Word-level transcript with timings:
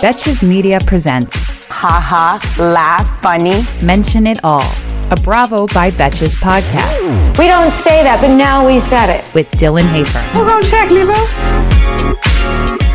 Betches 0.00 0.42
Media 0.46 0.78
presents 0.86 1.34
haha, 1.68 2.38
laugh, 2.62 3.20
funny. 3.22 3.62
Mention 3.82 4.26
It 4.26 4.38
All, 4.44 4.62
a 5.10 5.16
Bravo 5.22 5.66
by 5.68 5.90
Betches 5.90 6.34
podcast 6.40 7.38
We 7.38 7.46
don't 7.46 7.70
say 7.72 8.02
that, 8.02 8.18
but 8.20 8.34
now 8.36 8.66
we 8.66 8.78
said 8.78 9.08
it. 9.10 9.34
with 9.34 9.50
Dylan 9.52 9.88
Hafer. 9.90 10.22
We'll 10.34 10.46
go 10.46 10.60
check, 10.68 10.88
Nevo. 10.88 12.89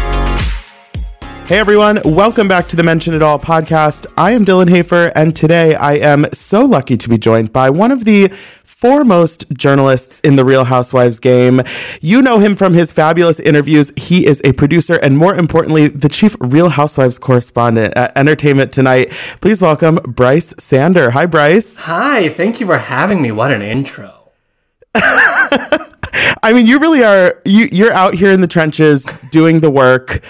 Hey 1.48 1.59
everyone, 1.59 2.02
welcome 2.04 2.48
back 2.48 2.67
to 2.70 2.76
the 2.76 2.81
Mention 2.81 3.13
It 3.13 3.22
All 3.22 3.38
podcast. 3.38 4.08
I 4.17 4.31
am 4.31 4.45
Dylan 4.45 4.67
Hafer, 4.67 5.12
and 5.16 5.35
today 5.35 5.76
I 5.76 5.94
am 5.94 6.26
so 6.34 6.66
lucky 6.66 6.98
to 6.98 7.08
be 7.08 7.20
joined 7.20 7.54
by 7.54 7.70
one 7.70 7.91
of 7.91 8.04
the 8.04 8.30
foremost 8.63 9.52
journalists 9.52 10.20
in 10.21 10.38
the 10.38 10.44
Real 10.44 10.63
Housewives 10.63 11.20
game. 11.20 11.62
You 12.02 12.23
know 12.23 12.40
him 12.40 12.55
from 12.55 12.73
his 12.73 12.91
fabulous 12.91 13.40
interviews. 13.40 13.91
He 13.95 14.26
is 14.26 14.41
a 14.44 14.54
producer 14.54 14.95
and, 14.95 15.20
more 15.20 15.35
importantly, 15.35 15.88
the 15.88 16.09
chief 16.09 16.35
Real 16.40 16.70
Housewives 16.70 17.20
correspondent 17.20 17.96
at 17.96 18.18
Entertainment 18.18 18.71
Tonight. 18.71 19.12
Please 19.40 19.62
welcome 19.62 19.98
Brice 19.98 20.52
Sander. 20.57 21.12
Hi, 21.12 21.27
Brice. 21.27 21.77
Hi, 21.77 22.30
thank 22.30 22.59
you 22.59 22.65
for 22.65 22.80
having 22.80 23.21
me. 23.21 23.32
What 23.32 23.52
an 23.52 23.62
intro. 23.62 24.32
I 24.96 26.54
mean, 26.54 26.65
you 26.65 26.80
really 26.80 27.04
are. 27.04 27.40
You, 27.46 27.70
you're 27.71 27.93
out 27.93 28.15
here 28.15 28.32
in 28.32 28.41
the 28.41 28.48
trenches 28.48 29.05
doing 29.30 29.59
the 29.59 29.70
work. 29.70 30.24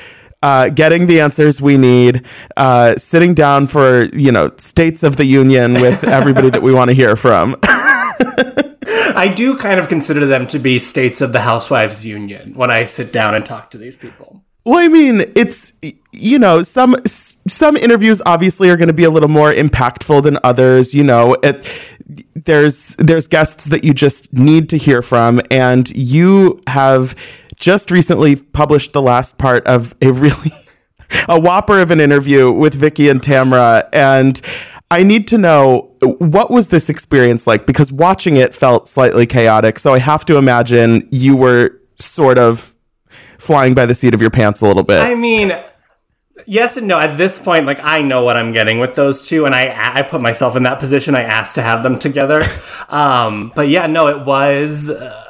Uh, 0.45 0.69
getting 0.69 1.07
the 1.07 1.19
answers 1.19 1.59
we 1.59 1.75
need, 1.75 2.23
uh, 2.55 2.95
sitting 2.97 3.33
down 3.33 3.65
for 3.65 4.05
you 4.13 4.31
know 4.31 4.51
states 4.57 5.01
of 5.01 5.17
the 5.17 5.25
union 5.25 5.73
with 5.73 6.03
everybody 6.19 6.51
that 6.51 6.61
we 6.61 6.71
want 6.71 6.87
to 6.87 6.93
hear 6.93 7.15
from. 7.15 7.55
I 7.63 9.33
do 9.35 9.57
kind 9.57 9.79
of 9.79 9.87
consider 9.87 10.27
them 10.27 10.45
to 10.47 10.59
be 10.59 10.77
states 10.77 11.19
of 11.21 11.33
the 11.33 11.41
Housewives 11.41 12.05
Union 12.05 12.53
when 12.53 12.69
I 12.69 12.85
sit 12.85 13.11
down 13.11 13.33
and 13.33 13.43
talk 13.43 13.71
to 13.71 13.79
these 13.79 13.95
people. 13.95 14.43
Well, 14.65 14.77
I 14.77 14.87
mean, 14.87 15.31
it's 15.35 15.79
you 16.11 16.37
know 16.37 16.61
some 16.61 16.95
some 17.05 17.75
interviews 17.75 18.21
obviously 18.23 18.69
are 18.69 18.77
going 18.77 18.87
to 18.87 18.93
be 18.93 19.05
a 19.05 19.09
little 19.09 19.29
more 19.29 19.51
impactful 19.51 20.21
than 20.21 20.37
others. 20.43 20.93
You 20.93 21.05
know, 21.05 21.35
it, 21.41 21.67
there's 22.35 22.95
there's 22.97 23.25
guests 23.25 23.65
that 23.65 23.83
you 23.83 23.95
just 23.95 24.31
need 24.31 24.69
to 24.69 24.77
hear 24.77 25.01
from, 25.01 25.41
and 25.49 25.89
you 25.95 26.61
have 26.67 27.15
just 27.55 27.91
recently 27.91 28.35
published 28.35 28.93
the 28.93 29.01
last 29.01 29.37
part 29.37 29.65
of 29.65 29.95
a 30.01 30.11
really 30.11 30.51
a 31.29 31.39
whopper 31.39 31.79
of 31.79 31.91
an 31.91 31.99
interview 31.99 32.51
with 32.51 32.73
Vicki 32.73 33.09
and 33.09 33.21
Tamra, 33.21 33.87
and 33.93 34.41
I 34.91 35.03
need 35.03 35.27
to 35.29 35.37
know 35.37 35.95
what 36.01 36.51
was 36.51 36.69
this 36.69 36.89
experience 36.89 37.47
like 37.47 37.65
because 37.65 37.91
watching 37.91 38.37
it 38.37 38.53
felt 38.53 38.87
slightly 38.87 39.25
chaotic. 39.25 39.79
So 39.79 39.93
I 39.93 39.99
have 39.99 40.25
to 40.25 40.37
imagine 40.37 41.07
you 41.11 41.35
were 41.35 41.81
sort 41.95 42.37
of 42.37 42.75
flying 43.37 43.73
by 43.73 43.85
the 43.85 43.95
seat 43.95 44.13
of 44.13 44.21
your 44.21 44.29
pants 44.29 44.61
a 44.61 44.67
little 44.67 44.83
bit. 44.83 45.01
I 45.01 45.15
mean, 45.15 45.57
yes 46.45 46.77
and 46.77 46.87
no. 46.87 46.97
At 46.97 47.17
this 47.17 47.41
point, 47.41 47.65
like 47.65 47.79
I 47.81 48.01
know 48.01 48.23
what 48.23 48.37
I'm 48.37 48.51
getting 48.51 48.79
with 48.79 48.95
those 48.95 49.27
two, 49.27 49.45
and 49.45 49.55
I 49.55 49.99
I 49.99 50.01
put 50.03 50.21
myself 50.21 50.55
in 50.55 50.63
that 50.63 50.79
position. 50.79 51.15
I 51.15 51.23
asked 51.23 51.55
to 51.55 51.61
have 51.61 51.83
them 51.83 51.97
together, 51.97 52.39
um, 52.89 53.51
but 53.55 53.69
yeah, 53.69 53.87
no, 53.87 54.07
it 54.07 54.25
was 54.25 54.89
uh, 54.89 55.23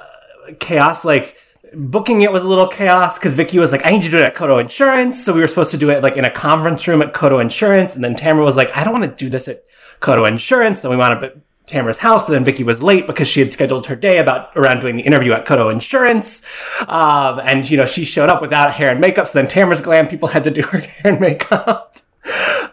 chaos. 0.59 1.05
Like 1.05 1.37
booking 1.75 2.21
it 2.21 2.31
was 2.31 2.43
a 2.43 2.47
little 2.47 2.67
chaos 2.67 3.17
because 3.17 3.33
Vicki 3.33 3.59
was 3.59 3.71
like, 3.71 3.85
I 3.85 3.89
need 3.89 4.03
you 4.03 4.11
to 4.11 4.17
do 4.17 4.23
it 4.23 4.25
at 4.25 4.35
Coto 4.35 4.59
Insurance. 4.59 5.23
So 5.23 5.33
we 5.33 5.41
were 5.41 5.47
supposed 5.47 5.71
to 5.71 5.77
do 5.77 5.89
it 5.89 6.01
like 6.01 6.17
in 6.17 6.25
a 6.25 6.29
conference 6.29 6.87
room 6.87 7.01
at 7.01 7.13
Coto 7.13 7.41
Insurance. 7.41 7.95
And 7.95 8.03
then 8.03 8.15
Tamara 8.15 8.43
was 8.43 8.55
like, 8.55 8.75
I 8.75 8.83
don't 8.83 8.93
want 8.93 9.05
to 9.05 9.23
do 9.25 9.29
this 9.29 9.47
at 9.47 9.63
Coto 9.99 10.27
Insurance. 10.27 10.81
Then 10.81 10.91
we 10.91 10.97
wound 10.97 11.13
up 11.13 11.23
at 11.23 11.37
Tamara's 11.65 11.97
house, 11.97 12.23
but 12.23 12.29
then 12.29 12.43
Vicki 12.43 12.63
was 12.63 12.83
late 12.83 13.07
because 13.07 13.27
she 13.27 13.39
had 13.39 13.51
scheduled 13.51 13.87
her 13.87 13.95
day 13.95 14.19
about 14.19 14.55
around 14.55 14.81
doing 14.81 14.95
the 14.95 15.03
interview 15.03 15.33
at 15.33 15.45
Coto 15.45 15.71
Insurance. 15.71 16.45
Um, 16.87 17.39
and 17.43 17.69
you 17.69 17.77
know, 17.77 17.85
she 17.85 18.05
showed 18.05 18.29
up 18.29 18.41
without 18.41 18.73
hair 18.73 18.89
and 18.89 18.99
makeup. 18.99 19.27
So 19.27 19.39
then 19.39 19.47
Tamara's 19.47 19.81
glam 19.81 20.07
people 20.07 20.29
had 20.29 20.43
to 20.43 20.51
do 20.51 20.61
her 20.61 20.79
hair 20.79 21.11
and 21.11 21.19
makeup. 21.19 21.97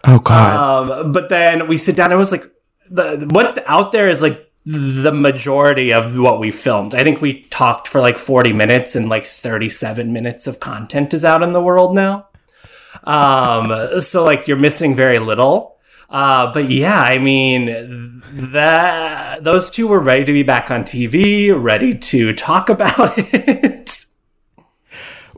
oh 0.04 0.20
God. 0.22 0.92
Um, 1.02 1.12
but 1.12 1.28
then 1.28 1.68
we 1.68 1.76
sit 1.76 1.96
down 1.96 2.06
and 2.06 2.14
it 2.14 2.16
was 2.16 2.32
like, 2.32 2.44
the, 2.90 3.26
what's 3.30 3.58
out 3.66 3.92
there 3.92 4.08
is 4.08 4.20
like 4.20 4.51
the 4.64 5.12
majority 5.12 5.92
of 5.92 6.16
what 6.16 6.38
we 6.38 6.50
filmed. 6.50 6.94
I 6.94 7.02
think 7.02 7.20
we 7.20 7.42
talked 7.44 7.88
for 7.88 8.00
like 8.00 8.18
40 8.18 8.52
minutes 8.52 8.94
and 8.94 9.08
like 9.08 9.24
37 9.24 10.12
minutes 10.12 10.46
of 10.46 10.60
content 10.60 11.12
is 11.14 11.24
out 11.24 11.42
in 11.42 11.52
the 11.52 11.62
world 11.62 11.94
now. 11.94 12.28
Um, 13.04 14.00
so 14.00 14.24
like 14.24 14.46
you're 14.46 14.56
missing 14.56 14.94
very 14.94 15.18
little. 15.18 15.72
Uh, 16.08 16.52
but 16.52 16.70
yeah, 16.70 17.00
I 17.00 17.18
mean, 17.18 18.22
that 18.32 19.42
those 19.42 19.70
two 19.70 19.88
were 19.88 19.98
ready 19.98 20.26
to 20.26 20.32
be 20.32 20.42
back 20.42 20.70
on 20.70 20.84
TV, 20.84 21.50
ready 21.56 21.96
to 21.96 22.34
talk 22.34 22.68
about 22.68 23.14
it. 23.16 23.71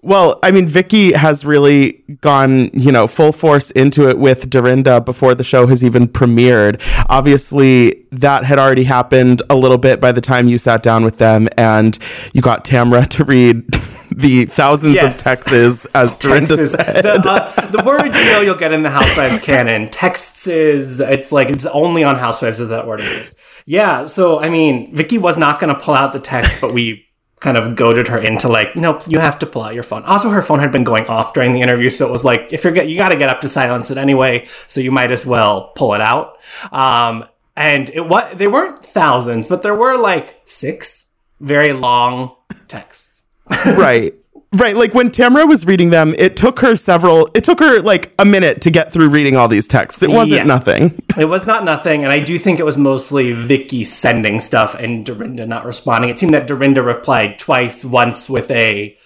Well, 0.04 0.38
I 0.42 0.50
mean, 0.50 0.66
Vicki 0.66 1.12
has 1.15 1.47
really 1.47 2.04
gone, 2.20 2.69
you 2.75 2.92
know, 2.92 3.06
full 3.06 3.32
force 3.32 3.70
into 3.70 4.06
it 4.06 4.19
with 4.19 4.50
Dorinda 4.50 5.00
before 5.00 5.34
the 5.34 5.42
show 5.44 5.66
has 5.66 5.82
even 5.82 6.06
premiered. 6.09 6.78
Obviously, 7.09 8.04
that 8.12 8.44
had 8.44 8.59
already 8.59 8.84
happened 8.84 9.41
a 9.48 9.54
little 9.56 9.78
bit 9.78 10.00
by 10.00 10.12
the 10.12 10.20
time 10.20 10.47
you 10.47 10.59
sat 10.59 10.82
down 10.82 11.04
with 11.04 11.16
them, 11.16 11.48
and 11.56 11.98
you 12.34 12.42
got 12.42 12.66
Tamra 12.66 13.09
to 13.09 13.25
read 13.25 13.65
the 14.15 14.44
thousands 14.44 14.97
Yes. 14.97 15.19
of 15.20 15.25
texts, 15.25 15.87
as 15.94 16.19
Dorinda 16.19 16.54
Texts 16.56 16.72
said. 16.72 17.04
the, 17.04 17.22
uh, 17.31 17.66
the 17.71 17.82
word 17.82 18.04
you 18.04 18.25
know 18.32 18.42
you'll 18.42 18.54
get 18.56 18.72
in 18.72 18.82
the 18.82 18.91
Housewives 18.91 19.41
canon. 19.41 19.88
Texts 19.88 20.47
is 20.47 21.00
it's 21.00 21.32
like 21.32 21.48
it's 21.48 21.65
only 21.66 22.04
on 22.04 22.16
Housewives 22.16 22.60
is 22.60 22.69
that 22.69 22.86
word 22.86 23.00
is. 23.00 23.34
Yeah, 23.65 24.04
so 24.04 24.38
I 24.38 24.50
mean, 24.50 24.94
Vicki 24.94 25.16
was 25.16 25.38
not 25.38 25.59
going 25.59 25.75
to 25.75 25.81
pull 25.81 25.94
out 25.94 26.12
the 26.12 26.21
text, 26.21 26.60
but 26.60 26.75
we 26.75 27.06
kind 27.44 27.59
of 27.59 27.77
goaded 27.77 28.09
her 28.09 28.19
into 28.19 28.49
like, 28.49 28.75
nope, 28.75 29.03
you 29.06 29.19
have 29.19 29.38
to 29.38 29.44
pull 29.44 29.62
out 29.62 29.75
your 29.75 29.82
phone. 29.82 30.03
Also, 30.05 30.31
her 30.31 30.41
phone 30.41 30.60
had 30.60 30.72
been 30.72 30.82
going 30.82 31.05
off 31.09 31.34
during 31.34 31.53
the 31.53 31.60
interview, 31.60 31.91
so 31.91 32.09
it 32.09 32.10
was 32.10 32.25
like, 32.25 32.55
if 32.55 32.65
you're 32.65 32.72
get, 32.72 32.88
you 32.88 32.97
got 32.97 33.10
to 33.10 33.16
get 33.16 33.28
up 33.28 33.41
to 33.41 33.50
silence 33.50 33.91
it 33.91 33.99
anyway, 33.99 34.47
so 34.66 34.81
you 34.81 34.91
might 34.91 35.12
as 35.12 35.27
well 35.27 35.71
pull 35.77 35.93
it 35.93 36.00
out. 36.00 36.38
Um, 36.72 37.27
and 37.54 37.91
it 37.91 38.00
what 38.00 38.38
they 38.38 38.49
weren't 38.49 38.83
thousands, 38.83 39.47
but 39.47 39.62
there 39.62 39.75
were 39.75 39.99
like 39.99 40.41
six 40.47 41.15
very 41.38 41.75
long 41.75 42.34
texts. 42.66 43.25
right. 43.66 44.15
Right. 44.54 44.76
Like 44.76 44.94
when 44.94 45.10
Tamra 45.10 45.48
was 45.48 45.66
reading 45.66 45.91
them, 45.91 46.15
it 46.19 46.37
took 46.37 46.60
her 46.60 46.76
several, 46.76 47.28
it 47.34 47.42
took 47.44 47.59
her 47.60 47.81
like 47.81 48.12
a 48.19 48.25
minute 48.25 48.60
to 48.62 48.70
get 48.70 48.92
through 48.92 49.09
reading 49.09 49.37
all 49.37 49.48
these 49.48 49.66
texts. 49.66 50.03
It 50.03 50.10
wasn't 50.10 50.38
Yeah. 50.41 50.44
nothing. 50.44 51.03
It 51.19 51.26
was 51.26 51.47
not 51.47 51.65
nothing, 51.65 52.03
and 52.03 52.12
I 52.12 52.19
do 52.19 52.38
think 52.41 52.59
it 52.59 52.65
was 52.65 52.76
mostly 52.76 53.32
Vicki 53.32 53.84
sending 53.84 54.41
stuff 54.41 54.75
and 54.75 55.06
Dorinda 55.06 55.47
not 55.47 55.65
responding. 55.65 56.10
It 56.10 56.19
seemed 56.19 56.34
that 56.34 56.47
Dorinda 56.48 56.82
replied 56.82 57.38
twice, 57.38 57.84
once 57.84 58.28
with 58.28 58.50
a 58.50 58.97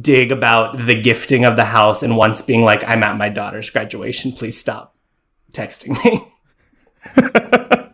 dig 0.00 0.32
about 0.32 0.76
the 0.86 1.00
gifting 1.00 1.44
of 1.44 1.54
the 1.54 1.66
house, 1.66 2.02
and 2.02 2.16
once 2.16 2.42
being 2.42 2.62
like, 2.62 2.82
I'm 2.88 3.02
at 3.04 3.16
my 3.16 3.28
daughter's 3.28 3.70
graduation, 3.70 4.32
please 4.32 4.58
stop 4.58 4.94
texting 5.54 6.02
me. 6.04 6.20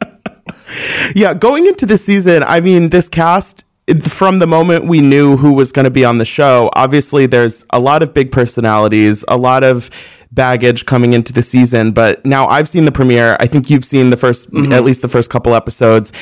Yeah, 1.15 1.33
going 1.33 1.67
into 1.67 1.87
the 1.87 1.97
season, 1.97 2.43
I 2.43 2.61
mean, 2.61 2.91
this 2.91 3.09
cast 3.09 3.65
from 4.05 4.39
the 4.39 4.47
moment 4.47 4.87
we 4.87 5.01
knew 5.01 5.37
who 5.37 5.53
was 5.53 5.73
going 5.73 5.85
to 5.85 5.91
be 5.91 6.05
on 6.05 6.19
the 6.19 6.25
show, 6.25 6.71
obviously 6.75 7.27
there's 7.27 7.65
a 7.71 7.79
lot 7.79 8.03
of 8.03 8.13
big 8.13 8.33
personalities, 8.33 9.25
a 9.29 9.37
lot 9.37 9.65
of 9.65 9.91
baggage 10.31 10.87
coming 10.87 11.13
into 11.13 11.33
the 11.33 11.43
season, 11.43 11.93
but 11.93 12.25
now 12.25 12.47
I've 12.47 12.69
seen 12.69 12.85
the 12.85 12.93
premiere. 12.93 13.37
I 13.41 13.47
think 13.47 13.71
you've 13.71 13.85
seen 13.85 14.11
the 14.11 14.17
1st 14.17 14.51
mm-hmm. 14.51 14.73
at 14.73 14.85
least 14.85 15.03
the 15.03 15.09
first 15.09 15.31
couple 15.31 15.55
episodes. 15.55 16.13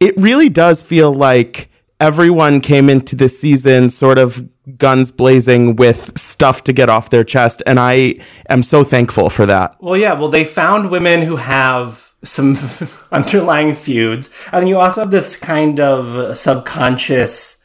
It 0.00 0.16
really 0.16 0.48
does 0.48 0.82
feel 0.82 1.14
like 1.14 1.70
everyone 2.00 2.60
came 2.60 2.90
into 2.90 3.14
this 3.14 3.38
season 3.38 3.88
sort 3.88 4.18
of 4.18 4.48
guns 4.76 5.10
blazing 5.12 5.76
with 5.76 6.16
stuff 6.18 6.64
to 6.64 6.72
get 6.72 6.88
off 6.88 7.10
their 7.10 7.24
chest 7.24 7.62
and 7.66 7.78
I 7.78 8.16
am 8.48 8.62
so 8.64 8.82
thankful 8.82 9.30
for 9.30 9.46
that. 9.46 9.76
Well, 9.80 9.96
yeah, 9.96 10.14
well, 10.14 10.28
they 10.28 10.44
found 10.44 10.90
women 10.90 11.22
who 11.22 11.36
have 11.36 12.11
some 12.24 12.56
underlying 13.12 13.74
feuds, 13.74 14.30
and 14.52 14.68
you 14.68 14.78
also 14.78 15.02
have 15.02 15.10
this 15.10 15.36
kind 15.36 15.80
of 15.80 16.36
subconscious 16.36 17.64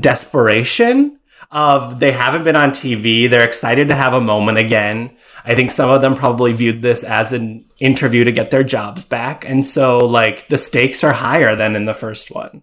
desperation 0.00 1.18
of 1.50 2.00
they 2.00 2.12
haven't 2.12 2.44
been 2.44 2.56
on 2.56 2.70
TV, 2.70 3.30
they're 3.30 3.46
excited 3.46 3.88
to 3.88 3.94
have 3.94 4.12
a 4.12 4.20
moment 4.20 4.58
again. 4.58 5.16
I 5.44 5.54
think 5.54 5.70
some 5.70 5.90
of 5.90 6.00
them 6.00 6.16
probably 6.16 6.52
viewed 6.52 6.82
this 6.82 7.04
as 7.04 7.32
an 7.32 7.64
interview 7.78 8.24
to 8.24 8.32
get 8.32 8.50
their 8.50 8.64
jobs 8.64 9.04
back, 9.04 9.48
and 9.48 9.64
so 9.64 9.98
like 9.98 10.48
the 10.48 10.58
stakes 10.58 11.04
are 11.04 11.12
higher 11.12 11.54
than 11.54 11.76
in 11.76 11.84
the 11.84 11.94
first 11.94 12.30
one. 12.30 12.62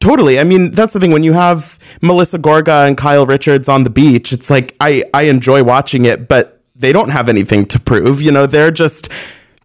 Totally. 0.00 0.40
I 0.40 0.44
mean, 0.44 0.70
that's 0.70 0.94
the 0.94 1.00
thing. 1.00 1.12
When 1.12 1.22
you 1.22 1.34
have 1.34 1.78
Melissa 2.00 2.38
Gorga 2.38 2.88
and 2.88 2.96
Kyle 2.96 3.26
Richards 3.26 3.68
on 3.68 3.84
the 3.84 3.90
beach, 3.90 4.32
it's 4.32 4.48
like 4.48 4.74
I, 4.80 5.04
I 5.12 5.24
enjoy 5.24 5.62
watching 5.62 6.06
it, 6.06 6.26
but 6.26 6.62
they 6.74 6.92
don't 6.92 7.10
have 7.10 7.28
anything 7.28 7.66
to 7.66 7.78
prove. 7.78 8.22
You 8.22 8.32
know, 8.32 8.46
they're 8.46 8.70
just 8.70 9.12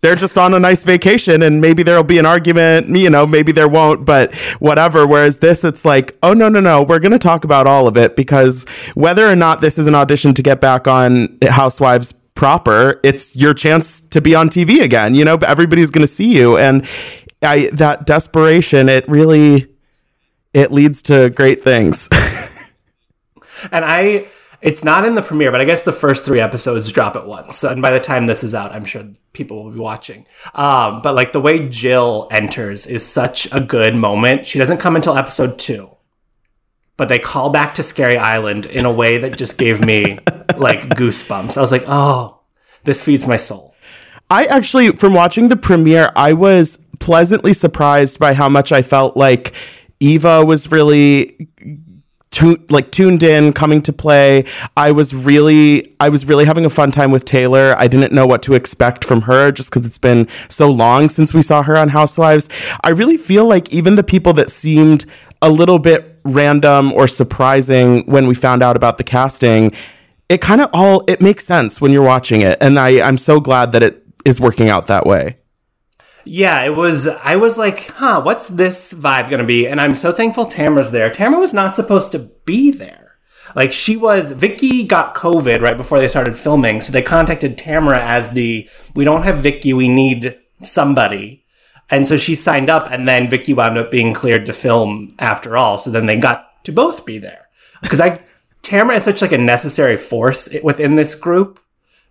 they're 0.02 0.16
just 0.16 0.38
on 0.38 0.54
a 0.54 0.60
nice 0.60 0.84
vacation 0.84 1.42
and 1.42 1.62
maybe 1.62 1.82
there'll 1.82 2.04
be 2.04 2.20
an 2.20 2.26
argument, 2.26 2.96
you 2.96 3.10
know, 3.10 3.26
maybe 3.26 3.52
there 3.52 3.68
won't, 3.68 4.06
but 4.06 4.36
whatever. 4.60 5.08
Whereas 5.08 5.40
this, 5.40 5.64
it's 5.64 5.84
like, 5.84 6.16
oh, 6.22 6.34
no, 6.34 6.48
no, 6.48 6.60
no, 6.60 6.84
we're 6.84 7.00
going 7.00 7.12
to 7.12 7.20
talk 7.20 7.44
about 7.44 7.66
all 7.66 7.88
of 7.88 7.98
it 7.98 8.16
because 8.16 8.66
whether 8.94 9.28
or 9.28 9.36
not 9.36 9.62
this 9.62 9.78
is 9.78 9.88
an 9.88 9.96
audition 9.96 10.34
to 10.36 10.44
get 10.44 10.62
back 10.62 10.88
on 10.88 11.38
Housewives 11.42 12.14
proper, 12.36 13.00
it's 13.04 13.36
your 13.36 13.54
chance 13.54 14.08
to 14.10 14.22
be 14.22 14.36
on 14.36 14.50
TV 14.50 14.82
again. 14.82 15.16
You 15.16 15.26
know, 15.26 15.36
everybody's 15.38 15.90
going 15.90 16.04
to 16.04 16.12
see 16.12 16.36
you. 16.36 16.58
And 16.58 16.88
I, 17.42 17.70
that 17.74 18.06
desperation, 18.06 18.90
it 18.90 19.08
really, 19.08 19.68
it 20.54 20.72
leads 20.72 21.02
to 21.04 21.30
great 21.32 21.64
things. 21.64 22.10
and 23.72 23.84
I, 23.84 24.28
it's 24.66 24.84
not 24.84 25.06
in 25.06 25.14
the 25.14 25.22
premiere, 25.22 25.52
but 25.52 25.62
I 25.62 25.64
guess 25.64 25.84
the 25.84 25.92
first 25.92 26.26
three 26.26 26.40
episodes 26.40 26.92
drop 26.92 27.16
at 27.16 27.28
once. 27.28 27.64
And 27.64 27.84
by 27.84 27.92
the 27.92 28.00
time 28.00 28.26
this 28.26 28.44
is 28.44 28.56
out, 28.56 28.72
I'm 28.72 28.84
sure 28.84 29.04
people 29.32 29.64
will 29.64 29.72
be 29.72 29.80
watching. 29.80 30.26
Um, 30.56 31.04
but 31.04 31.14
like 31.14 31.34
the 31.34 31.40
way 31.40 31.70
Jill 31.70 32.28
enters 32.32 32.88
is 32.88 33.06
such 33.06 33.48
a 33.54 33.62
good 33.62 33.96
moment. 33.96 34.48
She 34.48 34.58
doesn't 34.58 34.80
come 34.80 34.96
until 34.96 35.16
episode 35.16 35.60
two, 35.60 35.92
but 36.98 37.10
they 37.10 37.20
call 37.20 37.52
back 37.52 37.76
to 37.76 37.84
Scary 37.84 38.18
Island 38.18 38.66
in 38.66 38.86
a 38.86 38.92
way 38.92 39.20
that 39.20 39.38
just 39.38 39.60
gave 39.60 39.86
me 39.86 40.18
like 40.58 40.90
goosebumps. 40.90 41.60
I 41.60 41.62
was 41.62 41.72
like, 41.72 41.84
oh, 41.86 42.40
this 42.86 43.04
feeds 43.04 43.28
my 43.28 43.38
soul. 43.38 43.76
I 44.32 44.46
actually, 44.46 44.94
from 44.94 45.14
watching 45.14 45.50
the 45.50 45.56
premiere, 45.56 46.12
I 46.16 46.34
was 46.34 46.84
pleasantly 47.00 47.54
surprised 47.54 48.18
by 48.18 48.34
how 48.34 48.50
much 48.50 48.72
I 48.72 48.82
felt 48.82 49.16
like 49.16 49.54
Eva 50.00 50.44
was 50.44 50.72
really 50.72 51.50
like 52.70 52.92
tuned 52.92 53.24
in, 53.24 53.54
coming 53.54 53.82
to 53.84 53.94
play. 53.94 54.46
I 54.76 54.92
was 54.92 55.14
really, 55.14 55.96
I 56.00 56.10
was 56.10 56.26
really 56.26 56.46
having 56.46 56.66
a 56.66 56.70
fun 56.70 56.92
time 56.92 57.12
with 57.12 57.26
Taylor. 57.26 57.76
I 57.78 57.88
didn't 57.88 58.14
know 58.14 58.26
what 58.26 58.44
to 58.44 58.54
expect 58.54 59.04
from 59.06 59.22
her 59.22 59.52
just 59.52 59.70
because 59.70 59.86
it's 59.86 59.98
been 59.98 60.28
so 60.50 60.70
long 60.70 61.10
since 61.10 61.34
we 61.34 61.42
saw 61.42 61.64
her 61.64 61.78
on 61.78 61.90
Housewives. 61.90 62.50
I 62.84 62.90
really 62.90 63.18
feel 63.18 63.46
like 63.46 63.74
even 63.74 63.96
the 63.96 64.04
people 64.04 64.34
that 64.34 64.50
seemed 64.50 65.06
a 65.42 65.50
little 65.50 65.80
bit 65.80 66.20
random 66.24 66.92
or 66.94 67.08
surprising 67.08 68.06
when 68.06 68.28
we 68.28 68.36
found 68.36 68.64
out 68.64 68.76
about 68.76 68.98
the 68.98 69.04
casting, 69.04 69.72
it 70.30 70.42
kind 70.42 70.62
of 70.62 70.70
all 70.74 71.04
it 71.08 71.22
makes 71.22 71.46
sense 71.46 71.80
when 71.80 71.92
you're 71.92 72.04
watching 72.04 72.42
it, 72.42 72.58
and 72.62 72.80
I 72.80 73.08
I'm 73.08 73.18
so 73.18 73.40
glad 73.40 73.72
that 73.74 73.84
it 73.84 74.04
is 74.26 74.40
working 74.40 74.70
out 74.70 74.88
that 74.88 75.06
way. 75.06 75.38
Yeah, 76.26 76.64
it 76.64 76.76
was. 76.76 77.08
I 77.08 77.36
was 77.36 77.58
like, 77.58 77.88
huh, 77.92 78.22
what's 78.22 78.48
this 78.48 78.94
vibe 78.94 79.30
gonna 79.30 79.44
be? 79.44 79.68
And 79.68 79.80
I'm 79.80 79.96
so 79.96 80.12
thankful 80.12 80.46
Tamra's 80.46 80.92
there. 80.92 81.10
Tamra 81.10 81.40
was 81.40 81.54
not 81.54 81.76
supposed 81.76 82.12
to 82.12 82.20
be 82.20 82.72
there. 82.72 83.06
Like 83.56 83.72
she 83.72 83.96
was, 83.96 84.32
Vicki 84.32 84.84
got 84.84 85.16
COVID 85.16 85.62
right 85.62 85.78
before 85.78 86.00
they 86.00 86.10
started 86.10 86.36
filming, 86.36 86.82
so 86.82 86.92
they 86.92 87.02
contacted 87.02 87.58
Tamra 87.58 87.98
as 87.98 88.32
the, 88.32 88.70
we 88.96 89.06
don't 89.06 89.24
have 89.24 89.38
Vicki, 89.38 89.72
we 89.72 89.88
need 89.88 90.38
somebody. 90.62 91.46
And 91.90 92.08
so 92.08 92.18
she 92.18 92.36
signed 92.36 92.70
up, 92.70 92.92
and 92.92 93.08
then 93.08 93.30
Vicki 93.30 93.54
wound 93.54 93.78
up 93.78 93.92
being 93.92 94.14
cleared 94.14 94.48
to 94.48 94.54
film 94.54 95.16
after 95.20 95.56
all. 95.56 95.78
So 95.78 95.92
then 95.92 96.08
they 96.08 96.18
got 96.18 96.64
to 96.66 96.72
both 96.72 97.06
be 97.06 97.20
there 97.20 97.48
because 97.82 98.02
I, 98.02 98.20
Tamra 98.64 98.96
is 98.96 99.04
such 99.04 99.22
like 99.22 99.32
a 99.32 99.38
necessary 99.38 99.96
force 99.96 100.54
within 100.64 100.96
this 100.96 101.14
group 101.16 101.60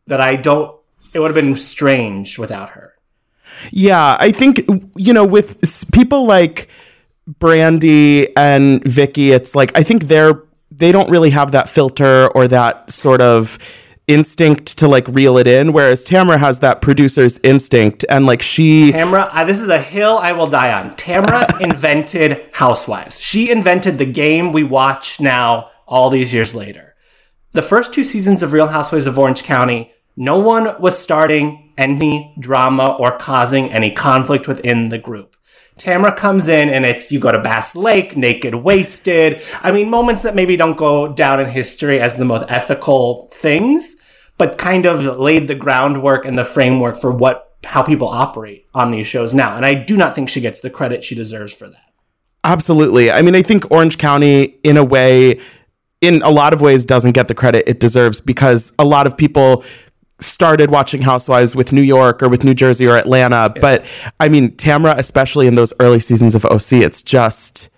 that 0.06 0.20
I 0.20 0.36
don't. 0.36 0.80
It 1.12 1.18
would 1.18 1.34
have 1.34 1.44
been 1.44 1.56
strange 1.56 2.38
without 2.38 2.70
her. 2.70 2.93
Yeah, 3.70 4.16
I 4.18 4.32
think 4.32 4.64
you 4.96 5.12
know 5.12 5.24
with 5.24 5.60
people 5.92 6.26
like 6.26 6.68
Brandi 7.28 8.32
and 8.36 8.82
Vicki, 8.84 9.32
it's 9.32 9.54
like 9.54 9.76
I 9.76 9.82
think 9.82 10.04
they're 10.04 10.42
they 10.70 10.92
don't 10.92 11.10
really 11.10 11.30
have 11.30 11.52
that 11.52 11.68
filter 11.68 12.28
or 12.28 12.48
that 12.48 12.90
sort 12.90 13.20
of 13.20 13.58
instinct 14.06 14.78
to 14.78 14.86
like 14.86 15.06
reel 15.08 15.38
it 15.38 15.46
in 15.46 15.72
whereas 15.72 16.04
Tamra 16.04 16.38
has 16.38 16.60
that 16.60 16.82
producer's 16.82 17.40
instinct 17.42 18.04
and 18.10 18.26
like 18.26 18.42
she 18.42 18.92
Tamra 18.92 19.30
uh, 19.32 19.44
this 19.44 19.62
is 19.62 19.70
a 19.70 19.80
hill 19.80 20.18
I 20.18 20.32
will 20.32 20.46
die 20.46 20.78
on. 20.78 20.94
Tamra 20.96 21.60
invented 21.60 22.46
Housewives. 22.52 23.18
She 23.18 23.50
invented 23.50 23.96
the 23.96 24.04
game 24.04 24.52
we 24.52 24.62
watch 24.62 25.20
now 25.20 25.70
all 25.86 26.10
these 26.10 26.34
years 26.34 26.54
later. 26.54 26.94
The 27.52 27.62
first 27.62 27.94
two 27.94 28.04
seasons 28.04 28.42
of 28.42 28.52
Real 28.52 28.66
Housewives 28.66 29.06
of 29.06 29.18
Orange 29.18 29.42
County, 29.42 29.92
no 30.16 30.38
one 30.38 30.80
was 30.80 30.98
starting 30.98 31.63
any 31.76 32.34
drama 32.38 32.96
or 32.98 33.16
causing 33.18 33.70
any 33.70 33.90
conflict 33.90 34.48
within 34.48 34.88
the 34.88 34.98
group. 34.98 35.36
Tamra 35.78 36.14
comes 36.14 36.48
in 36.48 36.68
and 36.68 36.84
it's 36.84 37.10
you 37.10 37.18
go 37.18 37.32
to 37.32 37.40
Bass 37.40 37.74
Lake, 37.74 38.16
naked, 38.16 38.54
wasted. 38.54 39.42
I 39.62 39.72
mean, 39.72 39.90
moments 39.90 40.22
that 40.22 40.34
maybe 40.34 40.56
don't 40.56 40.76
go 40.76 41.12
down 41.12 41.40
in 41.40 41.48
history 41.48 42.00
as 42.00 42.14
the 42.14 42.24
most 42.24 42.46
ethical 42.48 43.28
things, 43.32 43.96
but 44.38 44.56
kind 44.56 44.86
of 44.86 45.18
laid 45.18 45.48
the 45.48 45.54
groundwork 45.54 46.24
and 46.24 46.38
the 46.38 46.44
framework 46.44 46.96
for 46.96 47.10
what 47.10 47.56
how 47.64 47.82
people 47.82 48.08
operate 48.08 48.66
on 48.74 48.90
these 48.90 49.06
shows 49.06 49.32
now. 49.32 49.56
And 49.56 49.64
I 49.64 49.74
do 49.74 49.96
not 49.96 50.14
think 50.14 50.28
she 50.28 50.40
gets 50.40 50.60
the 50.60 50.70
credit 50.70 51.02
she 51.02 51.14
deserves 51.14 51.52
for 51.52 51.68
that. 51.68 51.80
Absolutely. 52.44 53.10
I 53.10 53.22
mean, 53.22 53.34
I 53.34 53.42
think 53.42 53.70
Orange 53.70 53.96
County, 53.96 54.58
in 54.62 54.76
a 54.76 54.84
way, 54.84 55.40
in 56.02 56.20
a 56.22 56.30
lot 56.30 56.52
of 56.52 56.60
ways, 56.60 56.84
doesn't 56.84 57.12
get 57.12 57.26
the 57.26 57.34
credit 57.34 57.64
it 57.66 57.80
deserves 57.80 58.20
because 58.20 58.72
a 58.78 58.84
lot 58.84 59.06
of 59.06 59.16
people 59.16 59.64
started 60.24 60.70
watching 60.70 61.02
Housewives 61.02 61.54
with 61.54 61.72
New 61.72 61.82
York 61.82 62.22
or 62.22 62.28
with 62.28 62.44
New 62.44 62.54
Jersey 62.54 62.86
or 62.86 62.96
Atlanta. 62.96 63.52
Yes. 63.54 63.60
But 63.60 64.12
I 64.20 64.28
mean, 64.28 64.52
Tamra, 64.56 64.96
especially 64.96 65.46
in 65.46 65.54
those 65.54 65.72
early 65.80 66.00
seasons 66.00 66.34
of 66.34 66.44
OC, 66.44 66.72
it's 66.74 67.02
just 67.02 67.68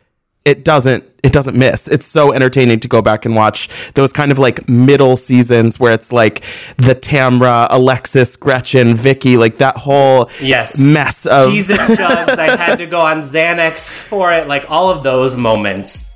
it 0.46 0.64
doesn't 0.64 1.04
it 1.24 1.32
doesn't 1.32 1.58
miss. 1.58 1.88
It's 1.88 2.06
so 2.06 2.32
entertaining 2.32 2.78
to 2.80 2.88
go 2.88 3.02
back 3.02 3.24
and 3.24 3.34
watch 3.34 3.68
those 3.94 4.12
kind 4.12 4.30
of 4.30 4.38
like 4.38 4.68
middle 4.68 5.16
seasons 5.16 5.80
where 5.80 5.92
it's 5.92 6.12
like 6.12 6.44
the 6.76 6.94
Tamra, 6.94 7.66
Alexis, 7.68 8.36
Gretchen, 8.36 8.94
Vicki, 8.94 9.36
like 9.36 9.58
that 9.58 9.76
whole 9.76 10.30
yes 10.40 10.80
mess 10.80 11.26
of 11.26 11.50
Jesus 11.50 11.78
jugs. 11.88 12.38
I 12.38 12.56
had 12.56 12.76
to 12.76 12.86
go 12.86 13.00
on 13.00 13.18
Xanax 13.18 13.98
for 13.98 14.32
it. 14.32 14.46
Like 14.46 14.70
all 14.70 14.88
of 14.88 15.02
those 15.02 15.36
moments. 15.36 16.15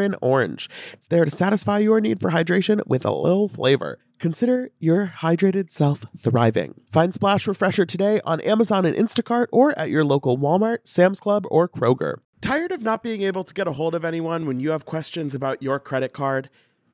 Mandarin 0.01 0.15
Orange. 0.21 0.69
It's 0.93 1.07
there 1.07 1.25
to 1.25 1.31
satisfy 1.31 1.79
your 1.79 2.01
need 2.01 2.19
for 2.19 2.31
hydration 2.31 2.85
with 2.87 3.05
a 3.05 3.11
little 3.11 3.47
flavor. 3.47 3.99
Consider 4.19 4.69
your 4.79 5.13
hydrated 5.17 5.71
self 5.71 6.05
thriving. 6.17 6.81
Find 6.89 7.13
Splash 7.13 7.47
Refresher 7.47 7.85
today 7.85 8.19
on 8.25 8.41
Amazon 8.41 8.85
and 8.85 8.95
Instacart 8.95 9.47
or 9.51 9.77
at 9.77 9.89
your 9.89 10.03
local 10.03 10.37
Walmart, 10.37 10.79
Sam's 10.85 11.19
Club, 11.19 11.45
or 11.49 11.67
Kroger. 11.67 12.17
Tired 12.39 12.71
of 12.71 12.81
not 12.81 13.03
being 13.03 13.21
able 13.21 13.43
to 13.43 13.53
get 13.53 13.67
a 13.67 13.73
hold 13.73 13.93
of 13.93 14.03
anyone 14.03 14.47
when 14.47 14.59
you 14.59 14.71
have 14.71 14.85
questions 14.85 15.35
about 15.35 15.61
your 15.61 15.79
credit 15.79 16.13
card? 16.13 16.49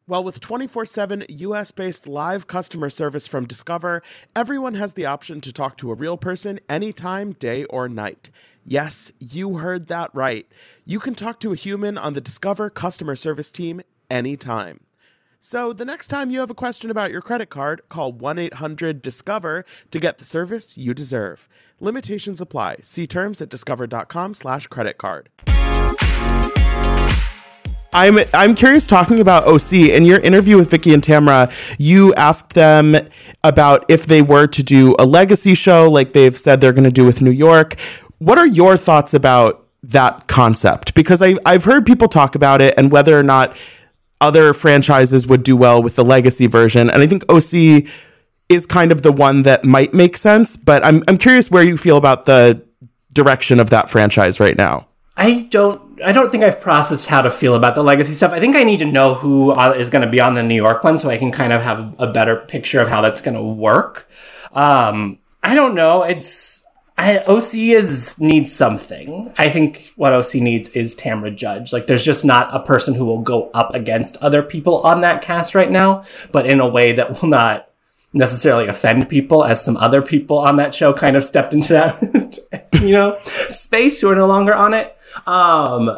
Well, 0.06 0.24
with 0.24 0.40
24 0.40 0.86
7 0.86 1.26
US 1.28 1.72
based 1.72 2.08
live 2.08 2.48
customer 2.48 2.90
service 2.90 3.28
from 3.28 3.46
Discover, 3.46 4.04
everyone 4.36 4.76
has 4.76 4.94
the 4.94 5.06
option 5.06 5.42
to 5.42 5.54
talk 5.54 5.78
to 5.78 5.92
a 5.92 5.96
real 5.96 6.18
person 6.18 6.60
anytime, 6.70 7.34
day 7.34 7.66
or 7.66 7.90
night. 7.90 8.30
Yes, 8.70 9.14
you 9.22 9.60
heard 9.60 9.88
that 9.88 10.12
right. 10.14 10.46
You 10.84 11.00
can 11.00 11.16
talk 11.16 11.40
to 11.40 11.54
a 11.54 11.56
human 11.56 11.98
on 11.98 12.12
the 12.12 12.20
Discover 12.20 12.70
customer 12.72 13.16
service 13.16 13.50
team 13.50 13.82
anytime. 14.12 14.82
So, 15.40 15.72
the 15.72 15.86
next 15.86 16.10
time 16.10 16.32
you 16.32 16.42
have 16.42 16.50
a 16.50 16.54
question 16.54 16.92
about 16.92 17.10
your 17.10 17.22
credit 17.22 17.50
card, 17.50 17.82
call 17.88 18.12
1 18.12 18.38
800 18.38 19.02
Discover 19.02 19.64
to 19.92 20.00
get 20.02 20.18
the 20.18 20.26
service 20.26 20.78
you 20.78 20.94
deserve. 20.94 21.48
Limitations 21.80 22.42
apply. 22.42 22.80
See 22.82 23.08
terms 23.08 23.42
at 23.42 23.48
discover.com/slash 23.48 24.68
credit 24.68 24.98
card. 24.98 25.30
I'm 27.94 28.20
I'm 28.34 28.54
curious 28.54 28.86
talking 28.86 29.22
about 29.22 29.48
OC 29.48 29.74
in 29.74 30.04
your 30.04 30.20
interview 30.20 30.58
with 30.58 30.70
Vicki 30.70 30.94
and 30.94 31.02
Tamra, 31.02 31.50
you 31.80 32.14
asked 32.16 32.54
them 32.54 32.98
about 33.46 33.86
if 33.90 34.08
they 34.08 34.22
were 34.22 34.46
to 34.48 34.62
do 34.62 34.94
a 35.00 35.06
legacy 35.06 35.56
show 35.56 35.90
like 35.90 36.12
they've 36.12 36.38
said 36.38 36.60
they're 36.60 36.74
going 36.74 36.84
to 36.84 36.92
do 36.92 37.06
with 37.06 37.22
New 37.22 37.32
York. 37.32 37.78
What 38.20 38.38
are 38.38 38.48
your 38.48 38.78
thoughts 38.78 39.14
about 39.14 39.66
that 39.84 40.28
concept? 40.28 40.94
Because 40.96 41.22
I 41.22 41.36
I've 41.46 41.64
heard 41.64 41.86
people 41.86 42.08
talk 42.08 42.36
about 42.36 42.62
it 42.62 42.74
and 42.78 42.92
whether 42.92 43.18
or 43.18 43.24
not 43.24 43.56
other 44.20 44.54
franchises 44.54 45.28
would 45.28 45.44
do 45.44 45.56
well 45.56 45.82
with 45.82 45.96
the 45.96 46.04
legacy 46.04 46.48
version. 46.48 46.90
And 46.90 47.02
I 47.02 47.08
think 47.08 47.24
OC 47.30 47.88
is 48.50 48.66
kind 48.66 48.92
of 48.92 49.02
the 49.02 49.12
one 49.12 49.44
that 49.44 49.66
might 49.66 49.94
make 49.94 50.18
sense, 50.18 50.58
but 50.58 50.84
I'm 50.86 51.04
I'm 51.08 51.18
curious 51.18 51.52
where 51.52 51.64
you 51.64 51.78
feel 51.78 51.98
about 51.98 52.26
the 52.26 52.62
direction 53.14 53.60
of 53.60 53.70
that 53.70 53.90
franchise 53.90 54.40
right 54.40 54.58
now. 54.58 54.88
I 55.16 55.48
don't. 55.50 55.82
I 56.06 56.12
don't 56.12 56.30
think 56.30 56.44
I've 56.44 56.62
processed 56.62 57.08
how 57.08 57.24
to 57.24 57.32
feel 57.32 57.56
about 57.56 57.74
the 57.74 57.84
legacy 57.84 58.14
stuff. 58.14 58.32
I 58.32 58.40
think 58.40 58.56
I 58.56 58.64
need 58.64 58.78
to 58.80 58.86
know 58.86 59.16
who 59.16 59.52
uh, 59.52 59.74
going 59.90 60.04
to 60.04 60.10
be 60.10 60.22
on 60.22 60.36
the 60.36 60.44
New 60.44 60.56
York 60.56 60.84
one, 60.84 61.00
so 61.00 61.10
I 61.10 61.18
can 61.18 61.32
kind 61.32 61.52
of 61.52 61.64
have 61.64 61.96
a 62.00 62.06
better 62.06 62.36
picture 62.36 62.80
of 62.80 62.88
how 62.88 63.02
that's 63.02 63.20
going 63.20 63.36
to 63.36 63.42
work. 63.42 64.08
Um, 64.54 65.20
I 65.42 65.56
don't 65.56 65.74
know. 65.74 66.04
It's 66.04 66.67
I, 66.98 67.20
OC 67.20 67.54
is 67.56 68.20
needs 68.20 68.54
something. 68.56 69.32
I 69.38 69.50
think 69.50 69.94
what 69.98 70.14
OC 70.14 70.36
needs 70.36 70.70
is 70.70 70.96
Tamra 70.96 71.36
Judge. 71.36 71.72
Like, 71.72 71.86
there's 71.86 72.04
just 72.04 72.26
not 72.26 72.54
a 72.54 72.60
person 72.60 72.96
who 72.96 73.06
will 73.06 73.22
go 73.22 73.52
up 73.54 73.76
against 73.76 74.18
other 74.18 74.42
people 74.42 74.80
on 74.80 75.02
that 75.02 75.22
cast 75.22 75.54
right 75.54 75.70
now, 75.70 76.04
but 76.32 76.48
in 76.48 76.60
a 76.60 76.68
way 76.68 76.94
that 76.94 77.22
will 77.22 77.30
not 77.30 77.68
necessarily 78.14 78.68
offend 78.68 79.10
people 79.10 79.44
as 79.44 79.64
some 79.64 79.78
other 79.78 80.02
people 80.02 80.40
on 80.40 80.56
that 80.56 80.74
show 80.74 80.94
kind 80.94 81.16
of 81.16 81.24
stepped 81.24 81.54
into 81.54 81.74
that 81.74 82.68
you 82.82 82.92
know 82.92 83.18
space 83.50 84.02
who 84.02 84.10
are 84.10 84.16
no 84.16 84.26
longer 84.26 84.56
on 84.56 84.74
it 84.74 84.98
um 85.28 85.98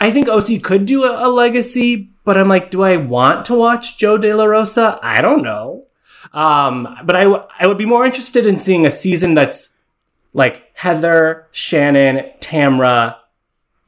i 0.00 0.10
think 0.10 0.28
oc 0.28 0.46
could 0.62 0.84
do 0.84 1.04
a, 1.04 1.26
a, 1.26 1.30
legacy 1.30 2.10
but 2.24 2.36
i'm 2.36 2.48
like 2.48 2.70
do 2.72 2.82
i 2.82 2.96
want 2.96 3.46
to 3.46 3.54
watch 3.54 3.96
jo 3.98 4.18
de 4.18 4.34
la 4.34 4.44
rosa 4.44 4.98
i 5.00 5.22
don't 5.22 5.42
know 5.42 5.84
um 6.32 6.98
but 7.04 7.14
I, 7.14 7.22
w- 7.22 7.44
I 7.58 7.68
would 7.68 7.78
be 7.78 7.86
more 7.86 8.04
interested 8.04 8.46
in 8.46 8.58
seeing 8.58 8.84
a 8.84 8.90
season 8.90 9.34
that's 9.34 9.73
like 10.34 10.62
heather 10.74 11.46
shannon 11.50 12.30
tamra 12.40 13.16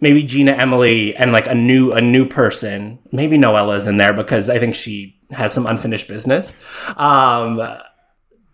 maybe 0.00 0.22
gina 0.22 0.52
emily 0.52 1.14
and 1.14 1.32
like 1.32 1.46
a 1.46 1.54
new 1.54 1.92
a 1.92 2.00
new 2.00 2.24
person 2.24 2.98
maybe 3.12 3.36
noella's 3.36 3.86
in 3.86 3.98
there 3.98 4.14
because 4.14 4.48
i 4.48 4.58
think 4.58 4.74
she 4.74 5.16
has 5.30 5.52
some 5.52 5.66
unfinished 5.66 6.08
business. 6.08 6.62
Um, 6.96 7.60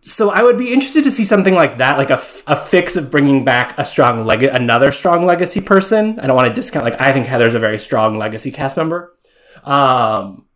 so 0.00 0.30
I 0.30 0.42
would 0.42 0.58
be 0.58 0.72
interested 0.72 1.04
to 1.04 1.10
see 1.10 1.24
something 1.24 1.54
like 1.54 1.78
that, 1.78 1.96
like 1.96 2.10
a, 2.10 2.20
a 2.46 2.56
fix 2.56 2.96
of 2.96 3.10
bringing 3.10 3.44
back 3.44 3.78
a 3.78 3.84
strong 3.84 4.24
leg, 4.24 4.42
another 4.42 4.90
strong 4.90 5.24
legacy 5.26 5.60
person. 5.60 6.18
I 6.18 6.26
don't 6.26 6.34
want 6.34 6.48
to 6.48 6.54
discount. 6.54 6.84
Like 6.84 7.00
I 7.00 7.12
think 7.12 7.26
Heather's 7.26 7.54
a 7.54 7.60
very 7.60 7.78
strong 7.78 8.18
legacy 8.18 8.50
cast 8.50 8.76
member. 8.76 9.16
Um, 9.64 10.46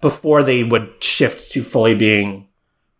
before 0.00 0.42
they 0.42 0.64
would 0.64 1.02
shift 1.02 1.52
to 1.52 1.62
fully 1.62 1.94
being 1.94 2.48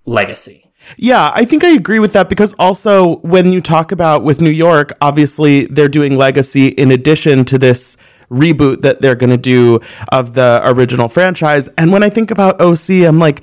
legacy. 0.05 0.66
Yeah, 0.97 1.33
I 1.35 1.45
think 1.45 1.65
I 1.65 1.71
agree 1.71 1.99
with 1.99 2.13
that 2.13 2.29
because 2.29 2.55
also 2.59 3.17
when 3.19 3.53
you 3.53 3.61
talk 3.61 3.93
about 3.93 4.23
with 4.23 4.41
New 4.41 4.51
York, 4.51 4.93
obviously 5.01 5.67
they're 5.67 5.89
doing 5.89 6.17
legacy 6.17 6.69
in 6.69 6.91
addition 6.91 7.45
to 7.47 7.59
this 7.59 7.97
reboot 8.31 8.83
that 8.83 9.03
they're 9.03 9.15
going 9.15 9.31
to 9.31 9.37
do 9.37 9.81
of 10.11 10.35
the 10.35 10.61
original 10.65 11.09
franchise. 11.09 11.69
And 11.79 11.93
when 11.93 12.03
I 12.03 12.09
think 12.09 12.31
about 12.31 12.61
OC, 12.61 13.07
I'm 13.07 13.19
like, 13.19 13.43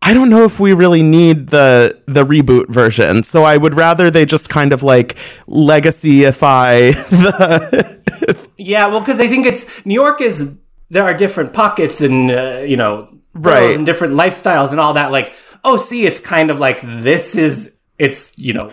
I 0.00 0.14
don't 0.14 0.30
know 0.30 0.44
if 0.44 0.60
we 0.60 0.72
really 0.74 1.02
need 1.02 1.48
the 1.48 2.00
the 2.06 2.24
reboot 2.24 2.68
version. 2.68 3.24
So 3.24 3.44
I 3.44 3.56
would 3.56 3.74
rather 3.74 4.10
they 4.10 4.24
just 4.24 4.48
kind 4.48 4.72
of 4.72 4.82
like 4.82 5.16
legacyify 5.48 6.92
the 7.10 8.48
Yeah, 8.56 8.86
well 8.86 9.02
cuz 9.02 9.18
I 9.20 9.26
think 9.28 9.44
it's 9.44 9.84
New 9.84 9.94
York 9.94 10.20
is 10.20 10.58
there 10.90 11.04
are 11.04 11.14
different 11.14 11.52
pockets 11.52 12.00
and 12.00 12.30
uh, 12.30 12.58
you 12.64 12.76
know 12.76 13.08
right 13.34 13.72
and 13.72 13.84
different 13.84 14.14
lifestyles 14.14 14.70
and 14.70 14.80
all 14.80 14.94
that 14.94 15.10
like 15.10 15.34
Oh, 15.64 15.74
OC 15.74 15.92
it's 15.92 16.20
kind 16.20 16.50
of 16.50 16.58
like 16.58 16.80
this 16.82 17.36
is 17.36 17.80
it's 17.98 18.38
you 18.38 18.52
know 18.52 18.70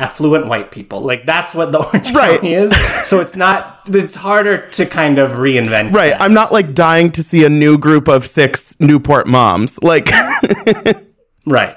affluent 0.00 0.46
white 0.46 0.70
people. 0.70 1.02
Like 1.02 1.26
that's 1.26 1.54
what 1.54 1.70
the 1.70 1.78
Orange 1.86 2.12
right. 2.12 2.40
County 2.40 2.54
is. 2.54 2.74
So 3.06 3.20
it's 3.20 3.36
not. 3.36 3.82
It's 3.88 4.16
harder 4.16 4.68
to 4.70 4.86
kind 4.86 5.18
of 5.18 5.32
reinvent. 5.32 5.92
Right. 5.92 6.10
That. 6.10 6.22
I'm 6.22 6.34
not 6.34 6.52
like 6.52 6.74
dying 6.74 7.12
to 7.12 7.22
see 7.22 7.44
a 7.44 7.48
new 7.48 7.78
group 7.78 8.08
of 8.08 8.26
six 8.26 8.78
Newport 8.80 9.26
moms. 9.26 9.80
Like. 9.82 10.08
right. 11.46 11.76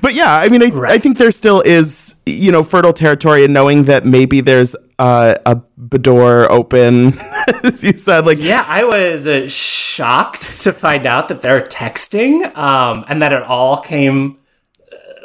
But 0.00 0.14
yeah, 0.14 0.32
I 0.32 0.48
mean, 0.48 0.62
I, 0.62 0.66
right. 0.66 0.92
I, 0.92 0.98
think 0.98 1.18
there 1.18 1.32
still 1.32 1.60
is, 1.62 2.22
you 2.26 2.52
know, 2.52 2.62
fertile 2.62 2.92
territory 2.92 3.44
in 3.44 3.52
knowing 3.52 3.84
that 3.84 4.06
maybe 4.06 4.40
there's 4.40 4.76
uh, 4.98 5.36
a 5.46 5.56
Bador 5.80 6.48
open, 6.50 7.12
as 7.64 7.84
you 7.84 7.92
said. 7.92 8.26
Like, 8.26 8.38
yeah, 8.40 8.64
I 8.66 8.84
was 8.84 9.26
uh, 9.26 9.48
shocked 9.48 10.42
to 10.64 10.72
find 10.72 11.06
out 11.06 11.28
that 11.28 11.42
they're 11.42 11.60
texting, 11.60 12.56
um, 12.56 13.04
and 13.08 13.22
that 13.22 13.32
it 13.32 13.42
all 13.42 13.80
came 13.80 14.38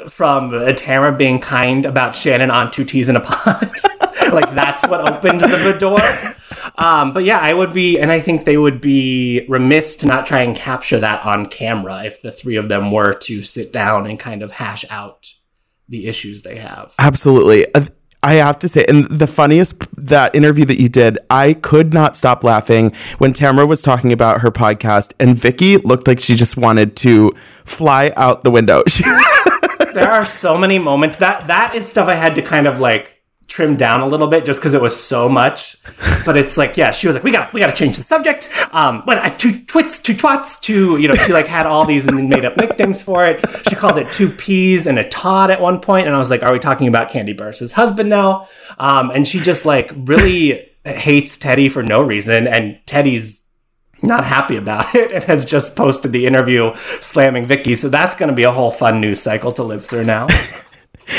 from 0.08 0.52
Tamra 0.52 1.18
being 1.18 1.40
kind 1.40 1.86
about 1.86 2.16
Shannon 2.16 2.52
on 2.52 2.72
Two 2.72 2.84
T's 2.84 3.10
in 3.10 3.16
a 3.16 3.22
Pod. 3.22 3.72
like 4.34 4.54
that's 4.54 4.88
what 4.88 5.10
opened 5.10 5.42
the 5.42 5.78
door. 5.80 6.00
Um, 6.78 7.14
but 7.14 7.24
yeah, 7.24 7.40
I 7.40 7.54
would 7.54 7.74
be, 7.74 8.00
and 8.00 8.12
I 8.12 8.20
think 8.20 8.46
they 8.46 8.58
would 8.58 8.82
be 8.82 9.46
remiss 9.48 9.96
to 9.98 10.08
not 10.08 10.26
try 10.26 10.42
and 10.42 10.56
capture 10.56 11.00
that 11.00 11.26
on 11.26 11.46
camera 11.46 12.04
if 12.04 12.22
the 12.22 12.32
three 12.32 12.56
of 12.56 12.70
them 12.70 12.92
were 12.92 13.14
to 13.14 13.44
sit 13.44 13.72
down 13.72 14.08
and 14.08 14.20
kind 14.20 14.42
of 14.42 14.52
hash 14.52 14.86
out 14.90 15.34
the 15.88 16.08
issues 16.08 16.44
they 16.44 16.58
have. 16.58 16.94
Absolutely. 17.00 17.68
I 18.24 18.36
have 18.36 18.58
to 18.60 18.70
say, 18.70 18.86
and 18.88 19.06
the 19.06 19.28
funniest 19.28 19.84
that 19.98 20.34
interview 20.34 20.64
that 20.66 20.82
you 20.82 20.88
did, 20.88 21.18
I 21.30 21.54
could 21.54 21.94
not 21.94 22.16
stop 22.16 22.44
laughing 22.44 22.94
when 23.18 23.34
Tamra 23.34 23.68
was 23.68 23.82
talking 23.82 24.14
about 24.14 24.42
her 24.42 24.50
podcast, 24.50 25.14
and 25.20 25.36
Vicki 25.36 25.78
looked 25.78 26.08
like 26.08 26.20
she 26.22 26.36
just 26.36 26.56
wanted 26.56 26.96
to 26.98 27.34
fly 27.66 28.14
out 28.16 28.44
the 28.44 28.52
window. 28.52 28.84
there 29.94 30.10
are 30.10 30.26
so 30.26 30.58
many 30.58 30.80
moments 30.80 31.18
that 31.18 31.48
that 31.48 31.76
is 31.76 31.88
stuff 31.88 32.08
I 32.08 32.16
had 32.16 32.36
to 32.36 32.42
kind 32.42 32.66
of 32.66 32.80
like 32.80 33.23
trim 33.48 33.76
down 33.76 34.02
a 34.02 34.08
little 34.08 34.28
bit 34.28 34.46
just 34.46 34.60
because 34.60 34.74
it 34.74 34.82
was 34.82 35.02
so 35.02 35.30
much. 35.30 35.78
But 36.26 36.38
it's 36.38 36.58
like, 36.58 36.78
yeah, 36.78 36.92
she 36.92 37.08
was 37.08 37.16
like, 37.16 37.24
we 37.24 37.32
got 37.32 37.54
we 37.54 37.60
got 37.60 37.68
to 37.68 37.76
change 37.76 37.98
the 37.98 38.04
subject. 38.04 38.50
Um, 38.72 39.04
but 39.06 39.18
uh, 39.18 39.30
two 39.38 39.64
twits, 39.66 40.00
two 40.00 40.14
twats, 40.14 40.60
two. 40.60 40.98
You 40.98 41.08
know, 41.08 41.14
she 41.14 41.34
like 41.34 41.46
had 41.46 41.66
all 41.66 41.86
these 41.86 42.08
and 42.08 42.30
made 42.30 42.46
up 42.46 42.58
nicknames 42.58 43.02
for 43.02 43.26
it. 43.26 43.46
She 43.70 43.76
called 43.76 43.98
it 43.98 44.08
two 44.08 44.30
peas 44.30 44.88
and 44.88 44.98
a 44.98 45.08
Todd 45.08 45.52
at 45.52 45.62
one 45.62 45.80
point, 45.80 46.08
and 46.08 46.16
I 46.16 46.20
was 46.20 46.30
like, 46.30 46.44
are 46.44 46.52
we 46.52 46.60
talking 46.60 46.88
about 46.88 47.10
Kandi 47.10 47.38
Burruss's 47.38 47.74
husband 47.74 48.10
now? 48.10 48.48
Um, 48.80 49.12
and 49.12 49.28
she 49.28 49.40
just 49.40 49.66
like 49.66 49.92
really 49.96 50.70
hates 50.86 51.38
Teddi 51.38 51.72
for 51.72 51.84
no 51.84 52.02
reason, 52.02 52.48
and 52.48 52.80
Teddi's 52.86 53.44
not 54.02 54.26
happy 54.26 54.58
about 54.58 54.94
it 54.96 55.14
and 55.14 55.24
has 55.24 55.46
just 55.46 55.76
posted 55.76 56.12
the 56.12 56.26
interview 56.26 56.74
slamming 57.00 57.46
Vicki. 57.46 57.74
So 57.74 57.88
that's 57.88 58.16
going 58.16 58.30
to 58.30 58.36
be 58.36 58.44
a 58.44 58.52
whole 58.52 58.70
fun 58.70 59.00
news 59.00 59.22
cycle 59.22 59.52
to 59.54 59.64
live 59.64 59.86
through 59.86 60.04
now. 60.04 60.28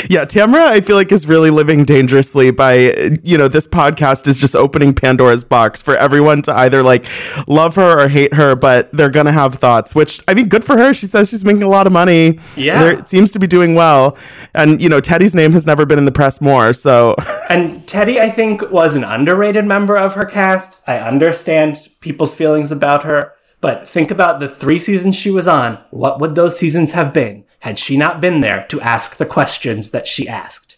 Yeah, 0.09 0.25
Tamra, 0.25 0.67
I 0.67 0.81
feel 0.81 0.95
like 0.95 1.11
is 1.11 1.27
really 1.27 1.51
living 1.51 1.85
dangerously 1.85 2.51
by, 2.51 3.11
you 3.23 3.37
know, 3.37 3.47
this 3.47 3.67
podcast 3.67 4.27
is 4.27 4.39
just 4.39 4.55
opening 4.55 4.93
Pandora's 4.93 5.43
box 5.43 5.81
for 5.81 5.95
everyone 5.95 6.41
to 6.43 6.53
either 6.53 6.83
like 6.83 7.05
love 7.47 7.75
her 7.75 8.03
or 8.03 8.07
hate 8.07 8.33
her, 8.33 8.55
but 8.55 8.91
they're 8.91 9.09
going 9.09 9.27
to 9.27 9.31
have 9.31 9.55
thoughts, 9.55 9.93
which 9.93 10.21
I 10.27 10.33
mean, 10.33 10.49
good 10.49 10.63
for 10.63 10.77
her. 10.77 10.93
She 10.93 11.05
says 11.05 11.29
she's 11.29 11.45
making 11.45 11.63
a 11.63 11.67
lot 11.67 11.87
of 11.87 11.93
money. 11.93 12.39
Yeah. 12.55 12.91
It 12.91 13.07
seems 13.07 13.31
to 13.33 13.39
be 13.39 13.47
doing 13.47 13.75
well. 13.75 14.17
And, 14.53 14.81
you 14.81 14.89
know, 14.89 14.99
Teddi's 14.99 15.35
name 15.35 15.51
has 15.53 15.65
never 15.65 15.85
been 15.85 15.99
in 15.99 16.05
the 16.05 16.11
press 16.11 16.41
more. 16.41 16.73
So. 16.73 17.15
and 17.49 17.85
Teddi, 17.85 18.19
I 18.19 18.29
think, 18.29 18.69
was 18.71 18.95
an 18.95 19.03
underrated 19.03 19.65
member 19.65 19.97
of 19.97 20.15
her 20.15 20.25
cast. 20.25 20.87
I 20.87 20.97
understand 20.97 21.89
people's 22.01 22.33
feelings 22.33 22.71
about 22.71 23.03
her. 23.03 23.33
But 23.61 23.87
think 23.87 24.11
about 24.11 24.39
the 24.39 24.49
three 24.49 24.77
seasons 24.77 25.15
she 25.15 25.31
was 25.31 25.47
on. 25.47 25.79
What 25.89 26.19
would 26.19 26.35
those 26.35 26.59
seasons 26.59 26.91
have 26.91 27.13
been? 27.13 27.44
Had 27.65 27.79
she 27.79 27.97
not 27.97 28.21
been 28.21 28.41
there 28.41 28.67
to 28.69 28.79
ask 28.79 29.17
the 29.17 29.25
questions 29.25 29.89
that 29.89 30.05
she 30.05 30.27
asked. 30.29 30.77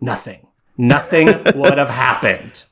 Nothing. 0.00 0.46
Nothing 0.78 1.26
would 1.54 1.76
have 1.76 1.90
happened. 1.90 2.64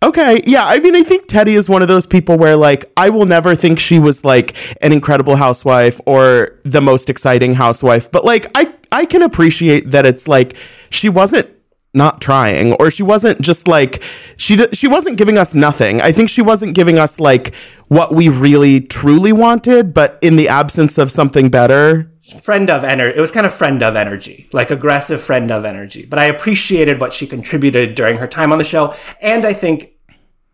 Okay, 0.00 0.40
yeah. 0.46 0.64
I 0.64 0.78
mean, 0.78 0.94
I 0.94 1.02
think 1.02 1.26
Teddi 1.26 1.56
is 1.56 1.68
one 1.68 1.82
of 1.82 1.88
those 1.88 2.06
people 2.06 2.38
where, 2.38 2.54
like, 2.54 2.88
I 2.96 3.10
will 3.10 3.26
never 3.26 3.56
think 3.56 3.80
she 3.80 3.98
was 3.98 4.24
like 4.24 4.56
an 4.80 4.92
incredible 4.92 5.34
housewife 5.34 6.00
or 6.06 6.60
the 6.64 6.80
most 6.80 7.10
exciting 7.10 7.54
housewife, 7.54 8.12
but 8.12 8.24
like, 8.24 8.46
I 8.54 8.72
I 8.92 9.06
can 9.06 9.22
appreciate 9.22 9.90
that 9.90 10.06
it's 10.06 10.28
like 10.28 10.56
she 10.90 11.08
wasn't 11.08 11.50
not 11.94 12.20
trying 12.20 12.74
or 12.74 12.92
she 12.92 13.02
wasn't 13.02 13.40
just 13.40 13.66
like 13.66 14.04
she 14.36 14.56
she 14.72 14.86
wasn't 14.86 15.18
giving 15.18 15.36
us 15.36 15.52
nothing. 15.52 16.00
I 16.00 16.12
think 16.12 16.30
she 16.30 16.42
wasn't 16.42 16.76
giving 16.76 16.96
us 16.96 17.18
like 17.18 17.56
what 17.88 18.14
we 18.14 18.28
really 18.28 18.80
truly 18.80 19.32
wanted, 19.32 19.92
but 19.92 20.16
in 20.22 20.36
the 20.36 20.48
absence 20.48 20.96
of 20.96 21.10
something 21.10 21.48
better, 21.48 22.12
friend 22.40 22.70
of 22.70 22.84
energy. 22.84 23.16
It 23.16 23.20
was 23.20 23.30
kind 23.30 23.46
of 23.46 23.54
friend 23.54 23.82
of 23.82 23.96
energy, 23.96 24.48
like 24.52 24.70
aggressive 24.70 25.20
friend 25.20 25.50
of 25.50 25.64
energy. 25.64 26.04
But 26.04 26.18
I 26.18 26.26
appreciated 26.26 27.00
what 27.00 27.14
she 27.14 27.26
contributed 27.26 27.94
during 27.94 28.18
her 28.18 28.26
time 28.26 28.52
on 28.52 28.58
the 28.58 28.64
show, 28.64 28.94
and 29.20 29.44
I 29.44 29.54
think 29.54 29.92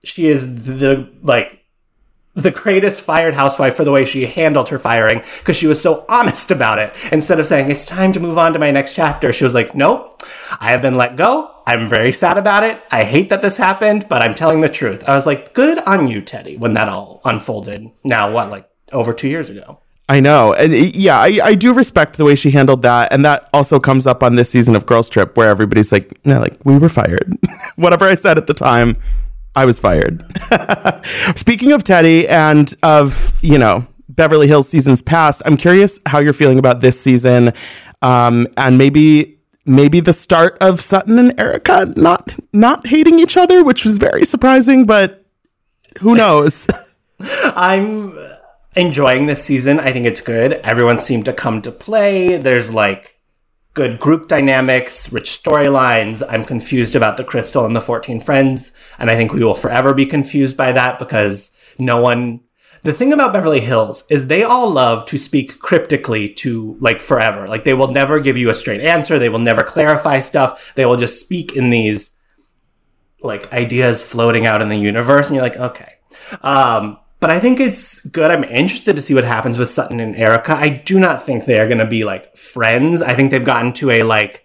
she 0.05 0.27
is 0.27 0.67
the 0.67 1.11
like 1.23 1.65
the 2.35 2.51
greatest 2.51 3.01
fired 3.01 3.35
housewife 3.35 3.77
for 3.77 3.85
the 3.85 3.93
way 3.93 4.05
she 4.05 4.27
handled 4.27 4.69
her 4.69 4.79
firing 4.79 5.23
because 5.39 5.57
she 5.57 5.69
was 5.69 5.81
so 5.81 6.05
honest 6.09 6.51
about 6.51 6.79
it. 6.79 6.93
Instead 7.13 7.39
of 7.39 7.47
saying, 7.47 7.71
it's 7.71 7.87
time 7.87 8.13
to 8.13 8.21
move 8.21 8.39
on 8.39 8.53
to 8.53 8.59
my 8.59 8.71
next 8.71 8.95
chapter, 8.95 9.33
she 9.33 9.45
was 9.45 9.55
like, 9.55 9.75
nope, 9.75 10.21
I 10.59 10.71
have 10.71 10.83
been 10.83 10.97
let 10.97 11.17
go. 11.17 11.63
I'm 11.67 11.89
very 11.89 12.13
sad 12.13 12.37
about 12.37 12.65
it. 12.65 12.83
I 12.91 13.05
hate 13.05 13.31
that 13.31 13.41
this 13.41 13.57
happened, 13.57 14.07
but 14.09 14.21
I'm 14.21 14.35
telling 14.35 14.61
the 14.61 14.69
truth. 14.69 15.09
I 15.09 15.15
was 15.15 15.27
like, 15.27 15.55
good 15.55 15.79
on 15.79 16.09
you, 16.09 16.21
Teddi, 16.21 16.59
when 16.59 16.75
that 16.75 16.89
all 16.89 17.21
unfolded. 17.25 17.89
Now, 18.03 18.33
what, 18.33 18.51
like 18.51 18.69
over 18.93 19.15
two 19.15 19.29
years 19.29 19.49
ago? 19.49 19.81
I 20.09 20.21
know. 20.21 20.53
And 20.53 20.95
yeah, 20.95 21.19
I, 21.19 21.41
I 21.43 21.55
do 21.55 21.73
respect 21.73 22.19
the 22.19 22.25
way 22.25 22.35
she 22.35 22.51
handled 22.51 22.83
that. 22.83 23.13
And 23.13 23.25
that 23.25 23.49
also 23.55 23.81
comes 23.81 24.07
up 24.07 24.23
on 24.23 24.37
this 24.37 24.51
season 24.51 24.77
of 24.77 24.85
Girls 24.85 25.09
Trip 25.09 25.37
where 25.37 25.49
everybody's 25.49 25.93
like, 25.93 26.19
no, 26.27 26.41
like, 26.41 26.57
we 26.65 26.79
were 26.79 26.91
fired. 26.91 27.33
Whatever 27.77 28.05
I 28.05 28.15
said 28.15 28.37
at 28.37 28.47
the 28.47 28.55
time, 28.55 28.97
I 29.57 29.65
was 29.65 29.79
fired. 29.79 30.23
Speaking 31.37 31.73
of 31.73 31.85
Teddi 31.85 32.29
and 32.29 32.75
of, 32.83 33.33
you 33.41 33.59
know, 33.59 33.87
Beverly 34.09 34.47
Hills 34.47 34.69
seasons 34.69 35.01
past, 35.01 35.43
I'm 35.47 35.57
curious 35.57 35.99
how 36.07 36.19
you're 36.19 36.33
feeling 36.33 36.59
about 36.59 36.81
this 36.81 37.01
season. 37.01 37.53
Um, 38.03 38.47
and 38.57 38.77
maybe 38.77 39.39
maybe 39.67 40.01
the 40.01 40.13
start 40.13 40.59
of 40.61 40.81
Sutton 40.81 41.19
and 41.19 41.41
Erica 41.41 41.93
not 41.97 42.35
not 42.53 42.87
hating 42.87 43.19
each 43.19 43.37
other, 43.37 43.65
which 43.65 43.85
was 43.85 43.99
very 43.99 44.25
surprising, 44.25 44.85
but 44.85 45.25
who 46.01 46.15
knows? 46.15 46.67
I'm 47.21 48.19
enjoying 48.77 49.27
this 49.27 49.45
season. 49.45 49.81
I 49.81 49.93
think 49.93 50.07
it's 50.07 50.21
good. 50.21 50.55
Everyone 50.55 50.99
seemed 50.99 51.25
to 51.27 51.33
come 51.33 51.63
to 51.63 51.73
play. 51.73 52.37
There's 52.37 52.73
like 52.73 53.21
good 53.75 53.99
group 53.99 54.29
dynamics, 54.29 55.13
rich 55.13 55.41
storylines. 55.43 56.23
I'm 56.29 56.45
confused 56.45 56.95
about 56.95 57.17
the 57.17 57.25
Crystal 57.25 57.67
and 57.67 57.75
the 57.75 57.81
14 57.81 58.21
friends. 58.21 58.73
And 58.99 59.11
I 59.11 59.17
think 59.17 59.33
we 59.33 59.45
will 59.45 59.55
forever 59.55 59.93
be 59.93 60.07
confused 60.07 60.57
by 60.57 60.73
that 60.73 60.99
because 60.99 61.57
no 61.79 62.01
one. 62.01 62.41
The 62.83 62.93
thing 62.93 63.15
about 63.15 63.33
Beverly 63.33 63.61
Hills 63.61 64.05
is 64.11 64.27
they 64.27 64.43
all 64.43 64.71
love 64.71 65.07
to 65.07 65.17
speak 65.17 65.59
cryptically 65.59 66.29
to 66.35 66.77
like 66.81 67.01
forever. 67.01 67.49
Like 67.49 67.65
they 67.65 67.73
will 67.73 67.89
never 67.89 68.21
give 68.21 68.37
you 68.37 68.51
a 68.51 68.55
straight 68.55 68.83
answer. 68.83 69.19
They 69.19 69.31
will 69.31 69.39
never 69.39 69.63
clarify 69.63 70.21
stuff. 70.21 70.75
They 70.75 70.85
will 70.85 70.97
just 70.97 71.19
speak 71.19 71.57
in 71.57 71.71
these 71.71 72.21
like 73.23 73.51
ideas 73.55 74.03
floating 74.03 74.47
out 74.47 74.61
in 74.61 74.69
the 74.69 74.77
universe. 74.77 75.29
And 75.29 75.37
you're 75.37 75.45
like, 75.45 75.57
okay. 75.57 75.95
Um, 76.43 76.99
but 77.25 77.31
I 77.31 77.41
think 77.41 77.59
it's 77.59 78.05
good. 78.05 78.31
I'm 78.31 78.45
interested 78.45 78.97
to 78.97 79.01
see 79.01 79.15
what 79.15 79.25
happens 79.25 79.59
with 79.59 79.71
Sutton 79.71 79.99
and 79.99 80.15
Erica. 80.15 80.57
I 80.57 80.69
do 80.69 81.01
not 81.01 81.23
think 81.23 81.47
they 81.47 81.59
are 81.59 81.67
going 81.67 81.79
to 81.79 81.87
be 81.87 82.05
like 82.05 82.37
friends. 82.37 83.01
I 83.01 83.15
think 83.15 83.31
they've 83.31 83.43
gotten 83.43 83.73
to 83.81 83.93
a 83.93 84.03
like 84.03 84.45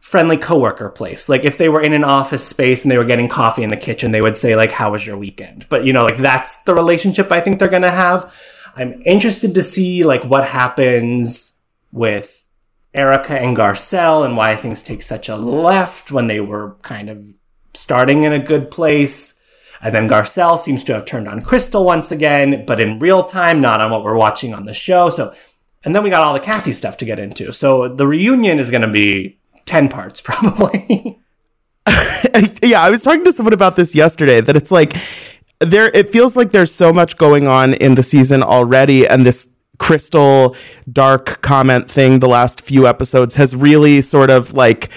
friendly 0.00 0.36
coworker 0.36 0.88
place. 0.88 1.28
Like 1.28 1.44
if 1.44 1.58
they 1.58 1.68
were 1.68 1.80
in 1.80 1.92
an 1.92 2.02
office 2.02 2.44
space 2.44 2.82
and 2.82 2.90
they 2.90 2.98
were 2.98 3.04
getting 3.04 3.28
coffee 3.28 3.62
in 3.62 3.70
the 3.70 3.76
kitchen, 3.76 4.10
they 4.10 4.20
would 4.20 4.36
say 4.36 4.56
like, 4.56 4.72
"How 4.72 4.90
was 4.90 5.06
your 5.06 5.16
weekend?" 5.16 5.66
But 5.68 5.84
you 5.84 5.92
know, 5.92 6.02
like 6.02 6.18
that's 6.18 6.64
the 6.64 6.74
relationship 6.74 7.30
I 7.30 7.40
think 7.40 7.60
they're 7.60 7.68
going 7.68 7.82
to 7.82 7.90
have. 7.92 8.34
I'm 8.74 9.00
interested 9.06 9.54
to 9.54 9.62
see 9.62 10.02
like 10.02 10.24
what 10.24 10.44
happens 10.44 11.56
with 11.92 12.48
Erica 12.92 13.38
and 13.38 13.56
Garcelle 13.56 14.26
and 14.26 14.36
why 14.36 14.56
things 14.56 14.82
take 14.82 15.02
such 15.02 15.28
a 15.28 15.36
left 15.36 16.10
when 16.10 16.26
they 16.26 16.40
were 16.40 16.74
kind 16.82 17.08
of 17.08 17.24
starting 17.74 18.24
in 18.24 18.32
a 18.32 18.40
good 18.40 18.72
place. 18.72 19.40
And 19.82 19.94
then 19.94 20.08
Garcelle 20.08 20.58
seems 20.58 20.84
to 20.84 20.94
have 20.94 21.04
turned 21.04 21.28
on 21.28 21.42
Crystal 21.42 21.84
once 21.84 22.12
again, 22.12 22.64
but 22.66 22.78
in 22.78 23.00
real 23.00 23.22
time, 23.24 23.60
not 23.60 23.80
on 23.80 23.90
what 23.90 24.04
we're 24.04 24.16
watching 24.16 24.54
on 24.54 24.64
the 24.64 24.72
show. 24.72 25.10
So, 25.10 25.34
and 25.84 25.94
then 25.94 26.04
we 26.04 26.10
got 26.10 26.22
all 26.22 26.32
the 26.32 26.40
Kathy 26.40 26.72
stuff 26.72 26.96
to 26.98 27.04
get 27.04 27.18
into. 27.18 27.52
So 27.52 27.88
the 27.88 28.06
reunion 28.06 28.60
is 28.60 28.70
going 28.70 28.82
to 28.82 28.88
be 28.88 29.40
10 29.66 29.88
parts 29.88 30.20
probably. 30.24 31.18
yeah, 32.62 32.80
I 32.80 32.90
was 32.90 33.02
talking 33.02 33.24
to 33.24 33.32
someone 33.32 33.52
about 33.52 33.74
this 33.74 33.94
yesterday 33.94 34.40
that 34.40 34.54
it's 34.54 34.70
like 34.70 34.96
there 35.58 35.88
it 35.88 36.10
feels 36.10 36.36
like 36.36 36.50
there's 36.50 36.72
so 36.72 36.92
much 36.92 37.16
going 37.16 37.46
on 37.46 37.74
in 37.74 37.94
the 37.94 38.02
season 38.02 38.42
already 38.42 39.06
and 39.06 39.24
this 39.24 39.52
crystal 39.78 40.56
dark 40.92 41.40
comment 41.42 41.90
thing 41.90 42.18
the 42.18 42.28
last 42.28 42.60
few 42.60 42.86
episodes 42.86 43.34
has 43.36 43.54
really 43.54 44.02
sort 44.02 44.30
of 44.30 44.52
like 44.52 44.90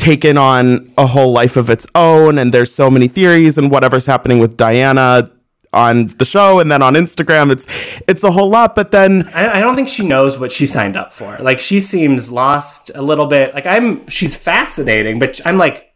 taken 0.00 0.38
on 0.38 0.90
a 0.96 1.06
whole 1.06 1.30
life 1.30 1.58
of 1.58 1.68
its 1.68 1.86
own 1.94 2.38
and 2.38 2.54
there's 2.54 2.72
so 2.72 2.90
many 2.90 3.06
theories 3.06 3.58
and 3.58 3.70
whatever's 3.70 4.06
happening 4.06 4.38
with 4.38 4.56
Diana 4.56 5.28
on 5.74 6.06
the 6.06 6.24
show 6.24 6.58
and 6.58 6.72
then 6.72 6.80
on 6.82 6.94
Instagram. 6.94 7.52
It's 7.52 7.66
it's 8.08 8.24
a 8.24 8.30
whole 8.30 8.48
lot 8.48 8.74
but 8.74 8.90
then 8.92 9.28
I, 9.34 9.58
I 9.58 9.60
don't 9.60 9.74
think 9.74 9.88
she 9.88 10.04
knows 10.04 10.38
what 10.38 10.52
she 10.52 10.64
signed 10.64 10.96
up 10.96 11.12
for. 11.12 11.36
Like 11.38 11.58
she 11.58 11.80
seems 11.80 12.32
lost 12.32 12.90
a 12.94 13.02
little 13.02 13.26
bit. 13.26 13.54
Like 13.54 13.66
I'm 13.66 14.08
she's 14.08 14.34
fascinating 14.34 15.18
but 15.18 15.38
I'm 15.44 15.58
like 15.58 15.92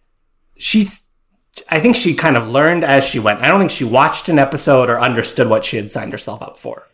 she's 0.58 1.08
I 1.70 1.80
think 1.80 1.96
she 1.96 2.14
kind 2.14 2.36
of 2.36 2.48
learned 2.48 2.84
as 2.84 3.04
she 3.04 3.18
went. 3.18 3.40
I 3.40 3.48
don't 3.48 3.58
think 3.58 3.70
she 3.70 3.84
watched 3.84 4.28
an 4.28 4.38
episode 4.38 4.90
or 4.90 5.00
understood 5.00 5.48
what 5.48 5.64
she 5.64 5.76
had 5.78 5.90
signed 5.90 6.12
herself 6.12 6.42
up 6.42 6.58
for. 6.58 6.88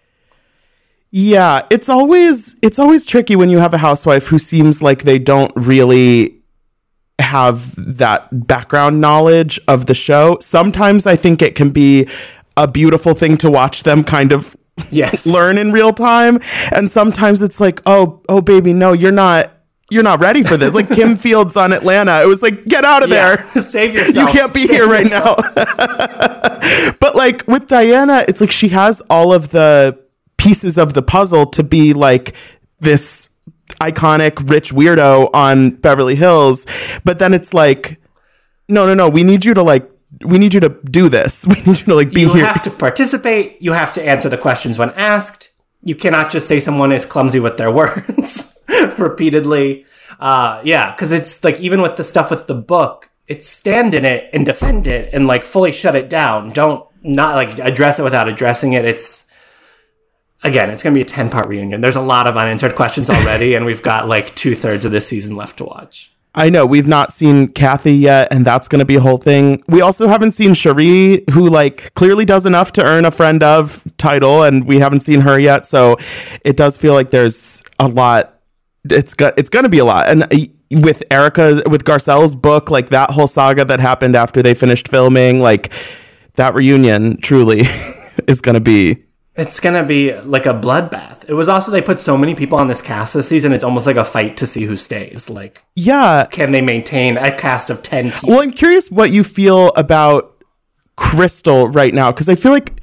Yeah 1.10 1.66
it's 1.70 1.88
always 1.88 2.56
it's 2.62 2.78
always 2.78 3.04
tricky 3.04 3.34
when 3.34 3.50
you 3.50 3.58
have 3.58 3.74
a 3.74 3.78
housewife 3.78 4.28
who 4.28 4.38
seems 4.38 4.80
like 4.80 5.02
they 5.02 5.18
don't 5.18 5.50
really 5.56 6.39
have 7.20 7.74
that 7.76 8.46
background 8.46 9.00
knowledge 9.00 9.60
of 9.68 9.86
the 9.86 9.94
show. 9.94 10.38
Sometimes 10.40 11.06
I 11.06 11.16
think 11.16 11.42
it 11.42 11.54
can 11.54 11.70
be 11.70 12.08
a 12.56 12.68
beautiful 12.68 13.14
thing 13.14 13.36
to 13.38 13.50
watch 13.50 13.82
them 13.84 14.04
kind 14.04 14.32
of 14.32 14.56
yes 14.90 15.26
learn 15.34 15.58
in 15.58 15.72
real 15.72 15.92
time 15.92 16.38
and 16.72 16.90
sometimes 16.90 17.42
it's 17.42 17.60
like 17.60 17.80
oh 17.86 18.22
oh 18.28 18.40
baby 18.40 18.72
no 18.72 18.92
you're 18.92 19.12
not 19.12 19.52
you're 19.90 20.02
not 20.02 20.20
ready 20.20 20.42
for 20.42 20.56
this 20.56 20.74
like 20.74 20.88
kim 20.88 21.16
fields 21.18 21.56
on 21.56 21.72
atlanta 21.72 22.22
it 22.22 22.26
was 22.26 22.42
like 22.42 22.64
get 22.64 22.84
out 22.84 23.02
of 23.02 23.10
yeah. 23.10 23.36
there 23.36 23.46
save 23.62 23.94
yourself 23.94 24.16
you 24.16 24.32
can't 24.32 24.54
be 24.54 24.66
Save 24.66 24.70
here 24.70 24.86
right 24.86 25.02
yourself. 25.02 25.38
now 25.56 26.92
but 27.00 27.14
like 27.14 27.46
with 27.46 27.66
diana 27.66 28.24
it's 28.28 28.40
like 28.40 28.50
she 28.50 28.68
has 28.68 29.00
all 29.10 29.32
of 29.32 29.50
the 29.50 29.98
pieces 30.36 30.78
of 30.78 30.94
the 30.94 31.02
puzzle 31.02 31.46
to 31.46 31.62
be 31.62 31.92
like 31.92 32.34
this 32.80 33.29
iconic 33.78 34.48
rich 34.50 34.72
weirdo 34.72 35.30
on 35.34 35.70
beverly 35.70 36.14
hills 36.14 36.66
but 37.04 37.18
then 37.18 37.32
it's 37.34 37.54
like 37.54 38.00
no 38.68 38.86
no 38.86 38.94
no 38.94 39.08
we 39.08 39.22
need 39.22 39.44
you 39.44 39.54
to 39.54 39.62
like 39.62 39.90
we 40.24 40.38
need 40.38 40.52
you 40.54 40.60
to 40.60 40.70
do 40.84 41.08
this. 41.08 41.46
We 41.50 41.54
need 41.54 41.80
you 41.80 41.86
to 41.86 41.94
like 41.94 42.10
be 42.10 42.22
you 42.22 42.32
here. 42.34 42.46
have 42.46 42.62
to 42.62 42.70
participate. 42.70 43.62
You 43.62 43.72
have 43.72 43.92
to 43.94 44.02
answer 44.04 44.28
the 44.28 44.38
questions 44.38 44.78
when 44.78 44.90
asked. 44.90 45.50
You 45.82 45.94
cannot 45.94 46.30
just 46.30 46.46
say 46.46 46.60
someone 46.60 46.92
is 46.92 47.06
clumsy 47.06 47.40
with 47.40 47.56
their 47.56 47.70
words 47.80 48.58
repeatedly. 48.98 49.86
Uh, 50.18 50.60
yeah 50.64 50.90
because 50.92 51.12
it's 51.12 51.42
like 51.44 51.58
even 51.60 51.80
with 51.80 51.96
the 51.96 52.04
stuff 52.04 52.30
with 52.30 52.46
the 52.46 52.54
book 52.54 53.08
it's 53.26 53.48
stand 53.48 53.94
in 53.94 54.04
it 54.04 54.28
and 54.34 54.44
defend 54.44 54.86
it 54.86 55.14
and 55.14 55.26
like 55.26 55.44
fully 55.44 55.72
shut 55.72 55.94
it 55.94 56.10
down. 56.10 56.50
Don't 56.50 56.84
not 57.02 57.36
like 57.36 57.58
address 57.58 57.98
it 57.98 58.02
without 58.02 58.28
addressing 58.28 58.72
it. 58.72 58.84
It's 58.84 59.29
again 60.42 60.70
it's 60.70 60.82
going 60.82 60.94
to 60.94 60.98
be 60.98 61.02
a 61.02 61.06
10 61.06 61.30
part 61.30 61.46
reunion 61.48 61.80
there's 61.80 61.96
a 61.96 62.00
lot 62.00 62.26
of 62.26 62.36
unanswered 62.36 62.74
questions 62.74 63.10
already 63.10 63.54
and 63.54 63.64
we've 63.64 63.82
got 63.82 64.08
like 64.08 64.34
two-thirds 64.34 64.84
of 64.84 64.92
this 64.92 65.06
season 65.06 65.36
left 65.36 65.58
to 65.58 65.64
watch 65.64 66.12
I 66.34 66.48
know 66.48 66.64
we've 66.64 66.86
not 66.86 67.12
seen 67.12 67.48
Kathy 67.48 67.94
yet, 67.94 68.32
and 68.32 68.44
that's 68.44 68.68
going 68.68 68.78
to 68.78 68.84
be 68.84 68.94
a 68.94 69.00
whole 69.00 69.16
thing. 69.16 69.64
We 69.66 69.80
also 69.80 70.06
haven't 70.06 70.32
seen 70.32 70.50
Sheree, 70.50 71.28
who 71.30 71.48
like 71.48 71.92
clearly 71.94 72.24
does 72.24 72.46
enough 72.46 72.70
to 72.72 72.84
earn 72.84 73.04
a 73.04 73.10
friend 73.10 73.42
of 73.42 73.82
title, 73.98 74.44
and 74.44 74.64
we 74.64 74.78
haven't 74.78 75.00
seen 75.00 75.22
her 75.22 75.40
yet. 75.40 75.66
So 75.66 75.96
it 76.44 76.56
does 76.56 76.78
feel 76.78 76.94
like 76.94 77.10
there's 77.10 77.64
a 77.80 77.88
lot. 77.88 78.38
It's 78.84 79.14
got 79.14 79.36
it's 79.38 79.50
going 79.50 79.64
to 79.64 79.68
be 79.68 79.80
a 79.80 79.84
lot, 79.84 80.08
and 80.08 80.22
uh, 80.22 80.36
with 80.70 81.02
Erica 81.10 81.62
with 81.66 81.82
Garcelle's 81.82 82.36
book, 82.36 82.70
like 82.70 82.90
that 82.90 83.10
whole 83.10 83.26
saga 83.26 83.64
that 83.64 83.80
happened 83.80 84.14
after 84.14 84.40
they 84.40 84.54
finished 84.54 84.86
filming, 84.86 85.40
like 85.40 85.72
that 86.36 86.54
reunion, 86.54 87.20
truly 87.20 87.62
is 88.28 88.40
going 88.40 88.54
to 88.54 88.60
be 88.60 89.02
It's 89.36 89.60
gonna 89.60 89.84
be 89.84 90.12
like 90.20 90.46
a 90.46 90.52
bloodbath. 90.52 91.24
It 91.28 91.34
was 91.34 91.48
also 91.48 91.70
they 91.70 91.80
put 91.80 92.00
so 92.00 92.18
many 92.18 92.34
people 92.34 92.58
on 92.58 92.66
this 92.66 92.82
cast 92.82 93.14
this 93.14 93.28
season. 93.28 93.52
It's 93.52 93.64
almost 93.64 93.86
like 93.86 93.96
a 93.96 94.04
fight 94.04 94.36
to 94.38 94.46
see 94.46 94.64
who 94.64 94.76
stays. 94.76 95.30
Like, 95.30 95.64
yeah. 95.76 96.26
can 96.30 96.50
they 96.52 96.60
maintain 96.60 97.16
a 97.16 97.34
cast 97.34 97.70
of 97.70 97.82
ten 97.82 98.10
people? 98.10 98.30
Well, 98.30 98.42
I'm 98.42 98.52
curious 98.52 98.90
what 98.90 99.10
you 99.10 99.22
feel 99.24 99.68
about 99.76 100.44
Crystal 100.96 101.68
right 101.68 101.94
now 101.94 102.10
because 102.12 102.28
I 102.28 102.34
feel 102.34 102.52
like 102.52 102.80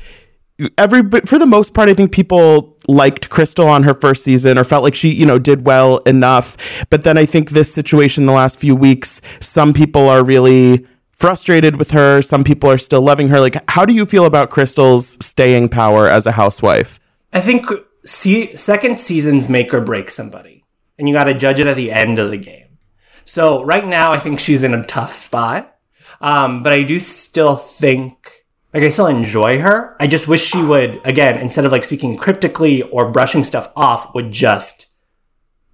every 0.78 1.04
but 1.04 1.28
for 1.28 1.38
the 1.38 1.46
most 1.46 1.74
part, 1.74 1.90
I 1.90 1.94
think 1.94 2.12
people 2.12 2.78
liked 2.88 3.30
Crystal 3.30 3.68
on 3.68 3.84
her 3.84 3.94
first 3.94 4.24
season 4.24 4.58
or 4.58 4.64
felt 4.64 4.84
like 4.84 4.96
she, 4.96 5.14
you 5.14 5.26
know, 5.26 5.40
did 5.40 5.66
well 5.66 5.98
enough. 6.00 6.58
But 6.90 7.04
then 7.04 7.18
I 7.18 7.26
think 7.26 7.52
this 7.52 7.72
situation 7.72 8.26
the 8.26 8.32
last 8.32 8.60
few 8.60 8.76
weeks, 8.76 9.22
some 9.40 9.74
people 9.74 10.10
are 10.10 10.24
really 10.24 10.86
frustrated 11.18 11.78
with 11.78 11.92
her. 11.92 12.22
Some 12.22 12.44
people 12.44 12.70
are 12.70 12.78
still 12.78 13.02
loving 13.02 13.30
her. 13.30 13.40
Like, 13.40 13.70
how 13.70 13.86
do 13.86 13.94
you 13.94 14.06
feel 14.06 14.26
about 14.26 14.50
Crystal's 14.50 15.24
staying 15.24 15.70
power 15.70 16.08
as 16.08 16.26
a 16.26 16.32
housewife? 16.32 17.00
I 17.34 17.42
think 17.42 17.66
see, 18.06 18.56
second 18.56 18.98
seasons 18.98 19.50
make 19.50 19.74
or 19.74 19.82
break 19.82 20.10
somebody, 20.10 20.64
and 20.98 21.10
you 21.10 21.14
got 21.14 21.26
to 21.26 21.34
judge 21.34 21.60
it 21.60 21.68
at 21.68 21.76
the 21.76 21.92
end 21.92 22.20
of 22.20 22.32
the 22.32 22.38
game. 22.38 22.78
So 23.26 23.64
right 23.64 23.86
now, 23.86 24.14
I 24.14 24.20
think 24.20 24.40
she's 24.40 24.64
in 24.64 24.74
a 24.74 24.86
tough 24.86 25.14
spot, 25.14 25.76
um, 26.22 26.64
but 26.64 26.72
I 26.72 26.84
do 26.84 27.00
still 27.00 27.56
think. 27.56 28.34
Like 28.74 28.84
I 28.84 28.90
still 28.90 29.08
enjoy 29.08 29.60
her. 29.60 29.96
I 30.00 30.08
just 30.08 30.28
wish 30.28 30.46
she 30.46 30.62
would 30.62 31.02
again 31.04 31.40
instead 31.40 31.66
of 31.66 31.72
like 31.72 31.86
speaking 31.86 32.16
cryptically 32.16 32.84
or 32.84 33.10
brushing 33.10 33.44
stuff 33.44 33.72
off, 33.76 34.14
would 34.14 34.32
just 34.32 34.88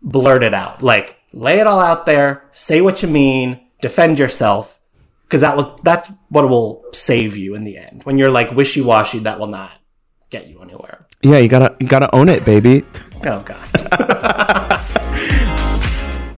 blurt 0.02 0.44
it 0.44 0.54
out. 0.54 0.82
Like 0.82 1.18
lay 1.34 1.60
it 1.60 1.68
all 1.68 1.82
out 1.82 2.06
there, 2.06 2.48
say 2.52 2.82
what 2.82 3.02
you 3.02 3.10
mean, 3.10 3.60
defend 3.82 4.20
yourself. 4.20 4.80
Because 5.24 5.42
that 5.42 5.56
will 5.58 5.76
that's 5.84 6.12
what 6.30 6.48
will 6.48 6.84
save 6.92 7.38
you 7.38 7.56
in 7.56 7.64
the 7.64 7.78
end. 7.78 8.02
When 8.04 8.18
you're 8.18 8.32
like 8.32 8.52
wishy 8.52 8.82
washy, 8.82 9.20
that 9.20 9.40
will 9.40 9.48
not 9.48 9.72
get 10.30 10.48
you 10.48 10.62
anywhere. 10.62 11.08
Yeah, 11.22 11.38
you 11.38 11.48
gotta 11.48 11.76
you 11.80 11.88
gotta 11.88 12.14
own 12.16 12.30
it, 12.30 12.46
baby. 12.46 12.84
Oh 13.26 13.40
god. 13.40 14.80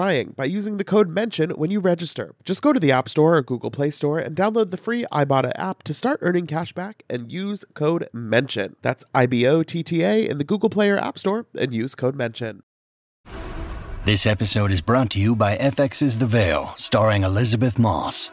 by 0.00 0.44
using 0.44 0.76
the 0.76 0.84
code 0.84 1.08
MENTION 1.08 1.50
when 1.50 1.70
you 1.70 1.78
register. 1.78 2.34
Just 2.42 2.62
go 2.62 2.72
to 2.72 2.80
the 2.80 2.90
App 2.90 3.08
Store 3.08 3.36
or 3.36 3.42
Google 3.42 3.70
Play 3.70 3.90
Store 3.90 4.18
and 4.18 4.34
download 4.34 4.70
the 4.70 4.76
free 4.76 5.04
Ibotta 5.12 5.52
app 5.56 5.82
to 5.82 5.92
start 5.92 6.20
earning 6.22 6.46
cash 6.46 6.72
back 6.72 7.02
and 7.10 7.30
use 7.30 7.64
code 7.74 8.08
MENTION. 8.12 8.76
That's 8.82 9.04
I 9.14 9.26
B 9.26 9.46
O 9.46 9.62
T 9.62 9.82
T 9.82 10.02
A 10.02 10.26
in 10.26 10.38
the 10.38 10.44
Google 10.44 10.70
Play 10.70 10.90
or 10.90 10.98
App 10.98 11.18
Store 11.18 11.46
and 11.58 11.74
use 11.74 11.94
code 11.94 12.16
MENTION. 12.16 12.62
This 14.06 14.24
episode 14.24 14.70
is 14.70 14.80
brought 14.80 15.10
to 15.10 15.20
you 15.20 15.36
by 15.36 15.58
FX's 15.58 16.18
The 16.18 16.26
Veil, 16.26 16.72
starring 16.76 17.22
Elisabeth 17.22 17.78
Moss. 17.78 18.32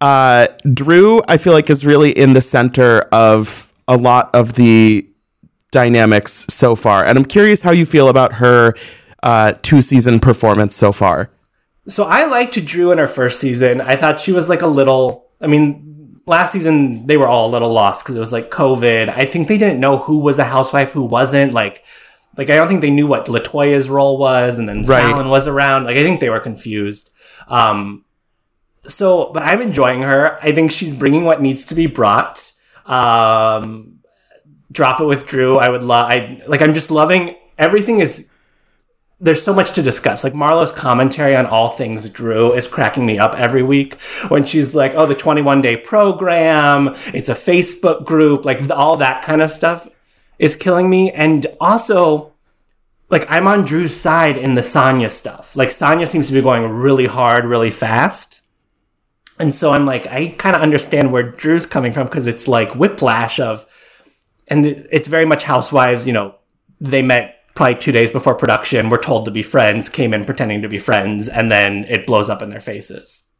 uh, 0.00 0.48
Drew, 0.72 1.22
I 1.28 1.36
feel 1.36 1.52
like, 1.52 1.70
is 1.70 1.84
really 1.84 2.10
in 2.10 2.32
the 2.32 2.40
center 2.40 3.00
of 3.12 3.72
a 3.88 3.96
lot 3.96 4.30
of 4.34 4.54
the 4.54 5.08
dynamics 5.70 6.46
so 6.48 6.74
far. 6.74 7.04
And 7.04 7.18
I'm 7.18 7.24
curious 7.24 7.62
how 7.62 7.70
you 7.70 7.86
feel 7.86 8.08
about 8.08 8.34
her 8.34 8.74
uh, 9.22 9.54
two 9.62 9.82
season 9.82 10.20
performance 10.20 10.74
so 10.74 10.92
far. 10.92 11.30
So 11.88 12.04
I 12.04 12.26
liked 12.26 12.62
Drew 12.64 12.90
in 12.92 12.98
her 12.98 13.06
first 13.06 13.40
season. 13.40 13.80
I 13.80 13.96
thought 13.96 14.20
she 14.20 14.32
was 14.32 14.48
like 14.48 14.62
a 14.62 14.66
little. 14.66 15.26
I 15.40 15.46
mean, 15.46 16.18
last 16.26 16.52
season 16.52 17.06
they 17.06 17.16
were 17.16 17.28
all 17.28 17.48
a 17.48 17.52
little 17.52 17.72
lost 17.72 18.04
because 18.04 18.16
it 18.16 18.20
was 18.20 18.32
like 18.32 18.50
COVID. 18.50 19.08
I 19.08 19.24
think 19.24 19.48
they 19.48 19.58
didn't 19.58 19.78
know 19.78 19.98
who 19.98 20.18
was 20.18 20.38
a 20.38 20.44
housewife, 20.44 20.92
who 20.92 21.04
wasn't. 21.04 21.52
Like, 21.52 21.84
like 22.36 22.50
I 22.50 22.56
don't 22.56 22.68
think 22.68 22.80
they 22.80 22.90
knew 22.90 23.06
what 23.06 23.26
Latoya's 23.26 23.88
role 23.88 24.18
was, 24.18 24.58
and 24.58 24.68
then 24.68 24.84
Right. 24.84 25.04
Falynn 25.04 25.30
was 25.30 25.46
around. 25.46 25.84
Like, 25.84 25.96
I 25.96 26.02
think 26.02 26.20
they 26.20 26.30
were 26.30 26.40
confused. 26.40 27.10
Um, 27.48 28.04
so, 28.88 29.32
but 29.32 29.42
I'm 29.42 29.60
enjoying 29.60 30.02
her. 30.02 30.38
I 30.42 30.52
think 30.52 30.70
she's 30.70 30.94
bringing 30.94 31.24
what 31.24 31.40
needs 31.42 31.64
to 31.66 31.74
be 31.74 31.86
brought. 31.86 32.52
Um, 32.84 34.00
drop 34.70 35.00
it 35.00 35.04
with 35.06 35.26
Drew. 35.26 35.58
I 35.58 35.68
would 35.68 35.82
love. 35.82 36.10
I 36.10 36.42
like. 36.46 36.62
I'm 36.62 36.74
just 36.74 36.90
loving 36.90 37.36
everything. 37.58 37.98
Is 37.98 38.30
there's 39.18 39.42
so 39.42 39.54
much 39.54 39.72
to 39.72 39.82
discuss. 39.82 40.24
Like 40.24 40.34
Marlo's 40.34 40.72
commentary 40.72 41.34
on 41.34 41.46
all 41.46 41.70
things 41.70 42.08
Drew 42.10 42.52
is 42.52 42.68
cracking 42.68 43.06
me 43.06 43.18
up 43.18 43.34
every 43.38 43.62
week 43.62 44.00
when 44.28 44.44
she's 44.44 44.74
like, 44.74 44.92
"Oh, 44.94 45.06
the 45.06 45.14
21 45.14 45.60
day 45.60 45.76
program. 45.76 46.94
It's 47.14 47.28
a 47.28 47.34
Facebook 47.34 48.04
group. 48.04 48.44
Like 48.44 48.70
all 48.70 48.98
that 48.98 49.22
kind 49.22 49.42
of 49.42 49.50
stuff 49.50 49.88
is 50.38 50.56
killing 50.56 50.90
me." 50.90 51.10
And 51.10 51.46
also, 51.60 52.32
like 53.08 53.26
I'm 53.30 53.46
on 53.46 53.64
Drew's 53.64 53.96
side 53.96 54.36
in 54.36 54.54
the 54.54 54.60
Sanya 54.60 55.10
stuff. 55.10 55.56
Like 55.56 55.68
Sanya 55.68 56.06
seems 56.06 56.26
to 56.26 56.32
be 56.32 56.42
going 56.42 56.68
really 56.68 57.06
hard, 57.06 57.44
really 57.44 57.70
fast. 57.70 58.35
And 59.38 59.54
so 59.54 59.72
I'm 59.72 59.84
like, 59.84 60.06
I 60.06 60.28
kind 60.38 60.56
of 60.56 60.62
understand 60.62 61.12
where 61.12 61.22
Drew's 61.22 61.66
coming 61.66 61.92
from 61.92 62.06
because 62.06 62.26
it's 62.26 62.48
like 62.48 62.74
whiplash 62.74 63.38
of, 63.38 63.66
and 64.48 64.64
it's 64.66 65.08
very 65.08 65.24
much 65.24 65.42
housewives, 65.42 66.06
you 66.06 66.12
know, 66.12 66.36
they 66.80 67.02
met 67.02 67.36
probably 67.54 67.74
two 67.74 67.92
days 67.92 68.10
before 68.10 68.34
production, 68.34 68.88
were 68.90 68.98
told 68.98 69.24
to 69.24 69.30
be 69.30 69.42
friends, 69.42 69.88
came 69.88 70.14
in 70.14 70.24
pretending 70.24 70.62
to 70.62 70.68
be 70.68 70.78
friends, 70.78 71.28
and 71.28 71.50
then 71.50 71.84
it 71.84 72.06
blows 72.06 72.30
up 72.30 72.42
in 72.42 72.50
their 72.50 72.60
faces. 72.60 73.30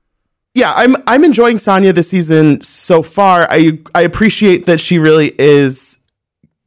Yeah, 0.55 0.73
I'm 0.75 0.97
I'm 1.07 1.23
enjoying 1.23 1.59
Sanya 1.59 1.95
this 1.95 2.09
season 2.09 2.63
so 2.63 3.03
far. 3.03 3.47
I 3.51 3.79
I 3.95 4.01
appreciate 4.03 4.65
that 4.65 4.81
she 4.81 4.99
really 4.99 5.35
is 5.39 5.99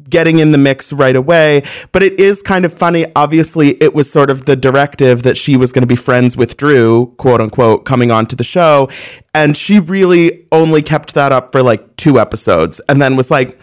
getting 0.10 0.40
in 0.40 0.52
the 0.52 0.58
mix 0.58 0.92
right 0.92 1.16
away, 1.16 1.64
but 1.92 2.04
it 2.04 2.20
is 2.20 2.42
kind 2.42 2.66
of 2.66 2.74
funny. 2.74 3.06
Obviously, 3.16 3.82
it 3.82 3.94
was 3.94 4.12
sort 4.12 4.30
of 4.30 4.46
the 4.46 4.56
directive 4.56 5.24
that 5.24 5.38
she 5.38 5.58
was 5.58 5.72
going 5.72 5.84
to 5.84 5.88
be 5.88 5.96
friends 5.96 6.36
with 6.36 6.58
Drew, 6.58 7.14
quote 7.18 7.42
unquote, 7.42 7.86
coming 7.86 8.12
onto 8.12 8.36
the 8.36 8.44
show, 8.44 8.90
and 9.34 9.56
she 9.56 9.80
really 9.80 10.46
only 10.52 10.82
kept 10.82 11.14
that 11.16 11.32
up 11.32 11.52
for 11.52 11.62
like 11.62 11.96
two 11.98 12.20
episodes, 12.20 12.80
and 12.90 13.02
then 13.02 13.16
was 13.16 13.32
like. 13.32 13.60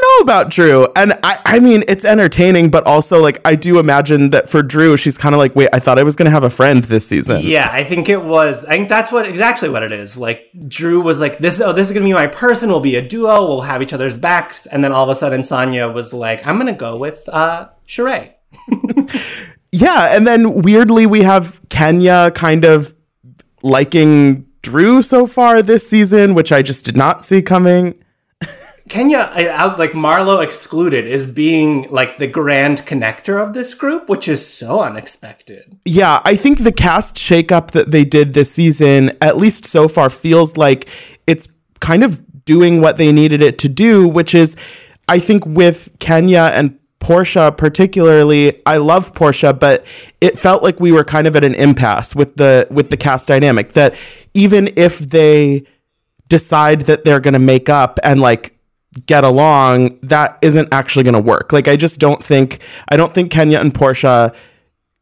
Don't 0.00 0.18
know 0.18 0.32
about 0.32 0.50
Drew. 0.50 0.88
And 0.96 1.12
I, 1.22 1.38
I 1.44 1.60
mean, 1.60 1.84
it's 1.86 2.04
entertaining, 2.04 2.70
but 2.70 2.86
also 2.86 3.20
like 3.20 3.40
I 3.44 3.54
do 3.54 3.78
imagine 3.78 4.30
that 4.30 4.48
for 4.48 4.62
Drew, 4.62 4.96
she's 4.96 5.16
kind 5.16 5.34
of 5.34 5.38
like, 5.38 5.54
wait, 5.54 5.68
I 5.72 5.78
thought 5.78 5.98
I 5.98 6.02
was 6.02 6.16
going 6.16 6.26
to 6.26 6.30
have 6.30 6.44
a 6.44 6.50
friend 6.50 6.82
this 6.84 7.06
season. 7.06 7.42
Yeah, 7.44 7.68
I 7.70 7.84
think 7.84 8.08
it 8.08 8.22
was. 8.22 8.64
I 8.64 8.72
think 8.72 8.88
that's 8.88 9.12
what 9.12 9.28
exactly 9.28 9.68
what 9.68 9.82
it 9.82 9.92
is. 9.92 10.16
Like 10.16 10.48
Drew 10.66 11.00
was 11.00 11.20
like, 11.20 11.38
"This, 11.38 11.60
oh, 11.60 11.72
this 11.72 11.88
is 11.88 11.94
gonna 11.94 12.04
be 12.04 12.12
my 12.12 12.26
person. 12.26 12.68
We'll 12.68 12.80
be 12.80 12.96
a 12.96 13.02
duo. 13.02 13.46
We'll 13.46 13.60
have 13.62 13.82
each 13.82 13.92
other's 13.92 14.18
backs." 14.18 14.66
And 14.66 14.82
then 14.82 14.92
all 14.92 15.04
of 15.04 15.08
a 15.10 15.14
sudden, 15.14 15.42
Sanya 15.42 15.92
was 15.92 16.12
like, 16.12 16.46
"I'm 16.46 16.58
gonna 16.58 16.72
go 16.72 16.96
with 16.96 17.28
uh, 17.28 17.68
Sheree." 17.86 18.32
Yeah, 19.76 20.14
and 20.14 20.24
then 20.24 20.62
weirdly 20.62 21.04
we 21.04 21.22
have 21.22 21.60
Kenya 21.68 22.30
kind 22.32 22.64
of 22.64 22.94
liking 23.64 24.46
Drew 24.62 25.02
so 25.02 25.26
far 25.26 25.62
this 25.62 25.88
season, 25.88 26.34
which 26.34 26.52
I 26.52 26.62
just 26.62 26.84
did 26.84 26.96
not 26.96 27.26
see 27.26 27.42
coming. 27.42 27.96
Kenya, 28.88 29.30
like 29.78 29.92
Marlo 29.92 30.42
excluded, 30.42 31.06
is 31.06 31.26
being 31.26 31.88
like 31.90 32.18
the 32.18 32.26
grand 32.26 32.84
connector 32.84 33.42
of 33.42 33.54
this 33.54 33.72
group, 33.72 34.08
which 34.08 34.28
is 34.28 34.46
so 34.46 34.80
unexpected. 34.80 35.78
Yeah, 35.84 36.20
I 36.24 36.36
think 36.36 36.62
the 36.64 36.72
cast 36.72 37.16
shakeup 37.16 37.70
that 37.70 37.90
they 37.90 38.04
did 38.04 38.34
this 38.34 38.52
season, 38.52 39.16
at 39.20 39.38
least 39.38 39.64
so 39.64 39.88
far, 39.88 40.10
feels 40.10 40.56
like 40.56 40.88
it's 41.26 41.48
kind 41.80 42.04
of 42.04 42.22
doing 42.44 42.80
what 42.82 42.98
they 42.98 43.10
needed 43.10 43.40
it 43.42 43.58
to 43.60 43.68
do, 43.68 44.06
which 44.06 44.34
is, 44.34 44.54
I 45.08 45.18
think, 45.18 45.46
with 45.46 45.88
Kenya 45.98 46.50
and 46.54 46.78
Porsha 47.04 47.54
particularly, 47.54 48.62
I 48.64 48.78
love 48.78 49.12
Porsha, 49.12 49.58
but 49.58 49.86
it 50.22 50.38
felt 50.38 50.62
like 50.62 50.80
we 50.80 50.90
were 50.90 51.04
kind 51.04 51.26
of 51.26 51.36
at 51.36 51.44
an 51.44 51.54
impasse 51.54 52.14
with 52.14 52.36
the 52.36 52.66
with 52.70 52.88
the 52.88 52.96
cast 52.96 53.28
dynamic. 53.28 53.74
That 53.74 53.94
even 54.32 54.72
if 54.76 54.98
they 54.98 55.66
decide 56.30 56.82
that 56.82 57.04
they're 57.04 57.20
going 57.20 57.34
to 57.34 57.38
make 57.38 57.68
up 57.68 57.98
and 58.02 58.22
like 58.22 58.53
get 59.06 59.24
along, 59.24 59.98
that 60.02 60.38
isn't 60.42 60.68
actually 60.72 61.04
going 61.04 61.14
to 61.14 61.20
work. 61.20 61.52
Like 61.52 61.68
I 61.68 61.76
just 61.76 62.00
don't 62.00 62.22
think 62.22 62.60
I 62.88 62.96
don't 62.96 63.12
think 63.12 63.30
Kenya 63.30 63.58
and 63.58 63.72
Porsha 63.72 64.34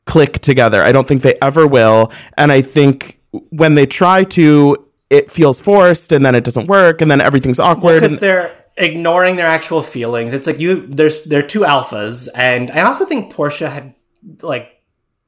click 0.04 0.40
together. 0.40 0.82
I 0.82 0.92
don't 0.92 1.06
think 1.06 1.22
they 1.22 1.34
ever 1.42 1.66
will. 1.66 2.12
And 2.36 2.50
I 2.50 2.62
think 2.62 3.20
when 3.50 3.74
they 3.74 3.86
try 3.86 4.24
to, 4.24 4.88
it 5.10 5.30
feels 5.30 5.60
forced 5.60 6.12
and 6.12 6.24
then 6.24 6.34
it 6.34 6.44
doesn't 6.44 6.66
work 6.66 7.00
and 7.00 7.10
then 7.10 7.20
everything's 7.20 7.58
awkward. 7.58 7.96
because 7.96 8.12
and- 8.12 8.20
they're 8.20 8.62
ignoring 8.76 9.36
their 9.36 9.46
actual 9.46 9.82
feelings. 9.82 10.32
It's 10.32 10.46
like 10.46 10.58
you 10.58 10.86
there's 10.86 11.24
they're 11.24 11.46
two 11.46 11.60
alphas, 11.60 12.28
and 12.34 12.70
I 12.70 12.82
also 12.82 13.04
think 13.04 13.32
Porsha 13.32 13.70
had 13.70 13.94
like 14.40 14.80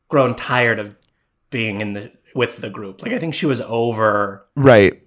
grown 0.08 0.34
tired 0.34 0.78
of 0.78 0.96
being 1.50 1.80
in 1.80 1.92
the 1.92 2.12
with 2.34 2.58
the 2.58 2.70
group. 2.70 3.02
Like 3.02 3.12
I 3.12 3.18
think 3.18 3.34
she 3.34 3.46
was 3.46 3.60
over 3.60 4.46
right. 4.56 5.03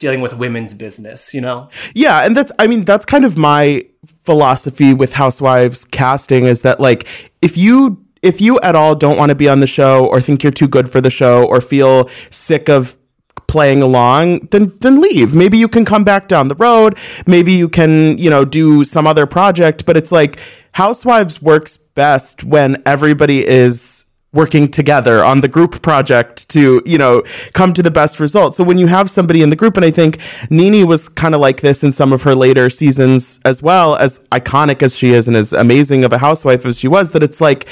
Dealing 0.00 0.20
with 0.20 0.34
women's 0.34 0.74
business, 0.74 1.32
you 1.32 1.40
know? 1.40 1.68
Yeah, 1.94 2.24
and 2.24 2.36
that's 2.36 2.50
I 2.58 2.66
mean 2.66 2.84
that's 2.84 3.04
kind 3.04 3.24
of 3.24 3.36
my 3.36 3.86
philosophy 4.22 4.92
with 4.92 5.12
Housewives 5.14 5.84
casting 5.84 6.46
is 6.46 6.62
that 6.62 6.80
like 6.80 7.06
if 7.40 7.56
you 7.56 8.04
if 8.22 8.40
you 8.40 8.58
at 8.60 8.74
all 8.74 8.94
don't 8.96 9.16
want 9.16 9.28
to 9.28 9.34
be 9.34 9.48
on 9.48 9.60
the 9.60 9.66
show 9.66 10.06
or 10.06 10.20
think 10.20 10.42
you're 10.42 10.52
too 10.52 10.68
good 10.68 10.90
for 10.90 11.00
the 11.00 11.10
show 11.10 11.44
or 11.44 11.60
feel 11.60 12.10
sick 12.30 12.68
of 12.68 12.98
playing 13.46 13.82
along 13.82 14.38
then 14.50 14.72
then 14.80 15.00
leave. 15.00 15.34
Maybe 15.34 15.58
you 15.58 15.68
can 15.68 15.84
come 15.84 16.04
back 16.04 16.28
down 16.28 16.48
the 16.48 16.54
road. 16.54 16.96
Maybe 17.26 17.52
you 17.52 17.68
can 17.68 18.18
you 18.18 18.30
know 18.30 18.44
do 18.44 18.84
some 18.84 19.06
other 19.06 19.26
project. 19.26 19.86
But 19.86 19.96
it's 19.96 20.10
like 20.10 20.40
housewives 20.72 21.42
works 21.42 21.76
best 21.76 22.42
when 22.42 22.82
everybody 22.86 23.46
is 23.46 24.06
working 24.32 24.68
together 24.68 25.24
on 25.24 25.40
the 25.40 25.48
group 25.48 25.82
project 25.82 26.48
to 26.48 26.82
you 26.86 26.96
know 26.96 27.22
come 27.52 27.72
to 27.72 27.82
the 27.82 27.90
best 27.90 28.20
result 28.20 28.54
so 28.54 28.62
when 28.62 28.78
you 28.78 28.86
have 28.86 29.10
somebody 29.10 29.42
in 29.42 29.50
the 29.50 29.56
group 29.56 29.76
and 29.76 29.84
i 29.84 29.90
think 29.90 30.18
NeNe 30.50 30.86
was 30.86 31.08
kind 31.08 31.34
of 31.34 31.40
like 31.40 31.62
this 31.62 31.82
in 31.82 31.90
some 31.90 32.12
of 32.12 32.22
her 32.22 32.34
later 32.34 32.70
seasons 32.70 33.40
as 33.44 33.62
well 33.62 33.96
as 33.96 34.26
iconic 34.28 34.82
as 34.82 34.96
she 34.96 35.12
is 35.12 35.26
and 35.26 35.36
as 35.36 35.52
amazing 35.52 36.04
of 36.04 36.12
a 36.12 36.18
housewife 36.18 36.64
as 36.64 36.78
she 36.78 36.86
was 36.88 37.10
that 37.10 37.22
it's 37.22 37.40
like 37.40 37.68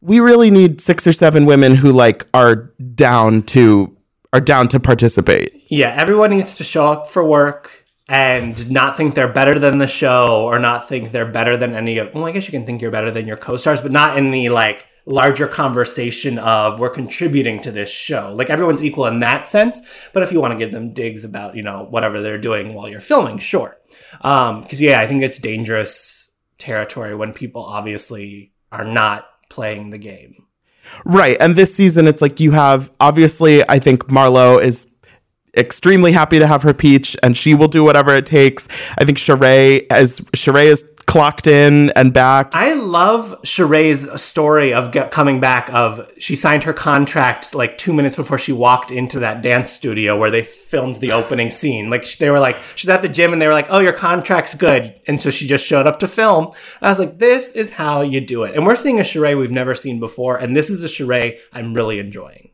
we 0.00 0.20
really 0.20 0.50
need 0.50 0.80
six 0.80 1.06
or 1.06 1.12
seven 1.12 1.44
women 1.44 1.74
who 1.74 1.92
like 1.92 2.26
are 2.32 2.72
down 2.94 3.42
to 3.42 3.96
are 4.32 4.40
down 4.40 4.68
to 4.68 4.80
participate. 4.80 5.64
Yeah, 5.68 5.90
everyone 5.90 6.30
needs 6.30 6.54
to 6.54 6.64
show 6.64 6.90
up 6.90 7.08
for 7.08 7.24
work 7.24 7.84
and 8.08 8.70
not 8.70 8.96
think 8.96 9.14
they're 9.14 9.32
better 9.32 9.58
than 9.58 9.78
the 9.78 9.86
show 9.86 10.42
or 10.44 10.58
not 10.58 10.88
think 10.88 11.12
they're 11.12 11.30
better 11.30 11.56
than 11.56 11.74
any 11.74 11.98
of 11.98 12.14
well, 12.14 12.26
I 12.26 12.32
guess 12.32 12.46
you 12.46 12.52
can 12.52 12.66
think 12.66 12.82
you're 12.82 12.90
better 12.90 13.10
than 13.10 13.26
your 13.26 13.36
co-stars, 13.36 13.80
but 13.80 13.92
not 13.92 14.16
in 14.16 14.30
the 14.30 14.48
like 14.48 14.86
larger 15.10 15.46
conversation 15.46 16.38
of 16.38 16.78
we're 16.78 16.90
contributing 16.90 17.60
to 17.62 17.72
this 17.72 17.90
show. 17.90 18.32
Like 18.34 18.48
everyone's 18.48 18.82
equal 18.82 19.06
in 19.06 19.20
that 19.20 19.48
sense, 19.48 19.80
but 20.12 20.22
if 20.22 20.32
you 20.32 20.40
want 20.40 20.52
to 20.52 20.58
give 20.58 20.72
them 20.72 20.92
digs 20.92 21.24
about, 21.24 21.56
you 21.56 21.62
know, 21.62 21.86
whatever 21.90 22.22
they're 22.22 22.38
doing 22.38 22.74
while 22.74 22.88
you're 22.88 23.00
filming, 23.00 23.38
sure. 23.38 23.76
Um 24.22 24.64
cuz 24.64 24.80
yeah, 24.80 25.00
I 25.00 25.06
think 25.06 25.22
it's 25.22 25.38
dangerous 25.38 26.30
territory 26.58 27.14
when 27.14 27.32
people 27.32 27.64
obviously 27.64 28.52
are 28.70 28.84
not 28.84 29.26
playing 29.48 29.90
the 29.90 29.98
game. 29.98 30.46
Right. 31.04 31.36
And 31.40 31.56
this 31.56 31.74
season, 31.74 32.06
it's 32.06 32.22
like 32.22 32.40
you 32.40 32.52
have 32.52 32.90
obviously, 33.00 33.68
I 33.68 33.78
think 33.78 34.04
Marlo 34.04 34.62
is 34.62 34.86
extremely 35.56 36.12
happy 36.12 36.38
to 36.38 36.46
have 36.46 36.62
her 36.62 36.72
peach 36.72 37.16
and 37.22 37.36
she 37.36 37.54
will 37.54 37.68
do 37.68 37.82
whatever 37.82 38.14
it 38.14 38.26
takes. 38.26 38.68
I 38.98 39.04
think 39.04 39.18
Sheree 39.18 39.86
as 39.90 40.20
Sheree 40.36 40.66
is 40.66 40.84
clocked 41.10 41.48
in 41.48 41.90
and 41.90 42.12
back. 42.12 42.54
I 42.54 42.74
love 42.74 43.36
Sheree's 43.42 44.22
story 44.22 44.72
of 44.72 44.92
get, 44.92 45.10
coming 45.10 45.40
back. 45.40 45.68
Of 45.72 46.08
she 46.18 46.36
signed 46.36 46.62
her 46.64 46.72
contract 46.72 47.52
like 47.52 47.78
two 47.78 47.92
minutes 47.92 48.14
before 48.14 48.38
she 48.38 48.52
walked 48.52 48.92
into 48.92 49.18
that 49.18 49.42
dance 49.42 49.72
studio 49.72 50.16
where 50.16 50.30
they 50.30 50.42
filmed 50.42 50.96
the 50.96 51.10
opening 51.12 51.50
scene. 51.50 51.90
Like 51.90 52.06
they 52.18 52.30
were 52.30 52.38
like 52.38 52.56
she's 52.76 52.88
at 52.88 53.02
the 53.02 53.08
gym 53.08 53.32
and 53.32 53.42
they 53.42 53.48
were 53.48 53.52
like, 53.52 53.66
"Oh, 53.70 53.80
your 53.80 53.92
contract's 53.92 54.54
good," 54.54 54.94
and 55.08 55.20
so 55.20 55.30
she 55.30 55.48
just 55.48 55.66
showed 55.66 55.86
up 55.86 55.98
to 56.00 56.08
film. 56.08 56.52
I 56.80 56.88
was 56.88 57.00
like, 57.00 57.18
"This 57.18 57.52
is 57.52 57.72
how 57.72 58.02
you 58.02 58.20
do 58.20 58.44
it." 58.44 58.54
And 58.54 58.64
we're 58.64 58.76
seeing 58.76 59.00
a 59.00 59.02
Sheree 59.02 59.36
we've 59.36 59.50
never 59.50 59.74
seen 59.74 59.98
before, 59.98 60.36
and 60.36 60.56
this 60.56 60.70
is 60.70 60.84
a 60.84 60.88
Sheree 60.88 61.40
I'm 61.52 61.74
really 61.74 61.98
enjoying. 61.98 62.50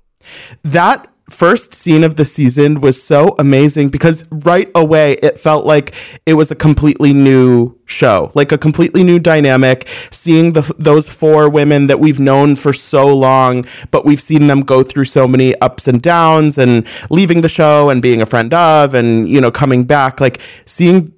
that 0.65 1.09
first 1.29 1.75
scene 1.75 2.05
of 2.05 2.17
the 2.17 2.25
season 2.25 2.81
was 2.81 3.03
so 3.03 3.35
amazing 3.39 3.89
because 3.89 4.29
right 4.31 4.71
away 4.75 5.15
it 5.15 5.39
felt 5.41 5.67
like 5.67 5.95
it 6.25 6.35
was 6.35 6.51
a 6.51 6.55
completely 6.55 7.13
new 7.13 7.77
show, 7.85 8.31
like 8.35 8.53
a 8.53 8.59
completely 8.59 9.03
new 9.03 9.19
dynamic. 9.19 9.89
Seeing 10.11 10.53
the 10.53 10.75
those 10.79 11.09
four 11.09 11.49
women 11.49 11.89
that 11.89 11.99
we've 11.99 12.21
known 12.21 12.55
for 12.55 12.73
so 12.73 13.15
long, 13.15 13.67
but 13.91 14.05
we've 14.05 14.21
seen 14.21 14.47
them 14.47 14.61
go 14.61 14.83
through 14.83 15.07
so 15.07 15.27
many 15.27 15.55
ups 15.61 15.89
and 15.89 16.01
downs 16.01 16.59
and 16.59 16.87
leaving 17.11 17.41
the 17.41 17.49
show 17.49 17.91
and 17.91 18.01
being 18.01 18.23
a 18.23 18.27
friend 18.27 18.55
of 18.55 18.95
and 18.95 19.29
you 19.29 19.41
know 19.41 19.51
coming 19.51 19.85
back, 19.85 20.21
like 20.21 20.41
seeing 20.65 21.13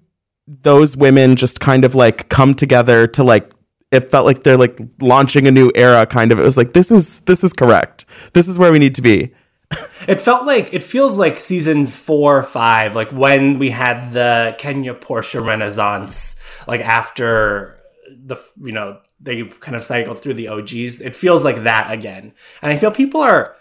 those 0.47 0.97
women 0.97 1.37
just 1.37 1.61
kind 1.61 1.85
of 1.85 1.95
like 1.95 2.29
come 2.31 2.55
together 2.55 3.07
to 3.07 3.23
like 3.23 3.53
it 3.91 4.11
felt 4.11 4.27
like 4.27 4.43
they're 4.43 4.57
like 4.57 4.79
launching 5.01 5.47
a 5.47 5.51
new 5.51 5.71
era 5.75 6.07
kind 6.07 6.33
of 6.33 6.39
it 6.39 6.43
was 6.43 6.57
like 6.57 6.73
this 6.73 6.91
is 6.91 7.21
this 7.21 7.45
is 7.45 7.53
correct 7.53 8.07
this 8.33 8.49
is 8.49 8.59
where 8.59 8.73
we 8.73 8.79
need 8.79 8.95
to 8.95 9.03
be 9.03 9.31
It 10.07 10.21
felt 10.23 10.47
like 10.47 10.73
it 10.73 10.83
feels 10.83 11.19
like 11.19 11.39
seasons 11.39 11.95
four, 11.95 12.39
or 12.39 12.43
five, 12.43 12.95
like 12.95 13.11
when 13.11 13.59
we 13.59 13.69
had 13.69 14.13
the 14.13 14.55
Kenya 14.57 14.95
Porsha 14.95 15.45
Renaissance, 15.45 16.41
like 16.67 16.81
after 16.81 17.79
the 18.25 18.37
you 18.63 18.73
know 18.73 19.01
they 19.21 19.45
kind 19.45 19.77
of 19.77 19.83
cycled 19.83 20.19
through 20.19 20.35
the 20.35 20.49
OGs. 20.49 21.03
It 21.03 21.15
feels 21.15 21.45
like 21.45 21.65
that 21.65 21.93
again, 21.93 22.33
and 22.63 22.73
I 22.73 22.77
feel 22.79 22.91
people 22.91 23.21
are 23.21 23.57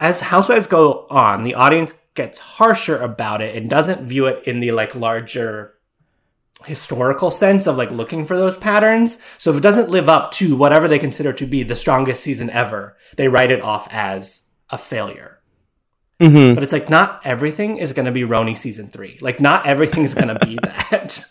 as 0.00 0.20
Housewives 0.20 0.66
go 0.66 1.06
on, 1.10 1.42
the 1.42 1.54
audience 1.54 1.94
gets 2.14 2.38
harsher 2.38 2.98
about 2.98 3.40
it 3.40 3.56
and 3.56 3.68
doesn't 3.68 4.06
view 4.06 4.26
it 4.26 4.46
in 4.46 4.60
the 4.60 4.72
like 4.72 4.94
larger 4.94 5.74
historical 6.64 7.30
sense 7.30 7.66
of 7.66 7.76
like 7.76 7.90
looking 7.90 8.24
for 8.24 8.36
those 8.36 8.56
patterns. 8.56 9.18
So 9.38 9.50
if 9.50 9.56
it 9.56 9.62
doesn't 9.62 9.90
live 9.90 10.08
up 10.08 10.32
to 10.32 10.56
whatever 10.56 10.88
they 10.88 10.98
consider 10.98 11.32
to 11.32 11.46
be 11.46 11.62
the 11.62 11.76
strongest 11.76 12.22
season 12.22 12.50
ever, 12.50 12.96
they 13.16 13.28
write 13.28 13.50
it 13.50 13.62
off 13.62 13.88
as 13.90 14.48
a 14.70 14.78
failure. 14.78 15.37
Mm-hmm. 16.20 16.54
But 16.54 16.64
it's 16.64 16.72
like 16.72 16.90
not 16.90 17.20
everything 17.24 17.76
is 17.76 17.92
going 17.92 18.06
to 18.06 18.12
be 18.12 18.22
Roni 18.22 18.56
season 18.56 18.88
three. 18.88 19.18
Like 19.20 19.40
not 19.40 19.66
everything 19.66 20.02
is 20.02 20.14
going 20.14 20.36
to 20.36 20.46
be 20.46 20.58
that. 20.62 21.24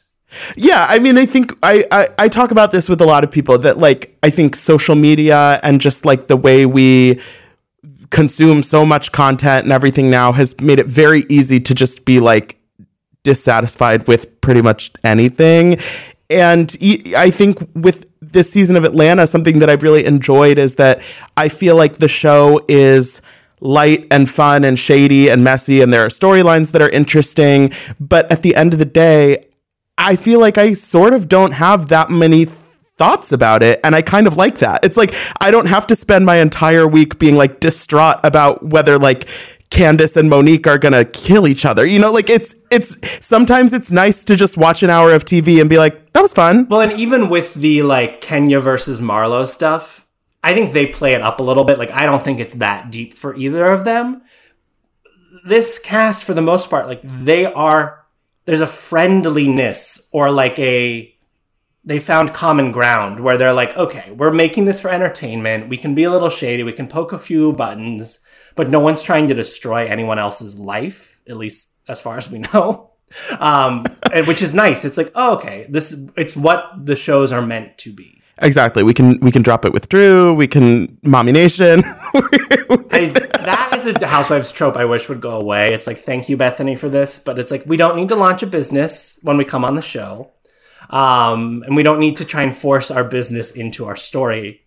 Yeah, 0.55 0.85
I 0.89 0.99
mean, 0.99 1.17
I 1.17 1.25
think 1.25 1.53
I, 1.63 1.85
I 1.91 2.09
I 2.17 2.29
talk 2.29 2.51
about 2.51 2.71
this 2.71 2.87
with 2.87 3.01
a 3.01 3.05
lot 3.05 3.23
of 3.23 3.31
people 3.31 3.57
that 3.59 3.77
like 3.77 4.17
I 4.23 4.29
think 4.29 4.55
social 4.55 4.95
media 4.95 5.59
and 5.63 5.81
just 5.81 6.05
like 6.05 6.27
the 6.27 6.37
way 6.37 6.65
we 6.65 7.19
consume 8.09 8.63
so 8.63 8.85
much 8.85 9.11
content 9.11 9.65
and 9.65 9.73
everything 9.73 10.09
now 10.09 10.31
has 10.31 10.59
made 10.61 10.79
it 10.79 10.85
very 10.85 11.25
easy 11.29 11.59
to 11.59 11.73
just 11.73 12.05
be 12.05 12.19
like 12.19 12.57
dissatisfied 13.23 14.07
with 14.07 14.39
pretty 14.41 14.61
much 14.61 14.91
anything. 15.03 15.77
And 16.29 16.75
I 17.15 17.29
think 17.29 17.57
with 17.73 18.05
this 18.21 18.51
season 18.51 18.75
of 18.75 18.83
Atlanta, 18.83 19.27
something 19.27 19.59
that 19.59 19.69
I've 19.69 19.83
really 19.83 20.05
enjoyed 20.05 20.57
is 20.57 20.75
that 20.75 21.01
I 21.35 21.49
feel 21.49 21.75
like 21.75 21.97
the 21.97 22.07
show 22.07 22.63
is 22.67 23.21
light 23.59 24.07
and 24.11 24.29
fun 24.29 24.63
and 24.63 24.77
shady 24.77 25.29
and 25.29 25.43
messy, 25.43 25.81
and 25.81 25.91
there 25.93 26.03
are 26.03 26.09
storylines 26.09 26.71
that 26.71 26.81
are 26.81 26.89
interesting. 26.89 27.71
But 27.99 28.31
at 28.31 28.41
the 28.41 28.55
end 28.55 28.73
of 28.73 28.79
the 28.79 28.85
day, 28.85 29.47
I 29.97 30.15
feel 30.15 30.39
like 30.39 30.57
I 30.57 30.73
sort 30.73 31.13
of 31.13 31.27
don't 31.27 31.53
have 31.53 31.87
that 31.89 32.09
many 32.09 32.45
thoughts 32.97 33.31
about 33.31 33.61
it 33.61 33.79
and 33.83 33.95
I 33.95 34.01
kind 34.01 34.25
of 34.25 34.37
like 34.37 34.57
that. 34.59 34.83
It's 34.83 34.97
like 34.97 35.13
I 35.39 35.51
don't 35.51 35.67
have 35.67 35.87
to 35.87 35.95
spend 35.95 36.25
my 36.25 36.37
entire 36.37 36.87
week 36.87 37.19
being 37.19 37.35
like 37.35 37.59
distraught 37.59 38.19
about 38.23 38.65
whether 38.65 38.97
like 38.97 39.29
Candace 39.69 40.15
and 40.15 40.29
Monique 40.29 40.65
are 40.65 40.79
to 40.79 41.05
kill 41.05 41.47
each 41.47 41.65
other. 41.65 41.85
You 41.85 41.99
know, 41.99 42.11
like 42.11 42.29
it's 42.29 42.55
it's 42.71 42.97
sometimes 43.25 43.73
it's 43.73 43.91
nice 43.91 44.23
to 44.25 44.35
just 44.35 44.57
watch 44.57 44.81
an 44.81 44.89
hour 44.89 45.13
of 45.13 45.25
TV 45.25 45.59
and 45.59 45.69
be 45.69 45.77
like 45.77 46.13
that 46.13 46.21
was 46.21 46.33
fun. 46.33 46.67
Well, 46.69 46.81
and 46.81 46.93
even 46.93 47.29
with 47.29 47.53
the 47.53 47.83
like 47.83 48.21
Kenya 48.21 48.59
versus 48.59 49.01
Marlo 49.01 49.47
stuff, 49.47 50.06
I 50.43 50.53
think 50.53 50.73
they 50.73 50.87
play 50.87 51.13
it 51.13 51.21
up 51.21 51.39
a 51.39 51.43
little 51.43 51.63
bit. 51.63 51.77
Like 51.77 51.91
I 51.91 52.05
don't 52.05 52.23
think 52.23 52.39
it's 52.39 52.53
that 52.53 52.91
deep 52.91 53.13
for 53.13 53.35
either 53.35 53.65
of 53.65 53.85
them. 53.85 54.21
This 55.45 55.79
cast, 55.79 56.23
for 56.23 56.33
the 56.33 56.41
most 56.41 56.69
part, 56.69 56.87
like 56.87 57.01
they 57.03 57.45
are. 57.45 58.05
There's 58.45 58.61
a 58.61 58.67
friendliness 58.67 60.09
or 60.13 60.31
like 60.31 60.57
a. 60.59 61.13
They 61.83 61.99
found 61.99 62.33
common 62.33 62.71
ground 62.71 63.21
where 63.21 63.37
they're 63.37 63.53
like, 63.53 63.75
okay, 63.77 64.11
we're 64.11 64.31
making 64.31 64.65
this 64.65 64.81
for 64.81 64.89
entertainment. 64.89 65.69
We 65.69 65.77
can 65.77 65.95
be 65.95 66.03
a 66.03 66.11
little 66.11 66.29
shady. 66.29 66.63
We 66.63 66.73
can 66.73 66.87
poke 66.87 67.13
a 67.13 67.19
few 67.19 67.53
buttons, 67.53 68.25
but 68.55 68.69
no 68.69 68.79
one's 68.81 69.03
trying 69.03 69.29
to 69.29 69.33
destroy 69.33 69.87
anyone 69.87 70.19
else's 70.19 70.59
life, 70.59 71.21
at 71.29 71.37
least 71.37 71.77
as 71.87 72.01
far 72.01 72.17
as 72.17 72.29
we 72.29 72.39
know. 72.53 72.91
Um, 73.39 73.85
which 74.25 74.41
is 74.41 74.53
nice. 74.53 74.83
It's 74.83 74.97
like, 74.97 75.11
oh, 75.15 75.35
okay, 75.35 75.65
this 75.69 76.09
it's 76.17 76.35
what 76.35 76.85
the 76.85 76.95
shows 76.95 77.31
are 77.31 77.41
meant 77.41 77.77
to 77.79 77.93
be. 77.93 78.16
Exactly. 78.41 78.83
We 78.83 78.93
can 78.93 79.19
we 79.19 79.31
can 79.31 79.41
drop 79.41 79.65
it 79.65 79.73
with 79.73 79.89
Drew, 79.89 80.33
we 80.33 80.47
can 80.47 80.97
Mommy 81.03 81.31
Nation. 81.31 81.83
I, 82.93 83.09
that 83.09 83.73
is 83.73 83.85
a 83.87 84.07
housewives 84.07 84.51
trope 84.51 84.77
I 84.77 84.85
wish 84.85 85.09
would 85.09 85.21
go 85.21 85.31
away. 85.31 85.73
It's 85.73 85.87
like, 85.87 85.99
thank 85.99 86.29
you, 86.29 86.37
Bethenny, 86.37 86.77
for 86.77 86.89
this, 86.89 87.19
but 87.19 87.39
it's 87.39 87.51
like 87.51 87.63
we 87.65 87.77
don't 87.77 87.95
need 87.95 88.09
to 88.09 88.15
launch 88.15 88.43
a 88.43 88.47
business 88.47 89.19
when 89.23 89.37
we 89.37 89.45
come 89.45 89.65
on 89.65 89.75
the 89.75 89.81
show, 89.81 90.31
um, 90.89 91.63
and 91.65 91.75
we 91.75 91.83
don't 91.83 91.99
need 91.99 92.17
to 92.17 92.25
try 92.25 92.43
and 92.43 92.55
force 92.55 92.91
our 92.91 93.03
business 93.03 93.51
into 93.51 93.85
our 93.85 93.95
story 93.95 94.61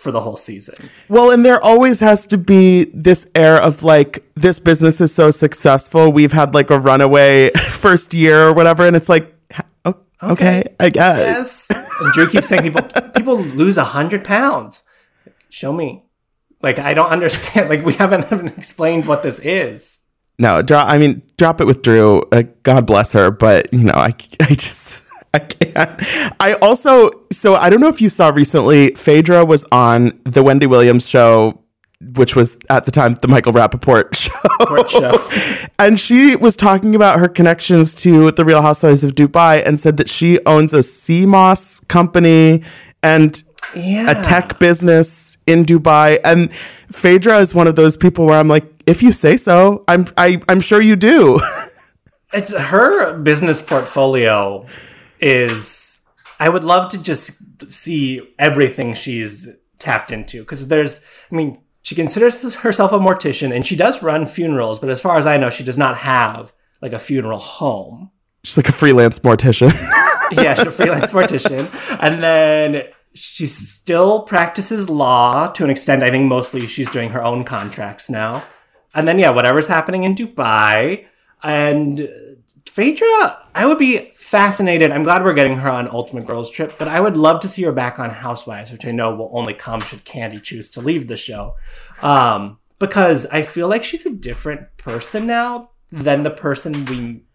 for 0.00 0.10
the 0.10 0.20
whole 0.20 0.36
season. 0.36 0.88
Well, 1.08 1.30
and 1.30 1.44
there 1.44 1.62
always 1.62 2.00
has 2.00 2.26
to 2.28 2.38
be 2.38 2.84
this 2.94 3.30
air 3.34 3.60
of 3.60 3.82
like, 3.82 4.24
this 4.34 4.58
business 4.58 5.00
is 5.00 5.14
so 5.14 5.30
successful. 5.30 6.10
We've 6.10 6.32
had 6.32 6.54
like 6.54 6.70
a 6.70 6.78
runaway 6.78 7.50
first 7.68 8.14
year 8.14 8.48
or 8.48 8.54
whatever. 8.54 8.86
And 8.86 8.96
it's 8.96 9.10
like, 9.10 9.34
o- 10.22 10.32
okay, 10.32 10.64
I 10.78 10.90
guess. 10.90 11.68
Yes, 11.70 11.90
and 12.00 12.12
Drew 12.12 12.28
keeps 12.28 12.48
saying 12.48 12.62
people 12.62 12.82
people 13.14 13.38
lose 13.38 13.76
a 13.78 13.84
hundred 13.84 14.24
pounds. 14.24 14.82
Show 15.48 15.72
me. 15.72 16.04
Like 16.62 16.78
I 16.78 16.94
don't 16.94 17.10
understand. 17.10 17.68
Like 17.68 17.84
we 17.84 17.94
haven't 17.94 18.26
even 18.32 18.48
explained 18.48 19.06
what 19.06 19.22
this 19.22 19.38
is. 19.38 20.00
No, 20.38 20.62
drop, 20.62 20.88
I 20.88 20.96
mean, 20.96 21.20
drop 21.36 21.60
it 21.60 21.66
with 21.66 21.82
Drew. 21.82 22.22
Uh, 22.32 22.44
God 22.62 22.86
bless 22.86 23.12
her. 23.12 23.30
But, 23.30 23.70
you 23.74 23.84
know, 23.84 23.92
I, 23.94 24.14
I 24.40 24.54
just, 24.54 25.04
I 25.34 25.38
can't. 25.38 26.02
I 26.40 26.54
also, 26.62 27.10
so 27.30 27.56
I 27.56 27.68
don't 27.68 27.80
know 27.80 27.88
if 27.88 28.00
you 28.00 28.08
saw 28.08 28.30
recently, 28.30 28.92
Phaedra 28.92 29.44
was 29.44 29.66
on 29.70 30.18
the 30.24 30.42
Wendy 30.42 30.66
Williams 30.66 31.06
show 31.06 31.59
which 32.16 32.34
was 32.34 32.58
at 32.70 32.86
the 32.86 32.90
time 32.90 33.14
the 33.14 33.28
Michael 33.28 33.52
Rapaport 33.52 34.14
show. 34.16 34.86
Show. 35.00 35.68
and 35.78 36.00
she 36.00 36.34
was 36.36 36.56
talking 36.56 36.94
about 36.94 37.18
her 37.18 37.28
connections 37.28 37.94
to 37.96 38.30
the 38.32 38.44
Real 38.44 38.62
Housewives 38.62 39.04
of 39.04 39.14
Dubai 39.14 39.66
and 39.66 39.78
said 39.78 39.96
that 39.98 40.08
she 40.08 40.38
owns 40.46 40.72
a 40.72 40.82
moss 41.26 41.80
company 41.80 42.62
and 43.02 43.42
Yeah. 43.74 44.10
a 44.18 44.22
tech 44.22 44.58
business 44.58 45.36
in 45.46 45.64
Dubai. 45.64 46.18
And 46.24 46.50
Phaedra 46.52 47.38
is 47.38 47.54
one 47.54 47.66
of 47.68 47.76
those 47.76 47.96
people 47.96 48.24
where 48.26 48.38
I'm 48.38 48.48
like, 48.48 48.64
if 48.86 49.02
you 49.02 49.12
say 49.12 49.36
so, 49.36 49.84
I'm 49.86 50.06
I, 50.16 50.40
I'm 50.48 50.60
sure 50.60 50.80
you 50.80 50.96
do. 50.96 51.40
It's 52.32 52.54
her 52.56 53.18
business 53.18 53.60
portfolio 53.60 54.64
is 55.20 56.00
I 56.38 56.48
would 56.48 56.62
love 56.62 56.88
to 56.90 57.02
just 57.02 57.32
see 57.72 58.20
everything 58.38 58.94
she's 58.94 59.48
tapped 59.80 60.12
into 60.12 60.40
because 60.40 60.68
there's 60.68 61.04
I 61.30 61.34
mean 61.34 61.58
she 61.82 61.94
considers 61.94 62.54
herself 62.54 62.92
a 62.92 62.98
mortician 62.98 63.54
and 63.54 63.66
she 63.66 63.76
does 63.76 64.02
run 64.02 64.26
funerals 64.26 64.78
but 64.78 64.90
as 64.90 65.00
far 65.00 65.16
as 65.18 65.26
I 65.26 65.36
know 65.36 65.50
she 65.50 65.64
does 65.64 65.78
not 65.78 65.96
have 65.98 66.52
like 66.82 66.92
a 66.92 66.98
funeral 66.98 67.38
home. 67.38 68.10
She's 68.44 68.56
like 68.56 68.68
a 68.68 68.72
freelance 68.72 69.18
mortician. 69.18 69.70
yeah, 70.32 70.54
she's 70.54 70.66
a 70.66 70.70
freelance 70.70 71.12
mortician. 71.12 71.68
And 72.00 72.22
then 72.22 72.84
she 73.14 73.46
still 73.46 74.22
practices 74.22 74.88
law 74.88 75.48
to 75.48 75.64
an 75.64 75.70
extent. 75.70 76.02
I 76.02 76.10
think 76.10 76.26
mostly 76.26 76.66
she's 76.66 76.90
doing 76.90 77.10
her 77.10 77.22
own 77.22 77.44
contracts 77.44 78.08
now. 78.08 78.42
And 78.94 79.06
then, 79.06 79.18
yeah, 79.18 79.30
whatever's 79.30 79.68
happening 79.68 80.04
in 80.04 80.14
Dubai. 80.14 81.06
And 81.42 82.08
Phaedra, 82.80 83.36
I 83.54 83.66
would 83.66 83.76
be 83.76 84.08
fascinated. 84.14 84.90
I'm 84.90 85.02
glad 85.02 85.22
we're 85.22 85.34
getting 85.34 85.58
her 85.58 85.68
on 85.68 85.86
Ultimate 85.86 86.26
Girls 86.26 86.50
Trip, 86.50 86.76
but 86.78 86.88
I 86.88 86.98
would 86.98 87.14
love 87.14 87.40
to 87.40 87.48
see 87.48 87.60
her 87.64 87.72
back 87.72 87.98
on 87.98 88.08
Housewives, 88.08 88.72
which 88.72 88.86
I 88.86 88.90
know 88.90 89.14
will 89.14 89.28
only 89.36 89.52
come 89.52 89.82
should 89.82 90.06
Kandi 90.06 90.42
choose 90.42 90.70
to 90.70 90.80
leave 90.80 91.06
the 91.06 91.14
show. 91.18 91.56
Um, 92.00 92.58
because 92.78 93.26
I 93.26 93.42
feel 93.42 93.68
like 93.68 93.84
she's 93.84 94.06
a 94.06 94.16
different 94.16 94.78
person 94.78 95.26
now 95.26 95.72
than 95.92 96.22
the 96.22 96.30
person 96.30 96.86
we 96.86 97.26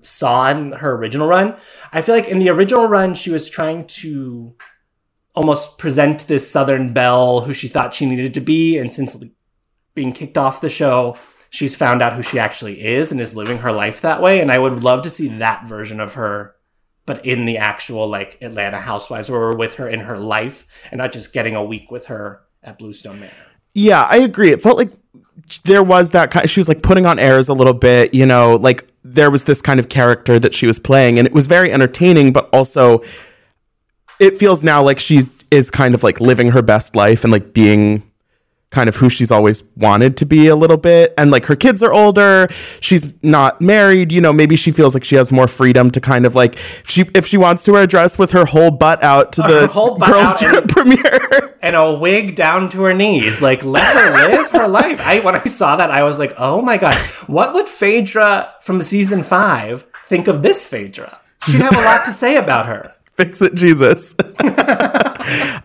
saw 0.00 0.50
in 0.50 0.72
her 0.72 0.96
original 0.96 1.28
run. 1.28 1.56
I 1.92 2.02
feel 2.02 2.16
like 2.16 2.26
in 2.26 2.40
the 2.40 2.50
original 2.50 2.88
run, 2.88 3.14
she 3.14 3.30
was 3.30 3.48
trying 3.48 3.86
to 4.02 4.56
almost 5.32 5.78
present 5.78 6.26
this 6.26 6.50
Southern 6.50 6.92
belle 6.92 7.42
who 7.42 7.52
she 7.52 7.68
thought 7.68 7.94
she 7.94 8.04
needed 8.04 8.34
to 8.34 8.40
be. 8.40 8.78
And 8.78 8.92
since 8.92 9.16
being 9.94 10.12
kicked 10.12 10.36
off 10.36 10.60
the 10.60 10.68
show, 10.68 11.16
she's 11.50 11.76
found 11.76 12.02
out 12.02 12.12
who 12.12 12.22
she 12.22 12.38
actually 12.38 12.84
is 12.84 13.10
and 13.10 13.20
is 13.20 13.34
living 13.34 13.58
her 13.58 13.72
life 13.72 14.00
that 14.00 14.22
way. 14.22 14.40
And 14.40 14.50
I 14.50 14.58
would 14.58 14.82
love 14.82 15.02
to 15.02 15.10
see 15.10 15.28
that 15.28 15.66
version 15.66 16.00
of 16.00 16.14
her, 16.14 16.54
but 17.06 17.24
in 17.24 17.44
the 17.44 17.58
actual 17.58 18.08
like 18.08 18.38
Atlanta 18.40 18.78
Housewives, 18.78 19.30
where 19.30 19.40
we're 19.40 19.56
with 19.56 19.76
her 19.76 19.88
in 19.88 20.00
her 20.00 20.18
life 20.18 20.66
and 20.90 20.98
not 20.98 21.12
just 21.12 21.32
getting 21.32 21.56
a 21.56 21.64
week 21.64 21.90
with 21.90 22.06
her 22.06 22.42
at 22.62 22.78
Bluestone 22.78 23.20
Manor. 23.20 23.32
Yeah, 23.74 24.02
I 24.02 24.18
agree. 24.18 24.50
It 24.50 24.60
felt 24.60 24.76
like 24.76 24.90
there 25.64 25.82
was 25.82 26.10
that 26.10 26.30
kind. 26.30 26.48
She 26.48 26.60
was 26.60 26.68
like 26.68 26.82
putting 26.82 27.06
on 27.06 27.18
airs 27.18 27.48
a 27.48 27.54
little 27.54 27.74
bit, 27.74 28.12
you 28.12 28.26
know, 28.26 28.56
like 28.56 28.88
there 29.04 29.30
was 29.30 29.44
this 29.44 29.62
kind 29.62 29.78
of 29.80 29.88
character 29.88 30.38
that 30.38 30.52
she 30.52 30.66
was 30.66 30.78
playing, 30.78 31.18
and 31.18 31.26
it 31.26 31.32
was 31.32 31.46
very 31.46 31.72
entertaining. 31.72 32.32
But 32.32 32.48
also, 32.52 33.02
it 34.18 34.36
feels 34.36 34.62
now 34.62 34.82
like 34.82 34.98
she 34.98 35.22
is 35.50 35.70
kind 35.70 35.94
of 35.94 36.02
like 36.02 36.20
living 36.20 36.50
her 36.50 36.62
best 36.62 36.96
life 36.96 37.24
and 37.24 37.32
like 37.32 37.52
being 37.52 38.02
kind 38.70 38.88
of 38.88 38.96
who 38.96 39.08
she's 39.08 39.30
always 39.30 39.62
wanted 39.76 40.16
to 40.18 40.26
be 40.26 40.46
a 40.48 40.54
little 40.54 40.76
bit. 40.76 41.14
And 41.16 41.30
like 41.30 41.46
her 41.46 41.56
kids 41.56 41.82
are 41.82 41.92
older, 41.92 42.48
she's 42.80 43.20
not 43.22 43.60
married. 43.60 44.12
You 44.12 44.20
know, 44.20 44.32
maybe 44.32 44.56
she 44.56 44.72
feels 44.72 44.92
like 44.94 45.04
she 45.04 45.16
has 45.16 45.32
more 45.32 45.48
freedom 45.48 45.90
to 45.92 46.00
kind 46.00 46.26
of 46.26 46.34
like 46.34 46.58
she 46.84 47.06
if 47.14 47.26
she 47.26 47.36
wants 47.38 47.64
to 47.64 47.72
wear 47.72 47.84
a 47.84 47.86
dress 47.86 48.18
with 48.18 48.32
her 48.32 48.44
whole 48.44 48.70
butt 48.70 49.02
out 49.02 49.32
to 49.32 49.42
Her 49.42 49.60
the 49.62 49.66
whole 49.68 49.96
butt 49.96 50.10
girls 50.10 50.24
out 50.26 50.38
trip 50.38 50.54
and- 50.64 50.70
premiere. 50.70 51.56
and 51.62 51.76
a 51.76 51.94
wig 51.94 52.34
down 52.36 52.68
to 52.70 52.82
her 52.82 52.92
knees. 52.94 53.40
Like, 53.40 53.64
let 53.64 53.96
her 53.96 54.28
live 54.36 54.50
her 54.50 54.68
life. 54.68 55.00
I 55.06 55.20
when 55.20 55.34
I 55.34 55.44
saw 55.44 55.76
that, 55.76 55.90
I 55.90 56.02
was 56.02 56.18
like, 56.18 56.34
oh 56.36 56.60
my 56.60 56.76
god, 56.76 56.94
what 57.26 57.54
would 57.54 57.68
Phaedra 57.68 58.54
from 58.60 58.80
season 58.82 59.22
five 59.22 59.86
think 60.06 60.28
of 60.28 60.42
this 60.42 60.66
Phaedra? 60.66 61.20
She'd 61.46 61.60
have 61.62 61.74
a 61.74 61.80
lot 61.82 62.04
to 62.04 62.12
say 62.12 62.36
about 62.36 62.66
her. 62.66 62.94
fix 63.18 63.42
it 63.42 63.52
jesus 63.56 64.14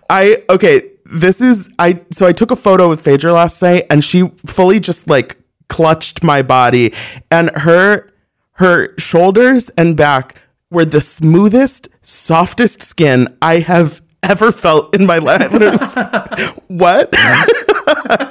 i 0.10 0.44
okay 0.50 0.90
this 1.14 1.42
is 1.42 1.70
i 1.80 2.00
so 2.12 2.26
i 2.26 2.32
took 2.32 2.52
a 2.52 2.56
photo 2.56 2.90
with 2.90 3.02
phaedra 3.02 3.32
last 3.32 3.62
night 3.62 3.86
and 3.90 4.04
she 4.04 4.30
fully 4.46 4.80
just 4.80 5.08
like 5.10 5.38
clutched 5.70 6.24
my 6.24 6.42
body 6.42 6.94
and 7.32 7.50
her 7.58 8.12
her 8.54 8.98
shoulders 8.98 9.70
and 9.78 9.96
back 9.96 10.42
were 10.70 10.86
the 10.86 11.02
smoothest 11.02 11.88
softest 12.02 12.82
skin 12.82 13.28
i 13.42 13.60
have 13.60 14.02
ever 14.24 14.52
felt 14.52 14.96
in 14.96 15.06
my 15.06 15.18
life 15.18 15.54
And 15.54 15.64
it 15.64 15.80
was- 15.80 16.54
what 16.68 17.14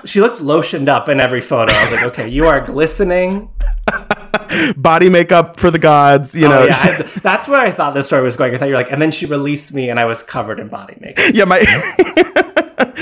She 0.05 0.21
looked 0.21 0.41
lotioned 0.41 0.89
up 0.89 1.09
in 1.09 1.21
every 1.21 1.41
photo. 1.41 1.73
I 1.73 1.83
was 1.83 1.93
like, 1.93 2.05
okay, 2.07 2.29
you 2.29 2.47
are 2.47 2.61
glistening. 2.61 3.51
body 4.77 5.09
makeup 5.09 5.59
for 5.59 5.71
the 5.71 5.79
gods 5.79 6.35
you 6.35 6.47
oh, 6.47 6.51
know 6.51 6.63
Oh, 6.63 6.65
yeah, 6.65 6.77
I, 6.79 7.03
that's 7.23 7.49
where 7.49 7.61
I 7.61 7.71
thought 7.71 7.95
this 7.95 8.07
story 8.07 8.23
was 8.23 8.37
going. 8.37 8.55
I 8.55 8.59
thought 8.59 8.67
you 8.67 8.73
were 8.73 8.79
like, 8.79 8.91
and 8.91 9.01
then 9.01 9.11
she 9.11 9.27
released 9.27 9.75
me, 9.75 9.89
and 9.91 9.99
I 9.99 10.05
was 10.05 10.23
covered 10.23 10.59
in 10.61 10.69
body 10.69 10.97
makeup. 11.01 11.35
yeah 11.35 11.45
my 11.45 11.61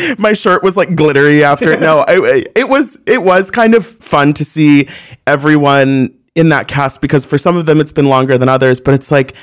my 0.19 0.33
shirt 0.33 0.63
was 0.63 0.77
like 0.77 0.95
glittery 0.95 1.43
after 1.45 1.73
it 1.73 1.81
no 1.81 2.05
I, 2.07 2.45
it 2.57 2.69
was 2.69 2.99
it 3.07 3.23
was 3.23 3.51
kind 3.51 3.75
of 3.75 3.85
fun 3.87 4.33
to 4.35 4.45
see 4.45 4.89
everyone 5.27 6.15
in 6.35 6.49
that 6.51 6.69
cast 6.69 7.01
because 7.01 7.25
for 7.27 7.39
some 7.39 7.57
of 7.57 7.67
them 7.67 7.81
it's 7.81 7.93
been 7.93 8.09
longer 8.09 8.39
than 8.39 8.49
others 8.49 8.81
but 8.81 8.95
it's 8.95 9.11
like 9.11 9.35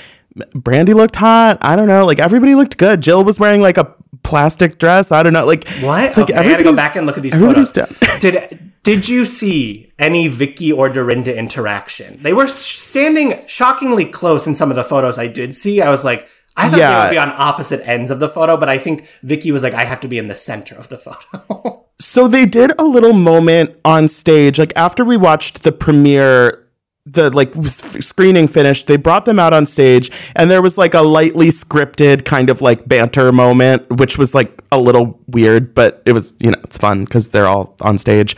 Brandi 0.54 0.93
looked 0.93 1.15
hot 1.15 1.58
i 1.62 1.76
don't 1.76 1.88
know 1.88 2.06
like 2.06 2.20
everybody 2.20 2.56
looked 2.56 2.78
good 2.78 3.02
jill 3.02 3.24
was 3.24 3.39
wearing 3.39 3.62
like 3.62 3.78
a 3.78 3.93
plastic 4.24 4.78
dress 4.80 5.12
i 5.12 5.24
don't 5.24 5.34
know 5.34 5.46
like 5.46 5.67
What? 5.82 6.04
it's 6.06 6.17
like 6.17 6.30
okay, 6.30 6.39
I 6.39 6.48
gotta 6.48 6.63
go 6.63 6.76
back 6.76 6.96
and 6.96 7.06
look 7.06 7.17
at 7.17 7.24
these 7.24 7.34
everybody's 7.36 7.72
photos. 7.72 7.98
down 7.98 8.20
Did 8.20 8.60
did 8.84 9.10
you 9.10 9.26
see 9.26 9.91
any 10.00 10.30
Vicki 10.30 10.72
or 10.72 10.88
Dorinda 10.88 11.36
interaction? 11.38 12.24
They 12.24 12.32
were 12.32 12.48
standing 12.48 13.43
shockingly 13.46 14.06
close 14.06 14.48
in 14.48 14.56
some 14.56 14.70
of 14.70 14.78
the 14.78 14.84
photos 14.86 15.20
I 15.20 15.28
did 15.28 15.54
see. 15.54 15.82
I 15.82 15.89
was 15.89 16.06
like, 16.06 16.30
I 16.58 16.70
thought 16.70 16.80
Yeah. 16.80 16.96
they 17.00 17.06
would 17.06 17.12
be 17.13 17.17
on 17.20 17.34
opposite 17.38 17.88
ends 17.88 18.12
of 18.12 18.20
the 18.20 18.28
photo, 18.28 18.58
but 18.58 18.67
I 18.67 18.78
think 18.80 19.08
Vicki 19.24 19.52
was 19.52 19.63
like, 19.63 19.74
I 19.74 19.86
have 19.86 20.00
to 20.02 20.08
be 20.08 20.17
in 20.17 20.28
the 20.28 20.36
center 20.36 20.76
of 20.76 20.89
the 20.89 20.98
photo. 20.98 21.84
So 22.00 22.28
they 22.28 22.46
did 22.46 22.80
a 22.80 22.84
little 22.86 23.12
moment 23.13 23.76
on 23.84 24.08
stage, 24.08 24.60
like 24.60 24.72
after 24.76 25.04
we 25.04 25.17
watched 25.17 25.63
the 25.63 25.72
premiere, 25.72 26.67
the 27.08 27.32
like 27.32 27.54
screening 27.65 28.48
finished. 28.48 28.86
They 28.86 28.98
brought 28.98 29.26
them 29.26 29.39
out 29.39 29.52
on 29.52 29.65
stage, 29.65 30.12
and 30.36 30.50
there 30.50 30.62
was 30.62 30.78
like 30.78 30.93
a 30.93 31.02
lightly 31.02 31.48
scripted 31.50 32.24
kind 32.24 32.52
of 32.52 32.62
like 32.62 32.88
banter 32.88 33.32
moment, 33.32 33.89
which 33.98 34.17
was 34.17 34.36
like 34.36 34.62
a 34.72 34.80
little 34.80 35.20
weird, 35.28 35.74
but 35.74 36.02
it 36.06 36.12
was 36.13 36.34
you 36.39 36.52
know 36.52 36.60
it's 36.63 36.78
fun 36.78 37.04
because 37.04 37.30
they're 37.30 37.48
all 37.48 37.76
on 37.82 37.98
stage, 37.98 38.36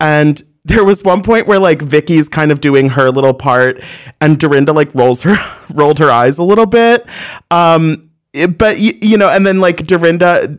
and. 0.00 0.42
There 0.66 0.84
was 0.84 1.02
one 1.04 1.22
point 1.22 1.46
where 1.46 1.58
like 1.58 1.80
Vicki's 1.80 2.28
kind 2.28 2.50
of 2.50 2.60
doing 2.60 2.90
her 2.90 3.10
little 3.10 3.34
part, 3.34 3.80
and 4.20 4.38
Dorinda 4.38 4.72
like 4.72 4.94
rolls 4.94 5.22
her 5.22 5.36
rolled 5.72 5.98
her 5.98 6.10
eyes 6.10 6.38
a 6.38 6.42
little 6.42 6.66
bit. 6.66 7.06
Um, 7.50 8.10
but 8.58 8.78
you, 8.78 9.16
know, 9.16 9.28
and 9.30 9.46
then 9.46 9.60
like 9.60 9.86
Dorinda, 9.86 10.58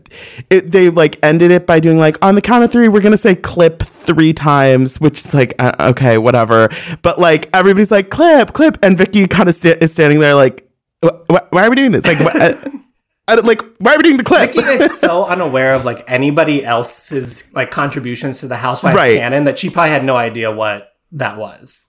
it, 0.49 0.71
they 0.71 0.89
like 0.89 1.19
ended 1.21 1.51
it 1.51 1.67
by 1.67 1.79
doing 1.79 1.97
like 1.97 2.17
on 2.25 2.35
the 2.35 2.41
count 2.41 2.63
of 2.63 2.71
three, 2.71 2.87
we're 2.87 3.01
gonna 3.01 3.17
say 3.17 3.35
clip 3.35 3.83
three 3.83 4.33
times, 4.33 4.99
which 4.99 5.19
is 5.19 5.33
like 5.33 5.53
uh, 5.59 5.73
okay, 5.91 6.17
whatever. 6.17 6.69
But 7.01 7.19
like 7.19 7.49
everybody's 7.53 7.91
like 7.91 8.09
clip, 8.09 8.53
clip, 8.53 8.77
and 8.81 8.97
Vicki 8.97 9.27
kind 9.27 9.47
of 9.49 9.65
is 9.65 9.91
standing 9.91 10.19
there 10.19 10.33
like, 10.33 10.67
"Wh- 11.03 11.19
wh- 11.29 11.51
why 11.53 11.67
are 11.67 11.69
we 11.69 11.75
doing 11.75 11.91
this? 11.91 12.05
Like, 12.05 12.21
uh, 12.21 12.55
I 13.27 13.35
don't- 13.35 13.45
like 13.45 13.61
why 13.79 13.93
are 13.93 13.97
we 13.97 14.03
doing 14.03 14.17
the 14.17 14.23
clip? 14.23 14.53
Vicki 14.53 14.65
is 14.67 14.99
so 14.99 15.25
unaware 15.25 15.73
of 15.73 15.83
like 15.85 16.03
anybody 16.07 16.63
else's 16.65 17.51
like 17.53 17.71
contributions 17.71 18.39
to 18.39 18.47
the 18.47 18.55
Housewives 18.57 18.95
Right. 18.95 19.17
canon 19.17 19.43
that 19.45 19.59
she 19.59 19.69
probably 19.69 19.91
had 19.91 20.03
no 20.05 20.15
idea 20.15 20.51
what 20.51 20.93
that 21.13 21.37
was. 21.37 21.87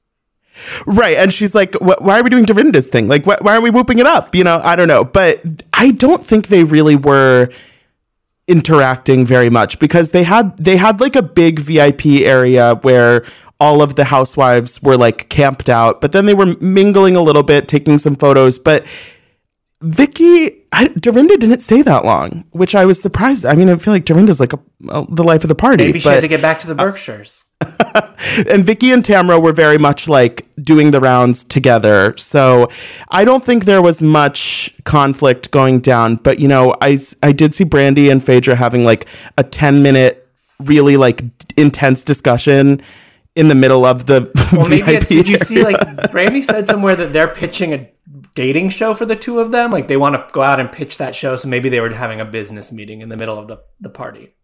Right. 0.86 1.16
And 1.16 1.32
she's 1.32 1.54
like, 1.54 1.74
why 1.76 2.18
are 2.18 2.22
we 2.24 2.30
doing 2.30 2.44
Dorinda's 2.44 2.88
thing? 2.88 3.06
Like, 3.06 3.22
wh- 3.22 3.40
why 3.42 3.52
aren't 3.52 3.62
we 3.62 3.70
whooping 3.70 4.00
it 4.00 4.06
up? 4.06 4.34
You 4.34 4.42
know, 4.42 4.60
I 4.64 4.74
don't 4.74 4.88
know. 4.88 5.04
But 5.04 5.40
I 5.72 5.92
don't 5.92 6.24
think 6.24 6.48
they 6.48 6.64
really 6.64 6.96
were 6.96 7.50
interacting 8.48 9.26
very 9.26 9.50
much 9.50 9.78
because 9.78 10.10
they 10.12 10.22
had 10.24 10.56
they 10.56 10.76
had 10.76 11.00
like 11.00 11.14
a 11.14 11.22
big 11.22 11.58
VIP 11.60 12.06
area 12.22 12.74
where 12.82 13.24
all 13.60 13.82
of 13.82 13.94
the 13.96 14.04
housewives 14.04 14.82
were 14.82 14.96
like 14.96 15.28
camped 15.28 15.68
out, 15.68 16.00
but 16.00 16.12
then 16.12 16.26
they 16.26 16.34
were 16.34 16.56
mingling 16.60 17.14
a 17.16 17.22
little 17.22 17.42
bit, 17.42 17.68
taking 17.68 17.98
some 17.98 18.16
photos. 18.16 18.58
But 18.58 18.86
Vicki, 19.80 20.64
I, 20.72 20.88
Dorinda 20.88 21.36
didn't 21.36 21.60
stay 21.60 21.82
that 21.82 22.04
long, 22.04 22.44
which 22.50 22.74
I 22.74 22.84
was 22.84 23.00
surprised. 23.00 23.46
I 23.46 23.54
mean, 23.54 23.68
I 23.68 23.76
feel 23.76 23.94
like 23.94 24.04
Dorinda's 24.04 24.40
like 24.40 24.52
a, 24.52 24.58
a- 24.88 25.06
the 25.08 25.22
life 25.22 25.44
of 25.44 25.48
the 25.48 25.54
party. 25.54 25.84
Maybe 25.84 26.00
she 26.00 26.04
but- 26.04 26.14
had 26.14 26.20
to 26.22 26.28
get 26.28 26.42
back 26.42 26.58
to 26.60 26.66
the 26.66 26.74
uh, 26.74 26.84
Berkshires. 26.84 27.44
and 28.48 28.64
Vicki 28.64 28.92
and 28.92 29.02
Tamra 29.02 29.42
were 29.42 29.52
very 29.52 29.78
much 29.78 30.06
like 30.08 30.46
doing 30.62 30.90
the 30.92 31.00
rounds 31.00 31.42
together. 31.42 32.14
So 32.16 32.68
I 33.08 33.24
don't 33.24 33.44
think 33.44 33.64
there 33.64 33.82
was 33.82 34.00
much 34.00 34.72
conflict 34.84 35.50
going 35.50 35.80
down. 35.80 36.16
But 36.16 36.38
you 36.38 36.46
know, 36.46 36.76
I, 36.80 36.98
I 37.22 37.32
did 37.32 37.54
see 37.54 37.64
Brandi 37.64 38.10
and 38.10 38.22
Phaedra 38.22 38.54
having 38.54 38.84
like 38.84 39.08
a 39.36 39.42
ten 39.42 39.82
minute, 39.82 40.28
really 40.60 40.96
like 40.96 41.22
intense 41.56 42.04
discussion 42.04 42.80
in 43.34 43.48
the 43.48 43.54
middle 43.56 43.84
of 43.84 44.06
the 44.06 44.30
Well, 44.52 44.68
maybe 44.68 44.82
VIP 44.82 45.02
it's, 45.02 45.08
did 45.08 45.28
you 45.28 45.38
see 45.38 45.62
like 45.64 45.76
Brandi 46.12 46.44
said 46.44 46.68
somewhere 46.68 46.94
that 46.94 47.12
they're 47.12 47.28
pitching 47.28 47.74
a 47.74 47.88
dating 48.38 48.68
show 48.68 48.94
for 48.94 49.04
the 49.04 49.16
two 49.16 49.40
of 49.40 49.50
them? 49.50 49.72
Like 49.72 49.88
they 49.88 49.96
want 49.96 50.14
to 50.14 50.32
go 50.32 50.42
out 50.42 50.60
and 50.60 50.70
pitch 50.70 50.96
that 50.98 51.16
show, 51.16 51.34
so 51.34 51.48
maybe 51.48 51.68
they 51.68 51.80
were 51.80 51.90
having 51.90 52.20
a 52.20 52.24
business 52.24 52.70
meeting 52.70 53.00
in 53.00 53.08
the 53.08 53.16
middle 53.16 53.36
of 53.36 53.48
the, 53.48 53.58
the 53.80 53.90
party. 53.90 54.36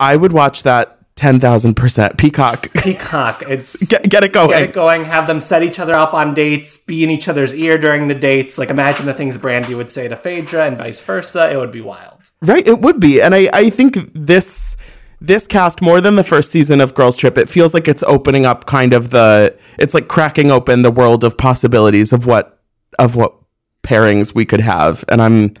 I 0.00 0.16
would 0.16 0.32
watch 0.32 0.62
that 0.62 0.98
10,000%. 1.16 2.16
Peacock. 2.16 2.72
Peacock. 2.72 3.42
It's 3.48 3.86
Get, 3.86 4.08
get 4.08 4.24
it 4.24 4.32
going. 4.32 4.48
get 4.48 4.62
it 4.62 4.72
going. 4.72 5.04
Have 5.04 5.26
them 5.26 5.40
set 5.40 5.62
each 5.62 5.78
other 5.78 5.94
up 5.94 6.14
on 6.14 6.32
dates, 6.32 6.82
be 6.86 7.04
in 7.04 7.10
each 7.10 7.28
other's 7.28 7.52
ear 7.54 7.76
during 7.76 8.08
the 8.08 8.14
dates. 8.14 8.56
Like 8.56 8.70
imagine 8.70 9.04
the 9.04 9.12
things 9.12 9.36
Brandi 9.36 9.76
would 9.76 9.90
say 9.90 10.08
to 10.08 10.16
Phaedra 10.16 10.66
and 10.66 10.78
vice 10.78 11.02
versa. 11.02 11.52
It 11.52 11.58
would 11.58 11.70
be 11.70 11.82
wild. 11.82 12.30
Right, 12.40 12.66
it 12.66 12.80
would 12.80 12.98
be. 12.98 13.20
And 13.20 13.34
I, 13.34 13.50
I 13.52 13.68
think 13.68 13.98
this 14.14 14.76
this 15.20 15.46
cast 15.46 15.80
more 15.82 16.00
than 16.00 16.16
the 16.16 16.24
first 16.24 16.50
season 16.50 16.80
of 16.80 16.94
Girls 16.94 17.16
Trip, 17.16 17.38
it 17.38 17.48
feels 17.48 17.74
like 17.74 17.86
it's 17.86 18.02
opening 18.04 18.46
up 18.46 18.64
kind 18.66 18.94
of 18.94 19.10
the 19.10 19.54
it's 19.78 19.92
like 19.92 20.08
cracking 20.08 20.50
open 20.50 20.80
the 20.80 20.90
world 20.90 21.24
of 21.24 21.36
possibilities 21.36 22.12
of 22.12 22.26
what 22.26 22.61
of 22.98 23.16
what 23.16 23.34
pairings 23.82 24.34
we 24.34 24.44
could 24.44 24.60
have. 24.60 25.04
And 25.08 25.20
I'm 25.20 25.54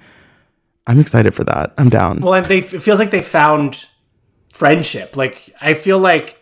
I'm 0.86 0.98
excited 0.98 1.34
for 1.34 1.44
that. 1.44 1.74
I'm 1.78 1.88
down. 1.88 2.20
Well, 2.20 2.34
and 2.34 2.46
they 2.46 2.58
it 2.58 2.82
feels 2.82 2.98
like 2.98 3.10
they 3.10 3.22
found 3.22 3.86
friendship. 4.52 5.16
Like 5.16 5.54
I 5.60 5.74
feel 5.74 5.98
like 5.98 6.38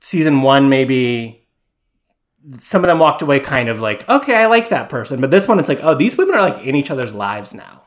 season 0.00 0.42
one 0.42 0.68
maybe 0.68 1.46
some 2.58 2.84
of 2.84 2.88
them 2.88 2.98
walked 2.98 3.22
away 3.22 3.40
kind 3.40 3.68
of 3.68 3.80
like, 3.80 4.08
okay, 4.08 4.36
I 4.36 4.46
like 4.46 4.68
that 4.68 4.88
person. 4.88 5.20
But 5.20 5.30
this 5.32 5.48
one, 5.48 5.58
it's 5.58 5.68
like, 5.68 5.80
oh, 5.82 5.94
these 5.94 6.16
women 6.16 6.36
are 6.36 6.48
like 6.48 6.64
in 6.64 6.76
each 6.76 6.90
other's 6.90 7.12
lives 7.12 7.52
now. 7.52 7.82